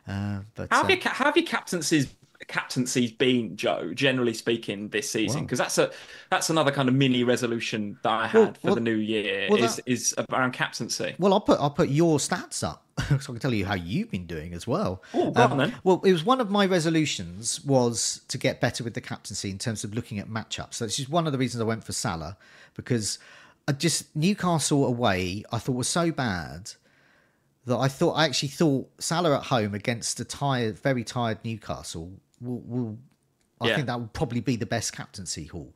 Uh, 0.06 0.40
but 0.54 0.68
How 0.70 0.82
have, 0.82 0.86
uh, 0.86 0.94
your, 0.94 1.00
how 1.02 1.24
have 1.26 1.36
your 1.36 1.46
captaincies 1.46 2.14
captaincies 2.48 3.12
been, 3.12 3.56
Joe? 3.56 3.92
Generally 3.94 4.34
speaking, 4.34 4.88
this 4.88 5.10
season, 5.10 5.42
because 5.42 5.58
that's 5.58 5.78
a 5.78 5.90
that's 6.30 6.50
another 6.50 6.70
kind 6.70 6.88
of 6.88 6.94
mini 6.94 7.24
resolution 7.24 7.98
that 8.02 8.10
I 8.12 8.26
had 8.26 8.38
Well, 8.38 8.52
for 8.54 8.58
well- 8.68 8.74
the 8.76 8.80
new 8.80 8.96
year 8.96 9.46
well, 9.50 9.62
is 9.62 9.76
that- 9.76 9.82
is 9.90 10.14
around 10.30 10.52
captaincy. 10.52 11.14
Well, 11.18 11.32
I'll 11.32 11.40
put 11.40 11.60
I'll 11.60 11.70
put 11.70 11.88
your 11.88 12.18
stats 12.18 12.62
up 12.66 12.84
so 13.08 13.14
I 13.14 13.18
can 13.18 13.38
tell 13.38 13.54
you 13.54 13.64
how 13.66 13.74
you've 13.74 14.10
been 14.10 14.26
doing 14.26 14.52
as 14.54 14.66
well. 14.66 15.02
Um, 15.14 15.20
Oh, 15.20 15.30
go 15.30 15.42
on 15.44 15.58
then. 15.58 15.74
Well, 15.84 16.00
it 16.04 16.12
was 16.12 16.24
one 16.24 16.40
of 16.40 16.50
my 16.50 16.66
resolutions 16.66 17.64
was 17.64 18.20
to 18.28 18.38
get 18.38 18.60
better 18.60 18.84
with 18.84 18.94
the 18.94 19.00
captaincy 19.00 19.50
in 19.50 19.58
terms 19.58 19.84
of 19.84 19.94
looking 19.94 20.18
at 20.18 20.28
matchups. 20.28 20.74
So 20.74 20.84
this 20.84 20.98
is 20.98 21.08
one 21.08 21.26
of 21.26 21.32
the 21.32 21.38
reasons 21.38 21.60
I 21.60 21.64
went 21.64 21.84
for 21.84 21.92
Salah 21.92 22.36
because 22.74 23.18
I 23.68 23.72
just 23.72 24.14
Newcastle 24.16 24.84
away 24.84 25.44
I 25.52 25.58
thought 25.58 25.76
was 25.76 25.88
so 25.88 26.10
bad 26.10 26.72
that 27.64 27.76
I 27.76 27.86
thought 27.86 28.14
I 28.14 28.24
actually 28.24 28.48
thought 28.48 28.90
Salah 28.98 29.36
at 29.36 29.44
home 29.44 29.72
against 29.72 30.18
a 30.18 30.24
tired, 30.24 30.78
very 30.78 31.04
tired 31.04 31.38
Newcastle 31.44 32.10
will, 32.42 32.60
will 32.60 32.98
I 33.60 33.68
Yeah. 33.68 33.74
think 33.76 33.86
that 33.86 34.00
would 34.00 34.12
probably 34.12 34.40
be 34.40 34.56
the 34.56 34.66
best 34.66 34.92
captaincy 34.92 35.46
haul. 35.46 35.72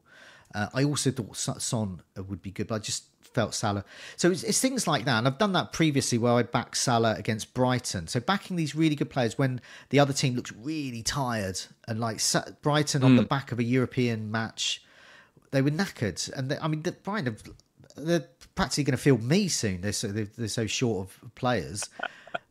Uh, 0.54 0.68
I 0.74 0.84
also 0.84 1.10
thought 1.10 1.36
Son- 1.36 2.02
would 2.16 2.42
be 2.42 2.50
good, 2.50 2.66
but 2.68 2.76
I 2.76 2.78
just 2.78 3.04
felt 3.34 3.54
Salah. 3.54 3.84
So 4.16 4.30
it's, 4.30 4.42
it's 4.42 4.60
things 4.60 4.86
like 4.86 5.04
that, 5.04 5.18
and 5.18 5.26
I've 5.26 5.38
done 5.38 5.52
that 5.52 5.72
previously 5.72 6.16
where 6.16 6.32
I 6.32 6.42
backed 6.42 6.78
Salah 6.78 7.14
against 7.16 7.52
Brighton. 7.52 8.06
So 8.08 8.18
backing 8.20 8.56
these 8.56 8.74
really 8.74 8.94
good 8.94 9.10
players 9.10 9.36
when 9.36 9.60
the 9.90 9.98
other 9.98 10.12
team 10.14 10.34
looks 10.34 10.52
really 10.52 11.02
tired, 11.02 11.60
and 11.86 12.00
like 12.00 12.20
Sa- 12.20 12.46
Brighton 12.62 13.02
on 13.04 13.16
the 13.16 13.22
back 13.22 13.52
of 13.52 13.58
a 13.58 13.64
European 13.64 14.30
match, 14.30 14.82
they 15.50 15.60
were 15.62 15.70
knackered, 15.70 16.32
and 16.32 16.50
they, 16.50 16.58
I 16.58 16.68
mean, 16.68 16.82
the, 16.82 16.92
Brighton 16.92 17.26
have, 17.26 17.42
they're 17.96 18.26
practically 18.54 18.84
going 18.84 18.96
to 18.96 19.02
field 19.02 19.22
me 19.22 19.48
soon. 19.48 19.82
They're 19.82 19.92
so 19.92 20.08
they're, 20.08 20.28
they're 20.38 20.48
so 20.48 20.66
short 20.66 21.08
of 21.22 21.34
players. 21.34 21.90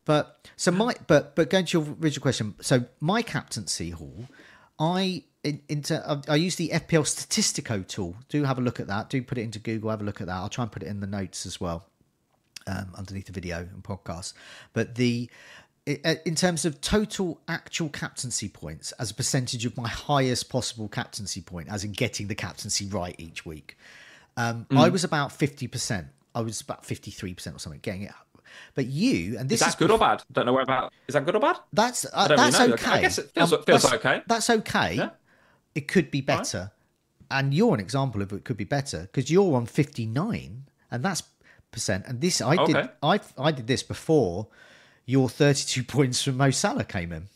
But 0.06 0.48
so 0.56 0.72
my 0.72 0.96
but 1.08 1.36
but 1.36 1.50
going 1.50 1.66
to 1.66 1.80
your 1.80 1.96
original 2.02 2.22
question, 2.22 2.56
so 2.62 2.86
my 3.00 3.22
captaincy 3.22 3.90
haul, 3.90 4.26
I 4.80 5.24
into 5.44 6.24
I- 6.28 6.36
use 6.36 6.56
the 6.56 6.70
FPL 6.70 7.04
Statistico 7.04 7.86
tool. 7.88 8.16
Do 8.30 8.44
have 8.44 8.58
a 8.58 8.62
look 8.62 8.80
at 8.80 8.88
that. 8.88 9.10
Do 9.10 9.22
put 9.22 9.38
it 9.38 9.42
into 9.42 9.60
Google. 9.60 9.90
Have 9.90 10.02
a 10.02 10.04
look 10.04 10.22
at 10.22 10.28
that. 10.28 10.34
I'll 10.36 10.50
try 10.50 10.64
and 10.64 10.72
put 10.72 10.84
it 10.84 10.88
in 10.88 11.00
the 11.00 11.08
notes 11.08 11.46
as 11.46 11.60
well, 11.60 11.86
um, 12.68 12.92
underneath 12.96 13.26
the 13.26 13.32
video 13.32 13.58
and 13.60 13.84
podcast. 13.84 14.34
But 14.74 14.96
the 14.96 15.30
uh, 15.88 16.16
in 16.26 16.36
terms 16.36 16.66
of 16.66 16.82
total 16.82 17.40
actual 17.48 17.90
captaincy 17.90 18.50
points 18.50 18.92
as 18.94 19.12
a 19.12 19.14
percentage 19.14 19.66
of 19.66 19.76
my 19.78 19.88
highest 19.88 20.50
possible 20.50 20.88
captaincy 20.88 21.42
point, 21.42 21.70
as 21.70 21.84
in 21.84 21.92
getting 21.92 22.28
the 22.28 22.36
captaincy 22.36 22.88
right 22.88 23.16
each 23.20 23.46
week, 23.46 23.78
um, 24.38 24.66
Mm. 24.70 24.78
I 24.80 24.90
was 24.90 25.04
about 25.04 25.32
fifty 25.32 25.68
percent. 25.68 26.08
I 26.34 26.42
was 26.42 26.62
about 26.62 26.86
fifty 26.86 27.12
three 27.12 27.34
percent 27.34 27.56
or 27.56 27.60
something, 27.60 27.82
getting 27.82 28.04
it. 28.04 28.12
But 28.74 28.86
you 28.88 29.38
and 29.38 29.50
this 29.50 29.62
Is 29.62 29.68
that 29.68 29.78
good 29.78 29.92
or 29.92 29.98
bad? 29.98 30.24
Don't 30.32 30.46
know 30.46 30.54
where 30.54 30.64
about. 30.64 30.92
Is 31.08 31.14
that 31.14 31.26
good 31.26 31.36
or 31.36 31.40
bad? 31.40 31.58
That's 31.74 32.06
uh, 32.14 32.28
don't 32.28 32.38
really 32.38 32.52
that's 32.52 32.68
know. 32.68 32.74
okay. 32.74 32.92
I 32.92 33.02
guess 33.02 33.18
it 33.18 33.32
feels- 33.32 33.54
Um, 33.54 33.64
feels 33.64 33.84
that's- 33.84 34.00
okay. 34.06 34.22
That's 34.28 34.50
okay. 34.50 34.94
Yeah. 34.96 35.10
It 35.74 35.88
could 35.88 36.10
be 36.12 36.22
better, 36.22 36.72
and 37.30 37.54
you're 37.54 37.74
an 37.74 37.80
example 37.82 38.22
of 38.22 38.32
it 38.32 38.46
could 38.46 38.58
be 38.58 38.64
better 38.64 39.02
because 39.02 39.30
you're 39.30 39.56
on 39.56 39.66
fifty 39.66 40.06
nine, 40.06 40.66
and 40.90 41.04
that's 41.04 41.24
percent. 41.72 42.06
And 42.08 42.22
this 42.22 42.42
I 42.42 42.64
did 42.66 42.90
I 43.04 43.20
I 43.38 43.52
did 43.52 43.68
this 43.68 43.84
before 43.84 44.48
your 45.06 45.28
thirty 45.30 45.64
two 45.66 45.84
points 45.96 46.24
from 46.24 46.38
Mo 46.38 46.50
Salah 46.52 46.86
came 46.86 47.12
in. 47.12 47.28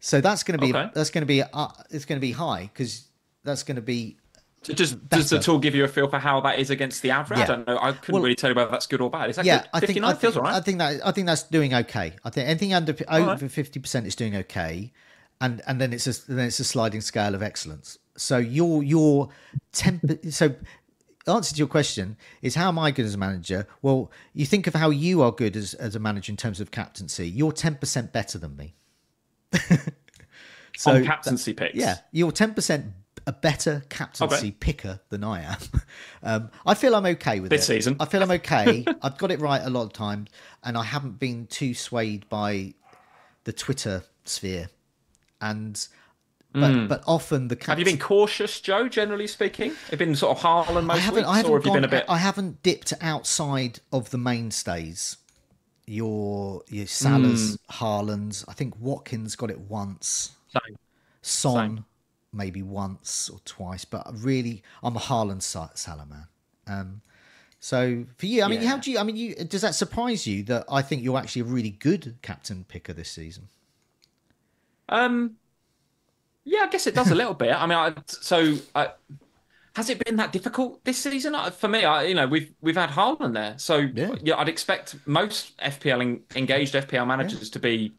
So 0.00 0.20
that's 0.20 0.42
going 0.42 0.58
to 0.58 0.66
be 0.66 0.74
Okay. 0.74 0.90
that's 0.94 1.10
going 1.10 1.22
to 1.22 1.26
be 1.26 1.42
uh, 1.42 1.68
it's 1.90 2.04
going 2.04 2.16
to 2.20 2.26
be 2.26 2.32
high 2.32 2.70
because 2.72 3.04
that's 3.44 3.62
going 3.62 3.76
to 3.76 3.82
be 3.82 4.16
So 4.66 4.72
just 4.72 5.08
does 5.08 5.30
the 5.30 5.38
tool 5.38 5.58
give 5.58 5.74
you 5.76 5.84
a 5.84 5.88
feel 5.88 6.08
for 6.08 6.18
how 6.18 6.40
that 6.40 6.58
is 6.58 6.70
against 6.70 7.02
the 7.02 7.12
average? 7.12 7.38
Yeah. 7.38 7.44
I 7.44 7.46
don't 7.46 7.66
know. 7.66 7.78
I 7.80 7.92
couldn't 7.92 8.14
Well- 8.14 8.22
really 8.22 8.34
tell 8.34 8.50
you 8.50 8.56
whether 8.56 8.70
that's 8.70 8.86
good 8.86 9.00
or 9.00 9.08
bad. 9.08 9.30
Is 9.30 9.36
that 9.36 9.44
yeah, 9.44 9.58
good? 9.58 9.68
I 9.72 9.80
think 9.80 9.88
59 9.88 10.04
I 10.04 10.12
think, 10.12 10.20
feels 10.20 10.36
all 10.36 10.42
right. 10.42 10.54
I 10.54 10.60
think 10.60 10.78
that 10.78 11.06
I 11.06 11.12
think 11.12 11.26
that's 11.28 11.44
doing 11.44 11.72
okay. 11.72 12.16
I 12.24 12.30
think 12.30 12.48
anything 12.48 12.74
under 12.74 12.96
over 13.08 13.48
fifty 13.48 13.78
percent 13.78 14.06
is 14.06 14.16
doing 14.16 14.34
okay, 14.36 14.92
and 15.40 15.62
and 15.68 15.80
then 15.80 15.92
it's 15.92 16.06
a 16.06 16.32
then 16.32 16.46
it's 16.46 16.58
a 16.58 16.64
sliding 16.64 17.00
scale 17.00 17.34
of 17.34 17.42
excellence. 17.42 17.98
So 18.16 18.38
your 18.38 18.82
your 18.82 19.28
temp 19.72 20.02
so 20.30 20.54
answer 21.28 21.54
to 21.54 21.58
your 21.58 21.68
question 21.68 22.16
is 22.42 22.54
how 22.54 22.68
am 22.68 22.78
I 22.78 22.90
good 22.90 23.04
as 23.04 23.14
a 23.14 23.18
manager? 23.18 23.66
Well, 23.82 24.10
you 24.32 24.46
think 24.46 24.66
of 24.66 24.74
how 24.74 24.90
you 24.90 25.22
are 25.22 25.32
good 25.32 25.56
as 25.56 25.74
as 25.74 25.94
a 25.94 26.00
manager 26.00 26.32
in 26.32 26.36
terms 26.36 26.60
of 26.60 26.70
captaincy. 26.70 27.28
You're 27.28 27.52
ten 27.52 27.76
percent 27.76 28.12
better 28.12 28.38
than 28.38 28.56
me. 28.56 28.74
On 30.86 31.04
captaincy 31.04 31.54
picks. 31.54 31.74
Yeah, 31.74 31.96
you're 32.12 32.32
ten 32.32 32.52
percent 32.52 32.86
a 33.26 33.32
better 33.32 33.82
captaincy 33.88 34.36
Okay. 34.36 34.50
picker 34.52 35.00
than 35.08 35.24
I 35.24 35.42
am. 35.42 35.58
Um, 36.22 36.50
I 36.64 36.74
feel 36.74 36.96
I'm 36.96 37.06
okay 37.06 37.38
with 37.38 37.50
This 37.50 37.62
it. 37.62 37.66
season. 37.74 37.96
I 38.00 38.04
feel 38.06 38.20
I'm 38.22 38.30
okay. 38.32 38.84
I've 39.02 39.16
got 39.16 39.30
it 39.30 39.40
right 39.40 39.60
a 39.62 39.70
lot 39.70 39.82
of 39.82 39.92
times, 39.92 40.28
and 40.64 40.76
I 40.76 40.82
haven't 40.82 41.20
been 41.20 41.46
too 41.46 41.72
swayed 41.72 42.28
by 42.28 42.74
the 43.44 43.52
Twitter 43.52 44.02
sphere. 44.24 44.68
And 45.40 45.86
but 46.52 46.88
but 46.88 47.02
often 47.06 47.46
the 47.48 47.54
Hmm. 47.54 47.70
Have 47.70 47.78
you 47.78 47.84
been 47.84 47.98
cautious, 47.98 48.60
Joe? 48.60 48.88
Generally 48.88 49.26
speaking, 49.28 49.72
have 49.90 49.98
been 50.00 50.16
sort 50.16 50.36
of 50.36 50.42
Haaland 50.42 50.86
most 50.86 50.96
I 50.96 51.00
haven't. 51.00 51.20
weeks, 51.20 51.28
I 51.28 51.36
haven't 51.36 51.52
or 51.52 51.58
have 51.58 51.66
you 51.66 51.72
been 51.72 51.84
a 51.84 51.88
bit? 51.88 52.04
I 52.08 52.18
haven't 52.18 52.62
dipped 52.64 52.92
outside 53.00 53.78
of 53.92 54.10
the 54.10 54.18
mainstays. 54.18 55.18
Your 55.86 56.62
your 56.68 56.86
Salah's, 56.86 57.58
Hmm. 57.70 57.84
Haaland's. 57.84 58.44
I 58.48 58.52
think 58.54 58.74
Watkins 58.80 59.36
got 59.36 59.50
it 59.50 59.60
once. 59.60 60.32
Same. 60.52 60.76
Son 61.22 61.84
maybe 62.36 62.62
once 62.62 63.28
or 63.28 63.38
twice, 63.44 63.84
but 63.84 64.06
really, 64.12 64.62
I'm 64.82 64.96
a 64.96 65.00
Haaland 65.00 65.42
Sa- 65.42 65.70
Salah 65.74 66.06
man. 66.06 66.26
Um, 66.66 67.00
so 67.58 68.04
for 68.16 68.26
you, 68.26 68.42
I 68.42 68.48
mean, 68.48 68.62
Yeah. 68.62 68.68
how 68.70 68.76
do 68.78 68.90
you? 68.90 68.98
I 68.98 69.02
mean, 69.02 69.16
you 69.16 69.34
does 69.34 69.62
that 69.62 69.74
surprise 69.74 70.26
you 70.26 70.42
that 70.44 70.64
I 70.70 70.82
think 70.82 71.02
you're 71.02 71.18
actually 71.18 71.42
a 71.42 71.46
really 71.46 71.70
good 71.70 72.16
captain 72.22 72.64
picker 72.68 72.92
this 72.92 73.10
season? 73.10 73.48
Um, 74.88 75.36
yeah, 76.44 76.60
I 76.60 76.68
guess 76.68 76.86
it 76.86 76.94
does 76.94 77.10
a 77.10 77.14
little 77.14 77.34
bit. 77.34 77.52
I 77.52 77.66
mean, 77.66 77.76
I, 77.78 77.94
so 78.06 78.56
I, 78.74 78.90
has 79.74 79.90
it 79.90 80.04
been 80.04 80.16
that 80.16 80.32
difficult 80.32 80.84
this 80.84 80.98
season? 80.98 81.34
I- 81.34 81.50
For 81.50 81.66
me, 81.68 81.84
I, 81.84 82.04
you 82.04 82.14
know, 82.14 82.26
we've 82.26 82.52
we've 82.60 82.76
had 82.76 82.90
Haaland 82.90 83.34
there, 83.34 83.54
so 83.58 83.78
Yeah. 83.78 84.14
yeah, 84.22 84.36
I'd 84.36 84.48
expect 84.48 84.96
most 85.06 85.56
FPL 85.58 86.00
en- 86.02 86.20
engaged 86.36 86.74
FPL 86.74 87.06
managers 87.06 87.50
to 87.50 87.58
be. 87.58 87.92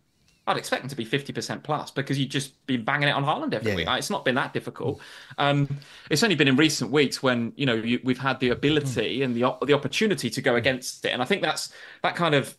I'd 0.48 0.58
expect 0.58 0.82
them 0.82 0.90
to 0.90 0.96
be 0.96 1.06
fifty 1.06 1.34
percent 1.34 1.64
plus 1.64 1.92
because 1.92 2.18
you've 2.18 2.30
just 2.30 2.66
been 2.66 2.84
banging 2.84 3.10
it 3.10 3.12
on 3.12 3.24
Haaland 3.24 3.54
every 3.54 3.72
Yeah, 3.72 3.76
week. 3.76 3.86
yeah. 3.86 3.98
It's 3.98 4.10
not 4.10 4.24
been 4.26 4.36
that 4.36 4.54
difficult. 4.54 5.00
Mm. 5.38 5.44
Um, 5.44 5.80
it's 6.10 6.24
only 6.24 6.36
been 6.36 6.48
in 6.48 6.56
recent 6.56 6.90
weeks 6.90 7.22
when 7.22 7.54
you 7.58 7.66
know 7.66 7.76
you, 7.76 8.00
we've 8.04 8.18
had 8.18 8.40
the 8.40 8.50
ability 8.50 9.20
mm. 9.20 9.26
and 9.26 9.36
the 9.36 9.66
the 9.66 9.74
opportunity 9.74 10.30
to 10.30 10.42
go 10.42 10.54
mm. 10.54 10.58
against 10.58 11.04
it, 11.06 11.10
and 11.10 11.22
I 11.22 11.26
think 11.26 11.42
that's 11.42 11.74
that 12.02 12.16
kind 12.16 12.34
of 12.34 12.56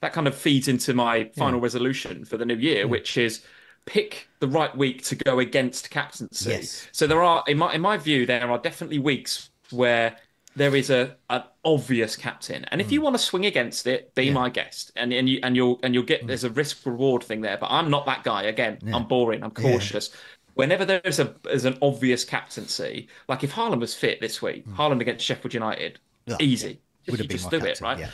that 0.00 0.12
kind 0.12 0.26
of 0.26 0.34
feeds 0.34 0.68
into 0.68 0.94
my 0.94 1.30
final 1.36 1.60
resolution 1.60 2.24
for 2.24 2.36
the 2.36 2.44
new 2.44 2.56
year, 2.56 2.86
which 2.86 3.16
is 3.16 3.44
pick 3.86 4.28
the 4.40 4.48
right 4.48 4.76
week 4.76 5.02
to 5.04 5.16
go 5.16 5.38
against 5.38 5.90
captaincy. 5.90 6.50
Yes. 6.50 6.88
So 6.92 7.06
there 7.06 7.22
are, 7.22 7.42
in 7.46 7.58
my 7.58 7.72
in 7.74 7.80
my 7.80 7.96
view, 7.96 8.26
there 8.26 8.50
are 8.50 8.58
definitely 8.58 8.98
weeks 8.98 9.50
where 9.70 10.16
there 10.56 10.74
is 10.76 10.90
a 10.90 11.16
an 11.30 11.42
obvious 11.64 12.16
captain, 12.16 12.64
and 12.66 12.80
if 12.80 12.92
you 12.92 13.00
want 13.00 13.14
to 13.14 13.18
swing 13.22 13.46
against 13.46 13.86
it, 13.86 14.14
be 14.14 14.30
my 14.30 14.48
guest, 14.50 14.92
and 14.96 15.12
and 15.12 15.28
you 15.28 15.40
and 15.42 15.56
you'll 15.56 15.80
and 15.82 15.94
you'll 15.94 16.02
get 16.04 16.26
there's 16.26 16.44
a 16.44 16.50
risk 16.50 16.84
reward 16.84 17.22
thing 17.24 17.40
there. 17.40 17.56
But 17.56 17.70
I'm 17.70 17.90
not 17.90 18.06
that 18.06 18.22
guy. 18.24 18.42
Again, 18.44 18.78
I'm 18.92 19.04
boring. 19.06 19.42
I'm 19.42 19.50
cautious. 19.50 20.10
Whenever 20.54 20.84
there's 20.84 21.18
a 21.18 21.34
there's 21.44 21.64
an 21.64 21.78
obvious 21.80 22.24
captaincy, 22.24 23.08
like 23.28 23.42
if 23.42 23.52
Haaland 23.52 23.80
was 23.80 23.94
fit 23.94 24.20
this 24.20 24.42
week, 24.42 24.66
Haaland 24.68 25.00
against 25.00 25.24
Sheffield 25.24 25.54
United, 25.54 25.98
Yeah. 26.26 26.36
easy. 26.40 26.78
Just 27.08 27.50
my 27.50 27.58
do 27.58 27.64
it, 27.64 27.80
right? 27.80 27.98
yeah. 27.98 28.10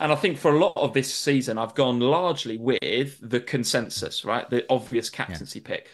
And 0.00 0.10
I 0.10 0.16
think 0.16 0.38
for 0.38 0.52
a 0.54 0.58
lot 0.58 0.72
of 0.76 0.92
this 0.92 1.14
season, 1.14 1.56
I've 1.56 1.74
gone 1.74 2.00
largely 2.00 2.56
with 2.58 3.18
the 3.22 3.38
consensus, 3.40 4.24
right? 4.24 4.48
The 4.50 4.64
obvious 4.68 5.08
captaincy 5.08 5.60
pick. 5.60 5.88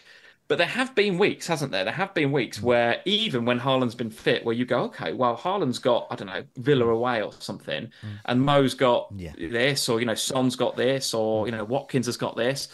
But 0.51 0.57
there 0.57 0.67
have 0.67 0.93
been 0.95 1.17
weeks, 1.17 1.47
hasn't 1.47 1.71
there? 1.71 1.85
There 1.85 1.93
have 1.93 2.13
been 2.13 2.33
weeks 2.33 2.59
Mm. 2.59 2.63
where 2.63 3.01
even 3.05 3.45
when 3.45 3.57
Haaland's 3.57 3.95
been 3.95 4.09
fit, 4.09 4.43
where 4.43 4.53
you 4.53 4.65
go, 4.65 4.83
okay, 4.83 5.13
well, 5.13 5.37
Haaland's 5.37 5.79
got, 5.79 6.07
I 6.11 6.15
don't 6.15 6.27
know, 6.27 6.43
Villa 6.57 6.87
away 6.89 7.21
or 7.21 7.31
something, 7.39 7.89
and 8.25 8.41
Mo's 8.41 8.73
got 8.73 9.13
Mm. 9.13 9.21
Yeah. 9.21 9.47
this, 9.49 9.87
or, 9.87 10.01
you 10.01 10.05
know, 10.05 10.13
Son's 10.13 10.57
got 10.57 10.75
this, 10.75 11.13
or, 11.13 11.45
you 11.45 11.53
know, 11.53 11.63
Watkins 11.63 12.05
has 12.07 12.17
got 12.17 12.35
this. 12.35 12.67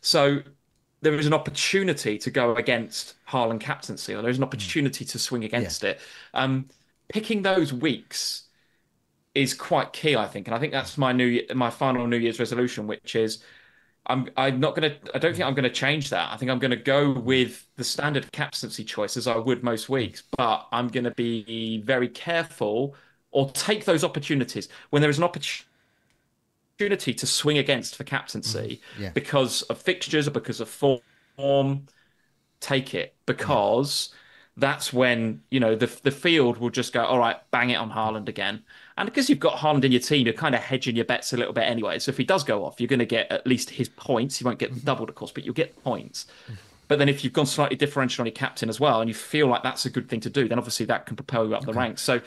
So 0.00 0.42
there 1.02 1.12
is 1.12 1.26
an 1.26 1.34
opportunity 1.34 2.16
to 2.16 2.30
go 2.30 2.54
against 2.54 3.16
Haaland 3.28 3.60
captaincy, 3.60 4.14
or 4.14 4.22
there's 4.22 4.38
an 4.38 4.44
opportunity 4.44 5.04
to 5.04 5.18
swing 5.18 5.44
against 5.44 5.84
it. 5.84 6.00
Um, 6.32 6.70
picking 7.10 7.42
those 7.42 7.74
weeks 7.74 8.48
is 9.34 9.52
quite 9.52 9.92
key, 9.92 10.16
I 10.16 10.26
think, 10.26 10.46
and 10.48 10.54
I 10.54 10.58
think 10.58 10.72
that's 10.72 10.96
my 10.96 11.12
new 11.12 11.42
my 11.54 11.68
final 11.68 12.06
New 12.06 12.16
Year's 12.16 12.38
resolution, 12.40 12.86
which 12.86 13.14
is 13.14 13.44
I'm 14.06 14.28
I'm 14.36 14.58
not 14.58 14.74
gonna 14.74 14.94
I 15.14 15.18
don't 15.18 15.34
think 15.34 15.46
I'm 15.46 15.54
gonna 15.54 15.68
change 15.70 16.10
that. 16.10 16.32
I 16.32 16.36
think 16.36 16.50
I'm 16.50 16.58
gonna 16.58 16.76
go 16.76 17.12
with 17.12 17.66
the 17.76 17.84
standard 17.84 18.30
captaincy 18.32 18.84
choice 18.84 19.16
as 19.16 19.26
I 19.26 19.36
would 19.36 19.62
most 19.62 19.88
weeks, 19.88 20.22
but 20.36 20.66
I'm 20.72 20.88
gonna 20.88 21.12
be 21.12 21.82
very 21.84 22.08
careful 22.08 22.94
or 23.30 23.50
take 23.50 23.84
those 23.84 24.04
opportunities 24.04 24.68
when 24.90 25.02
there 25.02 25.10
is 25.10 25.18
an 25.18 25.24
opportunity 25.24 27.12
to 27.14 27.26
swing 27.26 27.58
against 27.58 27.96
for 27.96 28.04
captaincy 28.04 28.80
mm-hmm. 28.94 29.02
Yeah. 29.02 29.10
because 29.10 29.62
of 29.62 29.78
fixtures 29.78 30.26
or 30.26 30.30
because 30.30 30.60
of 30.60 30.68
form. 30.68 31.86
Take 32.60 32.94
it 32.94 33.14
because 33.26 34.08
mm-hmm. 34.08 34.60
that's 34.60 34.92
when 34.92 35.42
you 35.50 35.60
know 35.60 35.76
the 35.76 35.86
the 36.02 36.10
field 36.10 36.56
will 36.58 36.70
just 36.70 36.92
go 36.94 37.04
all 37.04 37.18
right, 37.18 37.36
bang 37.50 37.70
it 37.70 37.76
on 37.76 37.90
Haaland 37.90 38.28
again. 38.28 38.64
And 38.98 39.06
because 39.06 39.30
you've 39.30 39.38
got 39.38 39.58
Haaland 39.58 39.84
in 39.84 39.92
your 39.92 40.00
team, 40.00 40.26
you're 40.26 40.34
kind 40.34 40.56
of 40.56 40.60
hedging 40.60 40.96
your 40.96 41.04
bets 41.04 41.32
a 41.32 41.36
little 41.36 41.52
bit 41.52 41.62
anyway. 41.62 42.00
So 42.00 42.10
if 42.10 42.18
he 42.18 42.24
does 42.24 42.42
go 42.42 42.64
off, 42.64 42.80
you're 42.80 42.88
going 42.88 42.98
to 42.98 43.06
get 43.06 43.30
at 43.30 43.46
least 43.46 43.70
his 43.70 43.88
points. 43.88 44.40
You 44.40 44.44
won't 44.44 44.58
get 44.58 44.70
mm-hmm. 44.70 44.78
them 44.80 44.84
doubled, 44.84 45.08
of 45.08 45.14
course, 45.14 45.30
but 45.30 45.44
you'll 45.44 45.54
get 45.54 45.80
points. 45.84 46.26
Mm-hmm. 46.44 46.54
But 46.88 46.98
then 46.98 47.08
if 47.08 47.22
you've 47.22 47.32
gone 47.32 47.46
slightly 47.46 47.76
differential 47.76 48.22
on 48.22 48.26
your 48.26 48.34
captain 48.34 48.68
as 48.68 48.80
well, 48.80 49.00
and 49.00 49.08
you 49.08 49.14
feel 49.14 49.46
like 49.46 49.62
that's 49.62 49.86
a 49.86 49.90
good 49.90 50.08
thing 50.08 50.20
to 50.20 50.30
do, 50.30 50.48
then 50.48 50.58
obviously 50.58 50.84
that 50.86 51.06
can 51.06 51.14
propel 51.14 51.46
you 51.46 51.54
up 51.54 51.64
the 51.64 51.72
ranks. 51.72 52.02
So 52.02 52.20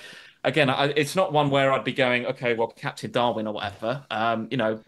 again, 0.45 0.69
I, 0.69 0.85
it's 0.95 1.15
not 1.15 1.33
one 1.33 1.49
where 1.49 1.73
I'd 1.73 1.83
be 1.83 1.91
going, 1.91 2.25
okay, 2.27 2.53
well, 2.53 2.67
Captain 2.67 3.11
Darwin 3.11 3.47
or 3.47 3.53
whatever, 3.53 4.05
um, 4.09 4.47
you 4.49 4.57
know. 4.57 4.79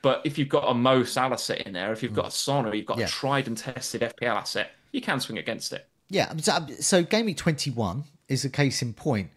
But 0.00 0.20
if 0.24 0.38
you've 0.38 0.48
got 0.48 0.64
a 0.68 0.74
Mo 0.74 1.02
Salah 1.02 1.38
sitting 1.38 1.72
there, 1.72 1.92
if 1.92 2.02
you've 2.04 2.14
got 2.14 2.26
mm. 2.26 2.28
a 2.28 2.32
Son, 2.32 2.66
or 2.66 2.74
you've 2.74 2.86
got 2.86 2.98
Yeah. 2.98 3.06
a 3.06 3.08
tried 3.08 3.48
and 3.48 3.56
tested 3.56 4.02
FPL 4.02 4.36
asset, 4.36 4.72
you 4.92 5.00
can 5.00 5.18
swing 5.18 5.38
against 5.38 5.72
it. 5.72 5.88
Yeah, 6.08 6.36
so, 6.36 6.66
so 6.78 7.02
game 7.02 7.26
week 7.26 7.38
21 7.38 8.04
is 8.28 8.44
a 8.44 8.50
case 8.50 8.82
in 8.82 8.92
point. 8.92 9.30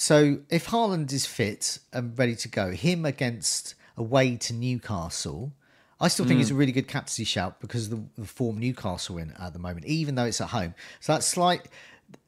So 0.00 0.38
if 0.48 0.68
Haaland 0.68 1.12
is 1.12 1.26
fit 1.26 1.78
and 1.92 2.18
ready 2.18 2.34
to 2.36 2.48
go, 2.48 2.70
him 2.70 3.04
against 3.04 3.74
away 3.98 4.36
to 4.36 4.54
Newcastle, 4.54 5.52
I 6.00 6.08
still 6.08 6.24
think 6.24 6.40
it's 6.40 6.48
a 6.48 6.54
really 6.54 6.72
good 6.72 6.88
captaincy 6.88 7.24
shout 7.24 7.60
because 7.60 7.84
of 7.84 7.90
the, 7.90 8.22
the 8.22 8.26
form 8.26 8.56
Newcastle 8.56 9.18
in 9.18 9.34
at 9.38 9.52
the 9.52 9.58
moment, 9.58 9.84
even 9.84 10.14
though 10.14 10.24
it's 10.24 10.40
at 10.40 10.48
home. 10.48 10.74
So 11.00 11.12
that 11.12 11.22
slight 11.22 11.68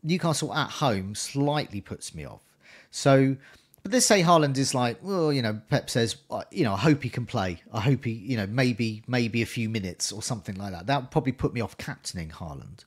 Newcastle 0.02 0.52
at 0.52 0.68
home 0.68 1.14
slightly 1.14 1.80
puts 1.80 2.14
me 2.14 2.26
off. 2.26 2.42
So, 2.90 3.38
but 3.82 3.92
let's 3.92 4.04
say 4.04 4.20
Haaland 4.20 4.58
is 4.58 4.74
like, 4.74 4.98
well, 5.00 5.32
you 5.32 5.40
know, 5.40 5.58
Pep 5.70 5.88
says, 5.88 6.16
uh, 6.30 6.44
you 6.50 6.64
know, 6.64 6.74
I 6.74 6.78
hope 6.78 7.02
he 7.02 7.08
can 7.08 7.24
play. 7.24 7.62
I 7.72 7.80
hope 7.80 8.04
he, 8.04 8.12
you 8.12 8.36
know, 8.36 8.46
maybe 8.46 9.02
maybe 9.06 9.40
a 9.40 9.46
few 9.46 9.70
minutes 9.70 10.12
or 10.12 10.20
something 10.20 10.56
like 10.56 10.72
that. 10.72 10.88
That 10.88 11.00
would 11.00 11.10
probably 11.10 11.32
put 11.32 11.54
me 11.54 11.62
off 11.62 11.78
captaining 11.78 12.28
Haaland 12.32 12.84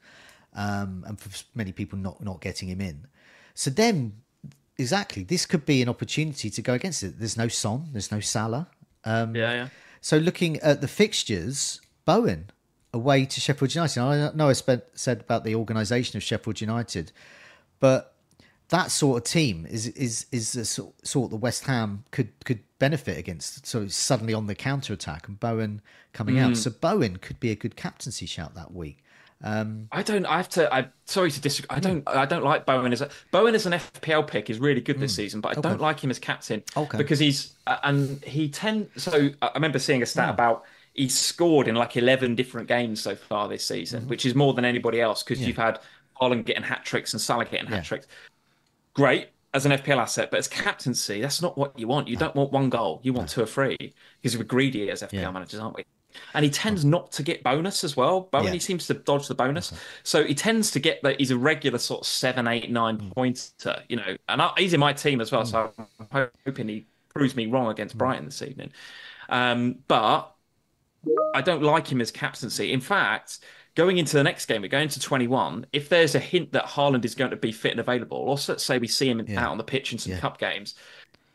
um, 0.53 1.03
and 1.07 1.19
for 1.19 1.43
many 1.55 1.71
people 1.71 1.97
not 1.97 2.23
not 2.23 2.39
getting 2.39 2.69
him 2.69 2.81
in. 2.81 3.07
So 3.55 3.71
then, 3.71 4.21
exactly, 4.77 5.23
this 5.23 5.45
could 5.45 5.65
be 5.65 5.81
an 5.81 5.89
opportunity 5.89 6.49
to 6.49 6.61
go 6.61 6.73
against 6.73 7.03
it. 7.03 7.19
There's 7.19 7.37
no 7.37 7.47
Son, 7.47 7.89
there's 7.91 8.11
no 8.11 8.19
Salah. 8.19 8.67
Um, 9.03 9.35
Yeah, 9.35 9.53
yeah. 9.53 9.67
So 10.01 10.17
looking 10.17 10.59
at 10.59 10.81
the 10.81 10.87
fixtures, 10.87 11.81
Bowen 12.05 12.51
away 12.93 13.25
to 13.25 13.41
Sheffield 13.41 13.75
United. 13.75 13.99
I 13.99 14.31
know 14.33 14.49
I 14.49 14.53
spent, 14.53 14.83
said 14.93 15.21
about 15.21 15.43
the 15.43 15.55
organisation 15.55 16.17
of 16.17 16.23
Sheffield 16.23 16.61
United, 16.61 17.11
but 17.79 18.15
that 18.69 18.89
sort 18.89 19.17
of 19.17 19.31
team 19.31 19.67
is 19.69 19.87
is 19.87 20.25
is 20.31 20.53
the 20.53 20.65
sort, 20.65 21.05
sort 21.05 21.29
that 21.31 21.37
West 21.37 21.65
Ham 21.65 22.03
could 22.11 22.31
could 22.45 22.61
benefit 22.79 23.17
against. 23.17 23.65
So 23.67 23.87
suddenly 23.87 24.33
on 24.33 24.47
the 24.47 24.55
counter 24.55 24.93
attack 24.93 25.27
and 25.27 25.39
Bowen 25.39 25.81
coming 26.13 26.39
out. 26.39 26.57
So 26.57 26.71
Bowen 26.71 27.17
could 27.17 27.39
be 27.39 27.51
a 27.51 27.55
good 27.55 27.75
captaincy 27.75 28.25
shout 28.25 28.55
that 28.55 28.73
week. 28.73 29.03
Um, 29.43 29.87
I 29.91 30.01
don't. 30.01 30.25
I 30.25 30.37
have 30.37 30.49
to. 30.49 30.73
I 30.73 30.87
sorry 31.05 31.29
to 31.31 31.41
disagree. 31.41 31.67
I 31.69 31.75
hmm. 31.75 31.81
don't. 31.81 32.07
I 32.07 32.25
don't 32.25 32.43
like 32.43 32.65
Bowen 32.65 32.93
as 32.93 33.01
a 33.01 33.09
Bowen 33.31 33.53
as 33.53 33.65
an 33.65 33.73
FPL 33.73 34.25
pick 34.27 34.49
is 34.49 34.59
really 34.59 34.81
good 34.81 34.99
this 34.99 35.11
hmm. 35.13 35.21
season, 35.21 35.41
but 35.41 35.57
I 35.57 35.61
don't 35.61 35.81
like 35.81 35.99
him 35.99 36.09
as 36.09 36.19
captain 36.19 36.63
Okay. 36.75 36.97
because 36.97 37.19
he's 37.19 37.53
uh, 37.67 37.77
and 37.83 38.23
he 38.23 38.49
tend. 38.49 38.89
So 38.97 39.29
I 39.41 39.51
remember 39.55 39.79
seeing 39.79 40.01
a 40.01 40.05
stat 40.05 40.25
hmm. 40.25 40.33
about 40.33 40.63
he's 40.93 41.17
scored 41.17 41.67
in 41.67 41.75
like 41.75 41.97
eleven 41.97 42.35
different 42.35 42.67
games 42.67 43.01
so 43.01 43.15
far 43.15 43.47
this 43.47 43.65
season, 43.65 44.07
which 44.07 44.25
is 44.25 44.35
more 44.35 44.53
than 44.53 44.65
anybody 44.65 45.01
else 45.01 45.21
because 45.21 45.45
you've 45.45 45.57
had 45.57 45.79
Haaland 46.21 46.45
getting 46.45 46.63
hat 46.63 46.85
tricks 46.85 47.13
and 47.13 47.21
Salah 47.21 47.45
getting 47.45 47.67
hat 47.67 47.83
tricks. 47.83 48.07
Great 48.93 49.29
as 49.53 49.65
an 49.65 49.71
FPL 49.71 49.97
asset, 49.97 50.31
but 50.31 50.37
as 50.37 50.49
captaincy, 50.49 51.21
that's 51.21 51.41
not 51.41 51.57
what 51.57 51.77
you 51.79 51.87
want. 51.87 52.09
You 52.09 52.17
don't 52.17 52.35
want 52.35 52.51
one 52.51 52.69
goal. 52.69 52.99
You 53.03 53.13
want 53.13 53.29
two 53.29 53.41
or 53.41 53.45
three 53.45 53.77
because 54.21 54.37
we're 54.37 54.43
greedy 54.43 54.89
as 54.89 55.01
FPL 55.01 55.21
Yeah. 55.21 55.31
managers, 55.31 55.61
aren't 55.61 55.77
we? 55.77 55.85
And 56.33 56.43
he 56.45 56.51
tends 56.51 56.83
not 56.85 57.11
to 57.13 57.23
get 57.23 57.43
bonus 57.43 57.83
as 57.83 57.95
well. 57.97 58.21
Bowen, 58.31 58.45
Yeah. 58.45 58.51
he 58.53 58.59
seems 58.59 58.87
to 58.87 58.93
dodge 58.93 59.27
the 59.27 59.35
bonus, 59.35 59.73
so 60.03 60.23
he 60.23 60.33
tends 60.35 60.71
to 60.71 60.79
get 60.79 61.01
that. 61.03 61.19
He's 61.19 61.31
a 61.31 61.37
regular 61.37 61.77
sort 61.79 62.01
of 62.01 62.07
seven, 62.07 62.47
eight, 62.47 62.69
nine 62.69 62.97
Mm. 62.97 63.13
pointer, 63.13 63.83
you 63.89 63.97
know, 63.97 64.15
and 64.29 64.41
I, 64.41 64.51
he's 64.57 64.73
in 64.73 64.79
my 64.79 64.93
team 64.93 65.21
as 65.21 65.31
well. 65.31 65.45
So 65.45 65.71
I'm 66.11 66.29
hoping 66.45 66.67
he 66.67 66.85
proves 67.13 67.35
me 67.35 67.45
wrong 67.45 67.67
Mm. 67.67 67.71
against 67.71 67.97
Brighton 67.97 68.25
this 68.25 68.41
evening. 68.41 68.71
Um, 69.29 69.79
but 69.87 70.31
I 71.33 71.41
don't 71.41 71.61
like 71.63 71.87
him 71.91 72.01
as 72.01 72.11
captaincy. 72.11 72.71
In 72.73 72.81
fact, 72.81 73.39
going 73.75 73.97
into 73.97 74.15
the 74.15 74.23
next 74.23 74.45
game, 74.47 74.61
we're 74.61 74.67
going 74.69 74.87
to 74.89 74.99
21. 74.99 75.65
If 75.73 75.89
there's 75.89 76.15
a 76.15 76.19
hint 76.19 76.53
that 76.53 76.65
Haaland 76.65 77.05
is 77.05 77.13
going 77.13 77.31
to 77.31 77.37
be 77.37 77.51
fit 77.51 77.71
and 77.71 77.79
available, 77.79 78.17
or 78.17 78.37
let's 78.47 78.63
say 78.63 78.77
we 78.77 78.87
see 78.87 79.09
him 79.09 79.23
Yeah. 79.27 79.45
out 79.45 79.51
on 79.51 79.57
the 79.57 79.63
pitch 79.63 79.91
in 79.91 79.99
some 79.99 80.13
Yeah. 80.13 80.19
cup 80.19 80.37
games, 80.39 80.75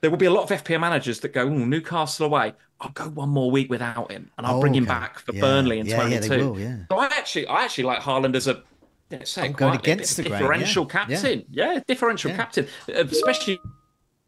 there 0.00 0.10
will 0.10 0.18
be 0.18 0.26
a 0.26 0.30
lot 0.30 0.50
of 0.50 0.64
FPL 0.64 0.80
managers 0.80 1.20
that 1.20 1.32
go, 1.32 1.42
oh, 1.42 1.48
Newcastle 1.50 2.26
away. 2.26 2.54
I'll 2.80 2.90
go 2.90 3.04
one 3.10 3.28
more 3.28 3.50
week 3.50 3.68
without 3.68 4.10
him, 4.10 4.30
and 4.38 4.46
I'll 4.46 4.56
Oh, 4.56 4.60
bring 4.60 4.74
him 4.74 4.84
okay. 4.84 4.92
back 4.94 5.18
for 5.18 5.34
Yeah. 5.34 5.40
Burnley 5.42 5.80
in 5.80 5.86
Yeah, 5.86 6.06
yeah, 6.08 6.20
22. 6.20 6.28
they 6.28 6.42
will, 6.42 6.58
yeah. 6.60 6.76
So 6.90 6.98
I 6.98 7.06
actually, 7.06 7.46
I 7.46 7.64
actually 7.64 7.84
like 7.84 8.00
Haaland 8.00 8.34
as 8.34 8.46
a 8.46 8.62
let's 9.10 9.30
say 9.32 9.42
I'm 9.46 9.52
quietly, 9.54 9.76
a 9.76 9.80
against 9.80 10.16
bit 10.16 10.22
the 10.22 10.32
of 10.32 10.38
grain, 10.38 10.42
differential 10.60 10.84
yeah, 10.90 11.06
yeah. 11.08 11.16
captain. 11.20 11.44
Yeah, 11.50 11.80
differential 11.86 12.30
Yeah. 12.30 12.36
captain, 12.36 12.66
Uh, 12.88 13.04
especially 13.04 13.58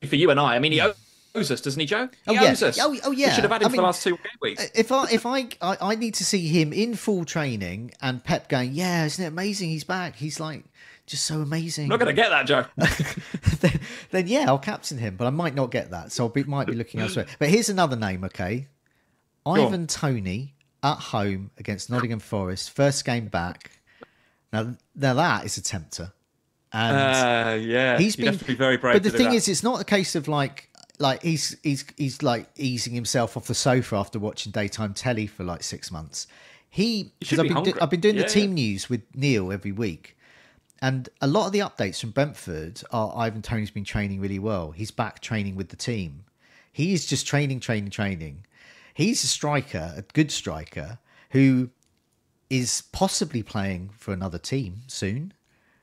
for 0.07 0.17
you 0.17 0.31
and 0.31 0.39
I. 0.41 0.57
I 0.57 0.59
mean, 0.59 0.73
he 0.73 0.81
owes 0.81 1.51
us, 1.51 1.61
doesn't 1.63 1.81
he, 1.81 1.87
Joe? 1.87 2.09
He 2.27 2.31
Oh, 2.31 2.33
yeah. 2.35 2.51
owes 2.51 2.63
us. 2.63 2.79
Oh, 2.79 2.95
oh, 3.05 3.11
yeah. 3.13 3.29
We 3.29 3.33
should 3.35 3.45
have 3.45 3.53
had 3.53 3.63
him 3.63 3.69
I 3.69 3.71
for 3.71 3.77
the 3.77 3.83
last 3.83 4.03
two 4.03 4.19
weeks. 4.43 4.71
If 4.75 4.93
I 4.93 5.07
if 5.11 5.25
I, 5.25 5.49
I 5.63 5.77
I 5.81 5.95
need 5.95 6.15
to 6.17 6.25
see 6.25 6.49
him 6.49 6.73
in 6.75 6.95
full 6.95 7.25
training 7.25 7.93
and 8.03 8.23
Pep 8.23 8.49
going, 8.51 8.73
yeah, 8.73 9.07
isn't 9.07 9.25
it 9.25 9.29
amazing? 9.29 9.71
He's 9.71 9.85
back. 9.85 10.17
He's 10.17 10.39
like 10.41 10.65
just 11.13 11.25
so 11.27 11.41
amazing. 11.41 11.85
I'm 11.85 11.91
not 11.91 12.01
going 12.01 12.15
to 12.15 12.21
get 12.21 12.31
that, 12.31 12.47
Joe. 12.47 12.65
then, 13.61 13.81
then 14.11 14.27
yeah, 14.27 14.47
I'll 14.49 14.59
captain 14.59 14.99
him, 14.99 15.17
but 15.17 15.27
I 15.27 15.31
might 15.31 15.55
not 15.55 15.71
get 15.71 15.91
that, 15.93 16.11
so 16.11 16.27
I 16.27 16.31
be, 16.31 16.43
might 16.45 16.67
be 16.67 16.75
looking 16.75 17.01
elsewhere. 17.01 17.27
But 17.39 17.49
here's 17.51 17.69
another 17.69 17.97
name, 17.97 18.25
okay? 18.25 18.67
on. 19.47 19.61
Ivan 19.61 19.87
Toney 19.87 20.55
at 20.83 20.97
home 20.99 21.51
against 21.59 21.89
Nottingham 21.91 22.19
Forest, 22.19 22.71
first 22.73 23.05
game 23.05 23.27
back. 23.29 23.71
Now, 24.53 24.75
now 24.97 25.15
that 25.15 25.45
is 25.45 25.57
a 25.57 25.63
tempter, 25.63 26.13
and 26.73 26.97
Uh, 26.97 27.55
yeah, 27.55 27.99
he's 27.99 28.17
been 28.17 28.37
be 28.37 28.55
very 28.55 28.77
brave. 28.77 28.95
But 28.95 29.03
the 29.03 29.11
thing 29.11 29.29
that. 29.31 29.37
is, 29.37 29.49
it's 29.49 29.63
not 29.63 29.81
a 29.81 29.85
case 29.85 30.15
of 30.15 30.29
like 30.29 30.69
like 30.99 31.23
he's 31.23 31.57
he's 31.63 31.85
he's 31.97 32.23
like 32.23 32.49
easing 32.57 32.93
himself 32.95 33.37
off 33.37 33.47
the 33.47 33.55
sofa 33.55 33.97
after 33.97 34.19
watching 34.19 34.53
daytime 34.53 34.95
telly 34.95 35.27
for 35.27 35.45
like 35.45 35.63
six 35.63 35.91
months. 35.91 36.27
He 36.69 37.13
because 37.21 37.39
I've 37.39 37.49
be 37.49 37.55
been 37.55 37.65
do- 37.65 37.75
I've 37.81 37.91
been 37.91 38.01
doing 38.01 38.17
Yeah, 38.17 38.23
the 38.23 38.29
team 38.29 38.51
yeah. 38.51 38.65
news 38.65 38.89
with 38.91 39.03
Neil 39.15 39.53
every 39.53 39.73
week, 39.73 40.17
and 40.83 41.09
a 41.21 41.29
lot 41.29 41.47
of 41.47 41.53
the 41.53 41.61
updates 41.61 42.01
from 42.01 42.11
Brentford 42.11 42.83
are 42.91 43.15
Ivan 43.17 43.41
Toney's 43.41 43.71
been 43.71 43.85
training 43.85 44.21
really 44.21 44.41
well. 44.41 44.73
He's 44.73 44.91
back 44.91 45.21
training 45.21 45.55
with 45.55 45.69
the 45.69 45.77
team. 45.77 46.25
He's 46.73 47.07
just 47.07 47.25
training, 47.25 47.61
training, 47.61 47.91
training. 47.91 48.45
He's 48.93 49.23
a 49.23 49.29
striker, 49.29 49.95
a 49.97 50.03
good 50.03 50.33
striker 50.33 50.99
who 51.31 51.71
is 52.51 52.83
possibly 52.93 53.45
playing 53.45 53.91
for 53.97 54.13
another 54.13 54.39
team 54.39 54.81
soon. 54.89 55.33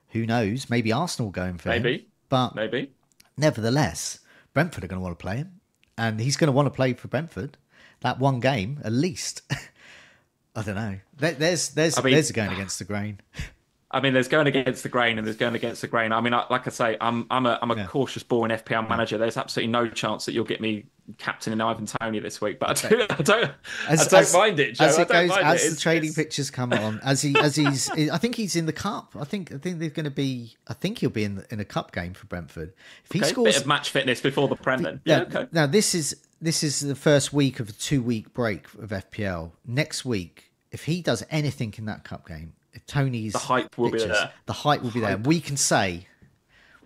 Who 0.10 0.26
knows? 0.26 0.70
Maybe 0.70 0.92
Arsenal 0.92 1.32
going 1.32 1.60
for 1.60 1.72
him. 1.72 1.82
Maybe. 1.82 2.08
But 2.28 2.56
maybe. 2.56 2.92
nevertheless, 3.38 4.20
Brentford 4.54 4.84
are 4.84 4.88
going 4.88 5.00
to 5.00 5.04
want 5.04 5.18
to 5.18 5.24
play 5.24 5.38
him, 5.38 5.62
and 5.98 6.20
he's 6.20 6.36
going 6.36 6.50
to 6.50 6.52
want 6.52 6.66
to 6.66 6.72
play 6.72 6.94
for 6.94 7.08
Brentford. 7.08 7.58
That 8.02 8.20
one 8.20 8.42
game, 8.42 8.82
at 8.84 8.92
least. 8.92 9.44
I 10.56 10.62
don't 10.62 10.76
know. 10.76 11.00
There, 11.18 11.32
there's 11.32 11.70
there's 11.70 11.98
I 11.98 12.02
mean- 12.02 12.14
there's 12.14 12.32
going 12.32 12.52
against 12.52 12.80
the 12.80 12.86
grain. 12.86 13.22
I 13.92 14.02
mean, 14.02 14.14
there's 14.14 14.28
going 14.28 14.46
against 14.46 14.84
the 14.84 14.90
grain 14.90 15.18
and 15.18 15.26
there's 15.26 15.38
going 15.38 15.56
against 15.56 15.82
the 15.82 15.88
grain. 15.88 16.12
I 16.12 16.22
mean, 16.22 16.34
I, 16.34 16.46
like 16.52 16.68
I 16.68 16.70
say, 16.70 16.98
I'm 17.02 17.26
I'm 17.32 17.46
a 17.48 17.58
I'm 17.62 17.72
a 17.72 17.76
Yeah. 17.76 17.88
cautious 17.88 18.22
born 18.22 18.52
FPL 18.52 18.88
manager. 18.88 19.18
There's 19.18 19.36
absolutely 19.38 19.72
no 19.72 19.90
chance 19.90 20.26
that 20.26 20.34
you'll 20.34 20.44
get 20.46 20.62
me 20.62 20.86
captain 21.18 21.52
in 21.54 21.60
Ivan 21.60 21.88
Toney 21.88 22.20
this 22.20 22.40
week. 22.40 22.60
But 22.60 22.86
I, 22.86 22.90
do, 22.90 23.02
I 23.10 23.16
don't 23.24 23.52
I 23.90 23.96
don't 23.96 24.34
mind 24.34 24.60
it, 24.60 24.74
Joe. 24.74 24.86
As 24.86 25.00
I 25.00 25.02
it 25.02 25.08
don't 25.08 25.28
goes, 25.30 25.38
as 25.38 25.42
it. 25.42 25.44
the 25.44 25.66
It's- 25.72 25.82
trading 25.82 26.14
pictures 26.14 26.52
come 26.52 26.72
on, 26.72 27.00
as 27.04 27.24
he 27.24 27.36
as 27.40 27.56
he's, 27.56 27.90
I 27.90 28.18
think 28.20 28.36
he's 28.36 28.56
in 28.56 28.68
the 28.68 28.74
cup. 28.74 29.16
I 29.20 29.24
think 29.24 29.52
I 29.52 29.58
think 29.58 29.80
they're 29.80 29.90
going 29.90 30.04
to 30.04 30.12
be. 30.12 30.56
I 30.68 30.74
think 30.74 31.00
he'll 31.00 31.10
be 31.10 31.24
in 31.24 31.44
in 31.50 31.60
a 31.60 31.66
cup 31.66 31.92
game 31.92 32.14
for 32.14 32.28
Brentford. 32.28 32.74
If 33.06 33.12
he 33.12 33.22
okay, 33.22 33.30
scores, 33.30 33.56
bit 33.56 33.62
of 33.62 33.68
match 33.68 33.90
fitness 33.90 34.22
before 34.22 34.48
the 34.48 34.56
Prem 34.56 34.84
then. 34.84 35.02
Yeah, 35.04 35.20
now, 35.20 35.24
okay. 35.26 35.48
now 35.52 35.66
this 35.66 35.96
is 35.96 36.16
this 36.40 36.62
is 36.64 36.82
the 36.82 36.94
first 36.96 37.34
week 37.34 37.60
of 37.60 37.70
a 37.70 37.74
two 37.74 38.04
week 38.04 38.34
break 38.36 38.66
of 38.76 38.92
FPL. 38.92 39.54
Next 39.66 40.06
week, 40.06 40.52
if 40.72 40.84
he 40.84 41.02
does 41.02 41.26
anything 41.32 41.74
in 41.80 41.86
that 41.86 42.04
cup 42.04 42.28
game, 42.28 42.54
Toney's 42.88 43.34
The 43.34 43.40
hype 43.40 43.78
will 43.78 43.92
be 43.92 44.00
there. 44.00 44.32
The 44.46 44.54
hype 44.54 44.82
will 44.82 44.92
be 44.92 45.00
there. 45.00 45.18
We 45.18 45.40
can 45.40 45.58
say 45.58 46.08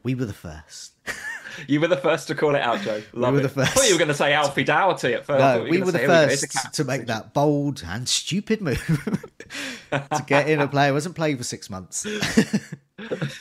we 0.03 0.15
were 0.15 0.25
the 0.25 0.33
first. 0.33 0.93
You 1.67 1.79
were 1.79 1.87
the 1.87 1.97
first 1.97 2.27
to 2.27 2.35
call 2.35 2.55
it 2.55 2.61
out, 2.61 2.81
Joe. 2.81 3.01
Love 3.13 3.33
were 3.33 3.39
it. 3.39 3.43
the 3.43 3.49
first. 3.49 3.71
I 3.71 3.73
thought 3.73 3.87
you 3.87 3.93
were 3.93 3.99
going 3.99 4.07
to 4.07 4.15
say 4.15 4.33
Alfie 4.33 4.63
Doughty 4.63 5.13
at 5.13 5.25
first. 5.25 5.39
No, 5.39 5.63
we 5.69 5.79
were 5.79 5.91
the 5.91 5.91
say, 5.91 5.99
"Here 5.99 6.07
go, 6.07 6.13
here's 6.27 6.29
first 6.29 6.41
the 6.41 6.47
captain." 6.47 6.71
to 6.71 6.83
make 6.83 7.07
that 7.07 7.33
bold 7.33 7.83
and 7.85 8.09
stupid 8.09 8.61
move 8.61 9.27
to 9.91 10.23
get 10.25 10.49
in 10.49 10.59
a 10.59 10.67
player 10.67 10.89
who 10.89 10.95
hasn't 10.95 11.15
played 11.15 11.37
for 11.37 11.43
six 11.43 11.69
months. 11.69 12.07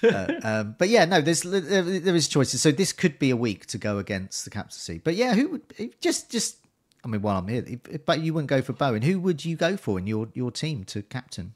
Uh, 0.02 0.32
um, 0.42 0.74
but 0.78 0.88
yeah, 0.88 1.04
no, 1.04 1.20
there's 1.20 1.42
there 1.42 2.16
is 2.16 2.26
choices. 2.26 2.60
So 2.60 2.72
this 2.72 2.92
could 2.92 3.18
be 3.18 3.30
a 3.30 3.36
week 3.36 3.66
to 3.66 3.78
go 3.78 3.98
against 3.98 4.44
the 4.44 4.50
captaincy. 4.50 4.98
But 4.98 5.14
yeah, 5.14 5.34
who 5.34 5.48
would 5.50 6.00
just 6.00 6.30
just? 6.30 6.56
I 7.04 7.08
mean, 7.08 7.22
while 7.22 7.38
I'm 7.38 7.46
here, 7.46 7.62
if, 7.66 8.04
but 8.04 8.20
you 8.20 8.34
wouldn't 8.34 8.48
go 8.48 8.62
for 8.62 8.72
Bowen. 8.72 9.02
Who 9.02 9.20
would 9.20 9.44
you 9.44 9.54
go 9.54 9.76
for 9.76 9.98
in 9.98 10.06
your 10.06 10.28
your 10.32 10.50
team 10.50 10.84
to 10.84 11.02
captain? 11.02 11.54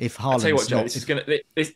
If 0.00 0.20
I'll 0.20 0.38
tell 0.40 0.48
you 0.50 0.56
what, 0.56 0.68
Joe. 0.68 0.82
This 0.82 0.96
is 0.96 1.04
going 1.04 1.24
to 1.24 1.40
this. 1.54 1.72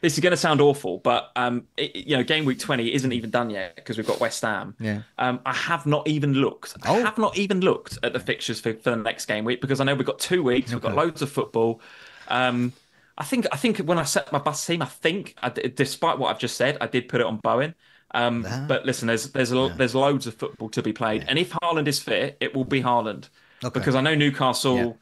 This 0.00 0.14
is 0.14 0.20
going 0.20 0.30
to 0.30 0.36
sound 0.36 0.60
awful, 0.60 0.98
but 0.98 1.32
um, 1.34 1.64
it, 1.76 1.96
you 2.06 2.16
know, 2.16 2.22
game 2.22 2.44
week 2.44 2.60
twenty 2.60 2.94
isn't 2.94 3.12
even 3.12 3.30
done 3.30 3.50
yet 3.50 3.74
because 3.74 3.96
we've 3.96 4.06
got 4.06 4.20
West 4.20 4.40
Ham. 4.42 4.76
Yeah. 4.78 5.02
Um, 5.18 5.40
I 5.44 5.52
have 5.52 5.86
not 5.86 6.06
even 6.06 6.34
looked. 6.34 6.76
I 6.84 6.96
Oh. 6.96 7.02
have 7.04 7.18
not 7.18 7.36
even 7.36 7.60
looked 7.60 7.98
at 8.04 8.12
the 8.12 8.20
fixtures 8.20 8.60
for, 8.60 8.74
for 8.74 8.90
the 8.90 8.96
next 8.96 9.26
game 9.26 9.44
week 9.44 9.60
because 9.60 9.80
I 9.80 9.84
know 9.84 9.96
we've 9.96 10.06
got 10.06 10.20
two 10.20 10.44
weeks. 10.44 10.70
We've 10.72 10.80
got 10.80 10.94
loads 10.94 11.20
of 11.20 11.32
football. 11.32 11.80
Um, 12.28 12.72
I 13.16 13.24
think. 13.24 13.46
I 13.50 13.56
think 13.56 13.78
when 13.78 13.98
I 13.98 14.04
set 14.04 14.30
my 14.30 14.38
bus 14.38 14.64
team, 14.64 14.82
I 14.82 14.86
think, 14.86 15.34
I, 15.42 15.48
despite 15.50 16.18
what 16.20 16.30
I've 16.30 16.38
just 16.38 16.56
said, 16.56 16.78
I 16.80 16.86
did 16.86 17.08
put 17.08 17.20
it 17.20 17.26
on 17.26 17.38
Bowen. 17.38 17.74
Um, 18.12 18.46
Ah. 18.48 18.64
but 18.68 18.86
listen, 18.86 19.08
there's 19.08 19.30
there's 19.32 19.50
a, 19.52 19.74
there's 19.76 19.96
loads 19.96 20.28
of 20.28 20.34
football 20.34 20.68
to 20.70 20.80
be 20.82 20.92
played, 20.92 21.24
and 21.28 21.40
if 21.40 21.50
Haaland 21.50 21.88
is 21.88 21.98
fit, 21.98 22.36
it 22.40 22.54
will 22.54 22.64
be 22.64 22.80
Haaland 22.82 23.28
Okay. 23.64 23.78
because 23.80 23.96
I 23.96 24.00
know 24.00 24.14
Newcastle. 24.14 24.76
Yeah. 24.76 24.92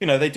You 0.00 0.06
know 0.06 0.16
they 0.18 0.30
do 0.30 0.36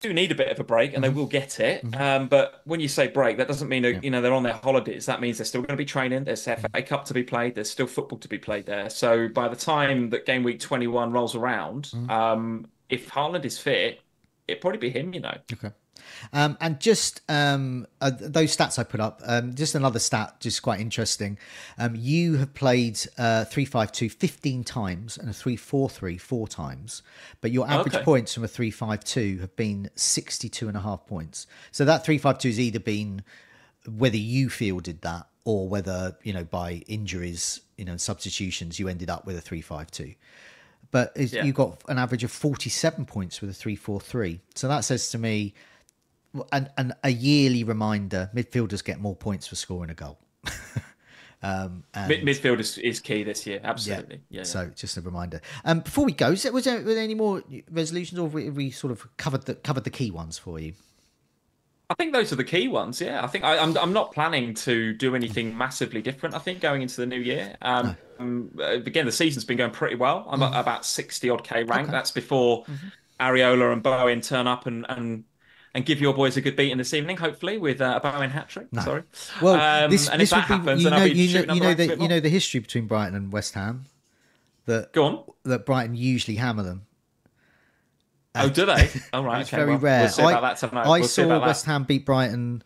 Do 0.00 0.12
need 0.12 0.30
a 0.30 0.34
bit 0.34 0.48
of 0.50 0.60
a 0.60 0.64
break 0.64 0.94
and 0.94 1.02
they 1.02 1.08
Mm-hmm. 1.08 1.16
will 1.18 1.26
get 1.26 1.58
it. 1.60 1.82
Um, 1.96 2.28
but 2.28 2.60
when 2.64 2.80
you 2.80 2.88
say 2.88 3.08
break, 3.08 3.38
that 3.38 3.48
doesn't 3.48 3.68
mean 3.68 3.84
you 4.02 4.10
know 4.10 4.20
they're 4.20 4.34
on 4.34 4.42
their 4.42 4.52
holidays. 4.54 5.06
That 5.06 5.20
means 5.20 5.38
they're 5.38 5.44
still 5.46 5.62
going 5.62 5.68
to 5.70 5.76
be 5.76 5.84
training. 5.86 6.24
There's 6.24 6.44
Mm-hmm. 6.44 6.66
FA 6.72 6.82
Cup 6.82 7.04
to 7.06 7.14
be 7.14 7.22
played. 7.22 7.54
There's 7.54 7.70
still 7.70 7.86
football 7.86 8.18
to 8.18 8.28
be 8.28 8.38
played 8.38 8.66
there. 8.66 8.90
So 8.90 9.28
by 9.28 9.48
the 9.48 9.56
time 9.56 10.10
that 10.10 10.26
game 10.26 10.42
week 10.42 10.60
21 10.60 11.12
rolls 11.12 11.34
around, 11.34 11.84
Mm-hmm. 11.86 12.10
um, 12.10 12.66
if 12.88 13.10
Haaland 13.10 13.44
is 13.44 13.58
fit, 13.58 14.00
it'd 14.46 14.60
probably 14.60 14.78
be 14.78 14.90
him. 14.90 15.14
You 15.14 15.20
know. 15.20 15.36
Okay. 15.52 15.70
Um, 16.32 16.56
and 16.60 16.80
just 16.80 17.20
um, 17.28 17.86
uh, 18.00 18.10
those 18.10 18.56
stats 18.56 18.78
I 18.78 18.82
put 18.84 19.00
up, 19.00 19.20
um, 19.24 19.54
just 19.54 19.74
another 19.74 19.98
stat, 19.98 20.36
just 20.40 20.62
quite 20.62 20.80
interesting. 20.80 21.38
Um, 21.78 21.94
you 21.96 22.36
have 22.36 22.54
played 22.54 22.98
uh, 23.18 23.44
352 23.44 24.08
15 24.10 24.64
times 24.64 25.16
and 25.18 25.28
a 25.28 25.32
343 25.32 26.18
four 26.18 26.48
times, 26.48 27.02
but 27.40 27.50
your 27.50 27.68
average 27.68 27.94
Okay. 27.94 28.04
points 28.04 28.34
from 28.34 28.44
a 28.44 28.48
352 28.48 29.38
have 29.40 29.54
been 29.56 29.90
62 29.94 30.68
and 30.68 30.76
a 30.76 30.80
half 30.80 31.06
points. 31.06 31.46
So 31.72 31.84
that 31.84 32.04
352 32.04 32.48
has 32.48 32.60
either 32.60 32.80
been 32.80 33.22
whether 33.88 34.16
you 34.16 34.48
fielded 34.50 35.02
that 35.02 35.26
or 35.44 35.68
whether, 35.68 36.16
you 36.24 36.32
know, 36.32 36.42
by 36.44 36.82
injuries, 36.88 37.60
you 37.76 37.84
know, 37.84 37.96
substitutions, 37.96 38.78
you 38.80 38.88
ended 38.88 39.08
up 39.10 39.26
with 39.26 39.36
a 39.36 39.40
352 39.40 40.14
but 40.92 41.12
Yeah. 41.16 41.44
you 41.44 41.52
got 41.52 41.82
an 41.88 41.98
average 41.98 42.22
of 42.22 42.30
47 42.30 43.04
points 43.06 43.40
with 43.40 43.50
a 43.50 43.52
343 43.52 44.40
so 44.54 44.68
that 44.68 44.80
says 44.80 45.10
to 45.10 45.18
me 45.18 45.52
and, 46.52 46.70
and 46.76 46.94
a 47.04 47.10
yearly 47.10 47.64
reminder 47.64 48.30
midfielders 48.34 48.84
get 48.84 49.00
more 49.00 49.16
points 49.16 49.46
for 49.46 49.56
scoring 49.56 49.90
a 49.90 49.94
goal 49.94 50.18
um 51.42 51.84
and- 51.94 52.08
Mid- 52.08 52.22
midfield 52.22 52.60
is, 52.60 52.78
is 52.78 53.00
key 53.00 53.22
this 53.22 53.46
year. 53.46 53.60
Absolutely. 53.62 54.20
Yeah. 54.30 54.38
yeah. 54.40 54.44
so 54.44 54.70
just 54.74 54.96
a 54.96 55.00
reminder 55.00 55.40
um 55.64 55.80
before 55.80 56.04
we 56.04 56.12
go 56.12 56.30
was 56.30 56.42
there, 56.42 56.52
was 56.52 56.64
there, 56.64 56.78
were 56.78 56.94
there 56.94 57.02
any 57.04 57.14
more 57.14 57.42
resolutions 57.70 58.18
or 58.18 58.24
have 58.24 58.34
we, 58.34 58.50
we 58.50 58.70
sort 58.70 58.90
of 58.92 59.06
covered 59.16 59.42
the 59.46 59.54
covered 59.54 59.84
the 59.84 59.90
key 59.90 60.10
ones 60.10 60.38
for 60.38 60.58
you 60.58 60.72
I 61.88 61.94
think 61.94 62.12
those 62.12 62.32
are 62.32 62.36
the 62.36 62.44
key 62.44 62.66
ones. 62.66 63.00
Yeah, 63.00 63.22
I 63.22 63.28
think 63.28 63.44
I, 63.44 63.58
I'm 63.58 63.78
I'm 63.78 63.92
not 63.92 64.12
planning 64.12 64.54
to 64.54 64.92
do 64.92 65.14
anything 65.14 65.56
massively 65.56 66.02
different. 66.02 66.34
I 66.34 66.38
think 66.38 66.60
going 66.60 66.82
into 66.82 66.96
the 66.96 67.06
new 67.06 67.20
year. 67.20 67.56
Um, 67.62 67.96
um, 68.18 68.50
uh, 68.58 68.72
again, 68.72 69.06
the 69.06 69.12
season's 69.12 69.44
been 69.44 69.56
going 69.56 69.70
pretty 69.70 69.94
well. 69.94 70.26
I'm 70.28 70.42
at 70.42 70.58
about 70.58 70.84
sixty 70.84 71.30
odd 71.30 71.44
k 71.44 71.62
rank. 71.62 71.88
That's 71.88 72.10
before 72.10 72.64
Areola 73.20 73.72
and 73.72 73.82
Bowen 73.84 74.20
turn 74.20 74.48
up 74.48 74.66
and 74.66 74.84
and 74.88 75.22
and 75.76 75.84
give 75.84 76.00
your 76.00 76.14
boys 76.14 76.38
a 76.38 76.40
good 76.40 76.56
beating 76.56 76.78
this 76.78 76.94
evening, 76.94 77.18
hopefully 77.18 77.58
with 77.58 77.82
uh, 77.82 78.00
a 78.02 78.10
Bowen 78.10 78.30
hat 78.30 78.48
trick. 78.48 78.72
No. 78.72 78.80
Sorry. 78.80 79.02
Well, 79.42 79.84
Um, 79.84 79.90
this, 79.90 80.08
and 80.08 80.22
this 80.22 80.32
if 80.32 80.38
that 80.38 80.48
be, 80.48 80.54
happens, 80.54 80.82
you 80.82 80.88
know, 80.88 81.04
you 81.04 81.34
know, 81.34 81.54
you 81.54 81.60
know 81.60 81.74
the 81.74 81.74
the 81.74 81.76
ranks 81.76 81.82
a 81.82 81.86
bit 81.88 82.00
you 82.00 82.08
know 82.08 82.20
the 82.20 82.28
history 82.30 82.60
between 82.60 82.86
Brighton 82.86 83.14
and 83.14 83.30
West 83.30 83.52
Ham. 83.52 83.84
That 84.64 84.94
Go 84.94 85.04
on. 85.04 85.24
that 85.44 85.66
Brighton 85.66 85.94
usually 85.94 86.38
hammer 86.38 86.62
them. 86.62 86.86
Oh, 88.34 88.48
do 88.48 88.64
they? 88.64 88.88
All 89.12 89.22
right. 89.22 89.42
It's 89.42 89.50
okay, 89.50 89.58
very 89.58 89.72
well, 89.72 89.78
rare. 89.80 90.10
We'll 90.16 90.28
I, 90.28 90.40
that. 90.40 90.64
I 90.74 90.98
we'll 90.98 91.08
saw 91.08 91.28
that. 91.28 91.40
West 91.42 91.66
Ham 91.66 91.84
beat 91.84 92.06
Brighton, 92.06 92.64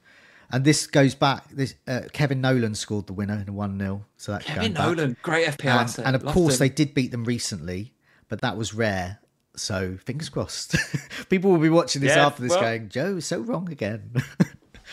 and 0.52 0.64
this 0.64 0.86
goes 0.86 1.16
back. 1.16 1.48
This 1.50 1.74
uh, 1.88 2.02
Kevin 2.12 2.40
Nolan 2.40 2.76
scored 2.76 3.08
the 3.08 3.12
winner 3.12 3.40
in 3.40 3.48
a 3.48 3.52
one 3.52 3.76
0 3.76 4.04
So 4.18 4.32
that's 4.32 4.46
Kevin 4.46 4.72
going 4.72 4.74
back. 4.74 4.96
Nolan, 4.96 5.16
great 5.22 5.48
FPL 5.48 5.98
and, 5.98 6.06
and 6.06 6.16
of 6.16 6.22
Loved 6.22 6.34
course 6.34 6.54
him. 6.54 6.58
they 6.61 6.68
did 6.68 6.94
beat 6.94 7.11
them 7.11 7.24
recently, 7.24 7.92
but 8.28 8.40
that 8.40 8.56
was 8.56 8.72
rare. 8.72 9.18
So 9.61 9.96
fingers 10.04 10.28
crossed. 10.28 10.76
People 11.28 11.50
will 11.50 11.58
be 11.58 11.68
watching 11.68 12.02
this 12.02 12.16
Yeah, 12.16 12.26
after 12.26 12.42
this, 12.42 12.50
well- 12.50 12.62
going, 12.62 12.88
"Joe 12.88 13.16
is 13.16 13.26
so 13.26 13.40
wrong 13.40 13.70
again." 13.70 14.12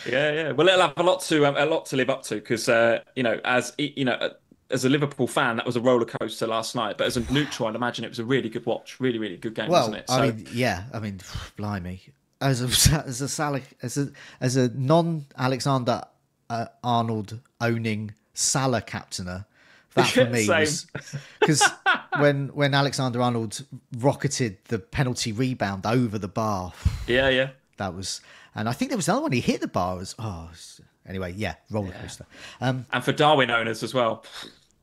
Yeah, 0.06 0.32
yeah. 0.32 0.52
Well, 0.52 0.68
it'll 0.68 0.82
have 0.82 0.96
a 0.96 1.02
lot 1.02 1.22
to 1.22 1.44
um, 1.44 1.56
a 1.56 1.66
lot 1.66 1.86
to 1.86 1.96
live 1.96 2.08
up 2.08 2.22
to 2.26 2.36
because 2.36 2.68
uh, 2.68 3.00
you 3.16 3.24
know, 3.24 3.40
as 3.44 3.72
you 3.78 4.04
know, 4.04 4.12
uh, 4.12 4.30
as 4.70 4.84
a 4.84 4.88
Liverpool 4.88 5.26
fan, 5.26 5.56
that 5.56 5.66
was 5.66 5.76
a 5.76 5.80
roller 5.80 6.04
coaster 6.04 6.46
last 6.46 6.76
night. 6.76 6.98
But 6.98 7.08
as 7.08 7.16
a 7.16 7.32
neutral, 7.32 7.68
I'd 7.68 7.74
imagine 7.74 8.04
it 8.04 8.08
was 8.08 8.18
a 8.18 8.24
really 8.24 8.48
good 8.48 8.64
watch, 8.66 9.00
really, 9.00 9.18
really 9.18 9.36
good 9.36 9.54
game, 9.54 9.68
well, 9.68 9.90
wasn't 9.90 9.96
it? 9.96 10.04
I 10.08 10.30
mean, 10.30 10.46
yeah, 10.52 10.84
I 10.92 11.00
mean, 11.00 11.20
blimey, 11.56 12.00
as 12.40 12.62
a 12.62 13.02
as 13.06 13.20
a 13.20 13.28
Salah, 13.28 13.60
as 13.82 13.98
a 13.98 14.10
as 14.40 14.56
a 14.56 14.68
non 14.68 15.26
Alexander 15.36 16.02
uh, 16.48 16.66
Arnold 16.84 17.40
owning 17.60 18.14
Salah 18.34 18.82
captainer, 18.82 19.46
that 19.94 20.06
for 20.06 20.26
me 20.26 20.46
because 21.40 21.64
when 22.22 22.48
when 22.48 22.74
Alexander 22.74 23.20
Arnold 23.22 23.64
rocketed 23.98 24.58
the 24.68 24.78
penalty 24.78 25.32
rebound 25.32 25.86
over 25.86 26.18
the 26.18 26.28
bar, 26.28 26.72
yeah, 27.06 27.28
yeah. 27.28 27.50
that 27.78 27.94
was, 27.94 28.20
and 28.54 28.68
I 28.68 28.72
think 28.72 28.90
there 28.90 28.98
was 28.98 29.08
another 29.08 29.22
one 29.22 29.32
he 29.32 29.40
hit 29.40 29.60
the 29.60 29.68
bar 29.68 30.00
as 30.00 30.14
oh. 30.18 30.50
Anyway, 31.06 31.32
yeah, 31.38 31.54
roller 31.70 31.92
coaster. 32.02 32.26
Um, 32.60 32.84
And 32.92 33.02
for 33.02 33.12
Darwin 33.12 33.50
owners 33.50 33.82
as 33.82 33.94
well. 33.94 34.26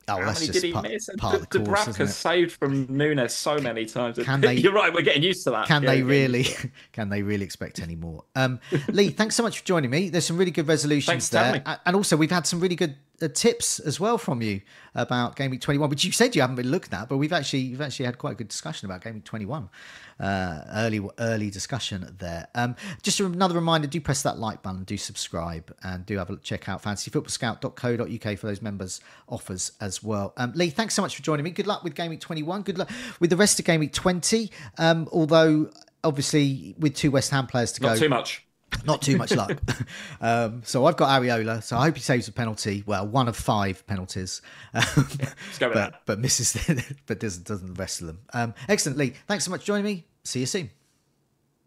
oh, 0.07 0.13
How 0.17 0.25
that's 0.25 0.39
many 0.39 0.47
just 0.47 0.53
did 0.53 0.63
he 0.63 0.73
part, 0.73 0.89
miss? 0.89 1.07
And 1.07 1.19
part 1.19 1.35
of 1.35 1.47
the 1.49 1.59
course, 1.59 1.81
Dubravka 1.85 1.89
isn't 1.89 2.05
it? 2.07 2.11
saved 2.13 2.51
from 2.53 2.87
Núñez 2.87 3.29
so 3.29 3.59
many 3.59 3.85
times. 3.85 4.17
Can 4.17 4.41
they- 4.41 4.55
You're 4.63 4.73
right. 4.73 4.91
We're 4.91 5.03
getting 5.03 5.21
used 5.21 5.43
to 5.43 5.51
that. 5.51 5.67
Can 5.67 5.83
Yeah, 5.83 5.91
they 5.91 6.01
really? 6.01 6.39
used 6.39 6.57
to 6.61 6.65
it. 6.65 6.71
Can 6.93 7.09
they 7.09 7.21
really 7.21 7.45
expect 7.45 7.79
any 7.79 7.95
more? 7.95 8.23
Um, 8.35 8.59
Lee, 8.87 9.11
thanks 9.11 9.35
so 9.35 9.43
much 9.43 9.59
for 9.59 9.65
joining 9.65 9.91
me. 9.91 10.09
There's 10.09 10.25
some 10.25 10.37
really 10.37 10.49
good 10.49 10.67
resolutions 10.67 11.29
Thanks 11.29 11.29
there, 11.29 11.79
and 11.85 11.95
also 11.95 12.17
we've 12.17 12.31
had 12.31 12.47
some 12.47 12.59
really 12.59 12.75
good 12.75 12.95
tips 13.33 13.79
as 13.79 13.99
well 13.99 14.17
from 14.17 14.41
you 14.41 14.61
about 14.93 15.35
Game 15.35 15.51
Week 15.51 15.61
21, 15.61 15.89
which 15.89 16.03
you 16.03 16.11
said 16.11 16.35
you 16.35 16.41
haven't 16.41 16.55
been 16.55 16.69
looking 16.69 16.93
at, 16.93 17.09
but 17.09 17.17
we've 17.17 17.33
actually 17.33 17.59
you've 17.59 17.81
actually 17.81 18.05
had 18.05 18.17
quite 18.17 18.31
a 18.31 18.35
good 18.35 18.47
discussion 18.47 18.85
about 18.85 19.03
Game 19.03 19.15
Week 19.15 19.23
21. 19.23 19.69
Uh, 20.17 20.61
early 20.75 21.01
early 21.19 21.49
discussion 21.49 22.15
there. 22.19 22.47
Um, 22.55 22.75
just 23.03 23.19
another 23.19 23.55
reminder: 23.55 23.87
do 23.87 23.99
press 23.99 24.23
that 24.23 24.39
like 24.39 24.63
button, 24.63 24.83
do 24.83 24.97
subscribe, 24.97 25.75
and 25.83 26.05
do 26.05 26.17
have 26.17 26.29
a 26.29 26.37
check 26.37 26.69
out 26.69 26.81
fantasyfootballscout.co.uk 26.81 28.37
for 28.37 28.47
those 28.47 28.61
members 28.61 29.01
offers 29.27 29.73
as 29.81 30.01
well. 30.01 30.33
Um, 30.37 30.53
Lee, 30.55 30.69
thanks 30.69 30.93
so 30.93 31.01
much 31.01 31.15
for 31.15 31.21
joining 31.21 31.43
me. 31.43 31.51
Good 31.51 31.67
luck 31.67 31.83
with 31.83 31.95
Game 31.95 32.11
Week 32.11 32.21
21. 32.21 32.61
Good 32.61 32.77
luck 32.77 32.89
with 33.19 33.29
the 33.29 33.37
rest 33.37 33.59
of 33.59 33.65
Game 33.65 33.81
Week 33.81 33.93
20. 33.93 34.51
Um, 34.77 35.09
although 35.11 35.69
obviously 36.05 36.75
with 36.77 36.95
two 36.95 37.11
West 37.11 37.31
Ham 37.31 37.47
players 37.47 37.73
to 37.73 37.81
Not 37.81 37.95
go, 37.95 37.99
too 37.99 38.09
much. 38.09 38.44
Not 38.85 39.01
too 39.01 39.17
much 39.17 39.31
luck. 39.31 39.59
um, 40.21 40.61
so 40.65 40.85
I've 40.85 40.97
got 40.97 41.21
Areola. 41.21 41.63
So 41.63 41.77
I 41.77 41.85
hope 41.85 41.95
he 41.95 42.01
saves 42.01 42.27
a 42.27 42.31
penalty. 42.31 42.83
Well, 42.85 43.07
one 43.07 43.27
of 43.27 43.35
five 43.35 43.85
penalties. 43.87 44.41
Um, 44.73 44.83
Let's 44.97 45.59
go 45.59 45.67
with 45.67 45.75
but, 45.75 45.91
that. 45.91 46.01
but 46.05 46.19
misses, 46.19 46.57
but 47.05 47.19
doesn't 47.19 47.45
doesn't 47.45 47.67
the 47.67 47.79
rest 47.79 48.01
of 48.01 48.07
them. 48.07 48.19
Um, 48.33 48.53
excellent, 48.67 48.97
Lee. 48.97 49.13
Thanks 49.27 49.45
so 49.45 49.51
much 49.51 49.61
for 49.61 49.67
joining 49.67 49.85
me. 49.85 50.05
See 50.23 50.41
you 50.41 50.45
soon. 50.45 50.69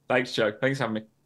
Thanks, 0.09 0.32
Joe. 0.32 0.52
Thanks 0.61 0.78
for 0.78 0.84
having 0.84 1.02
me. 1.02 1.17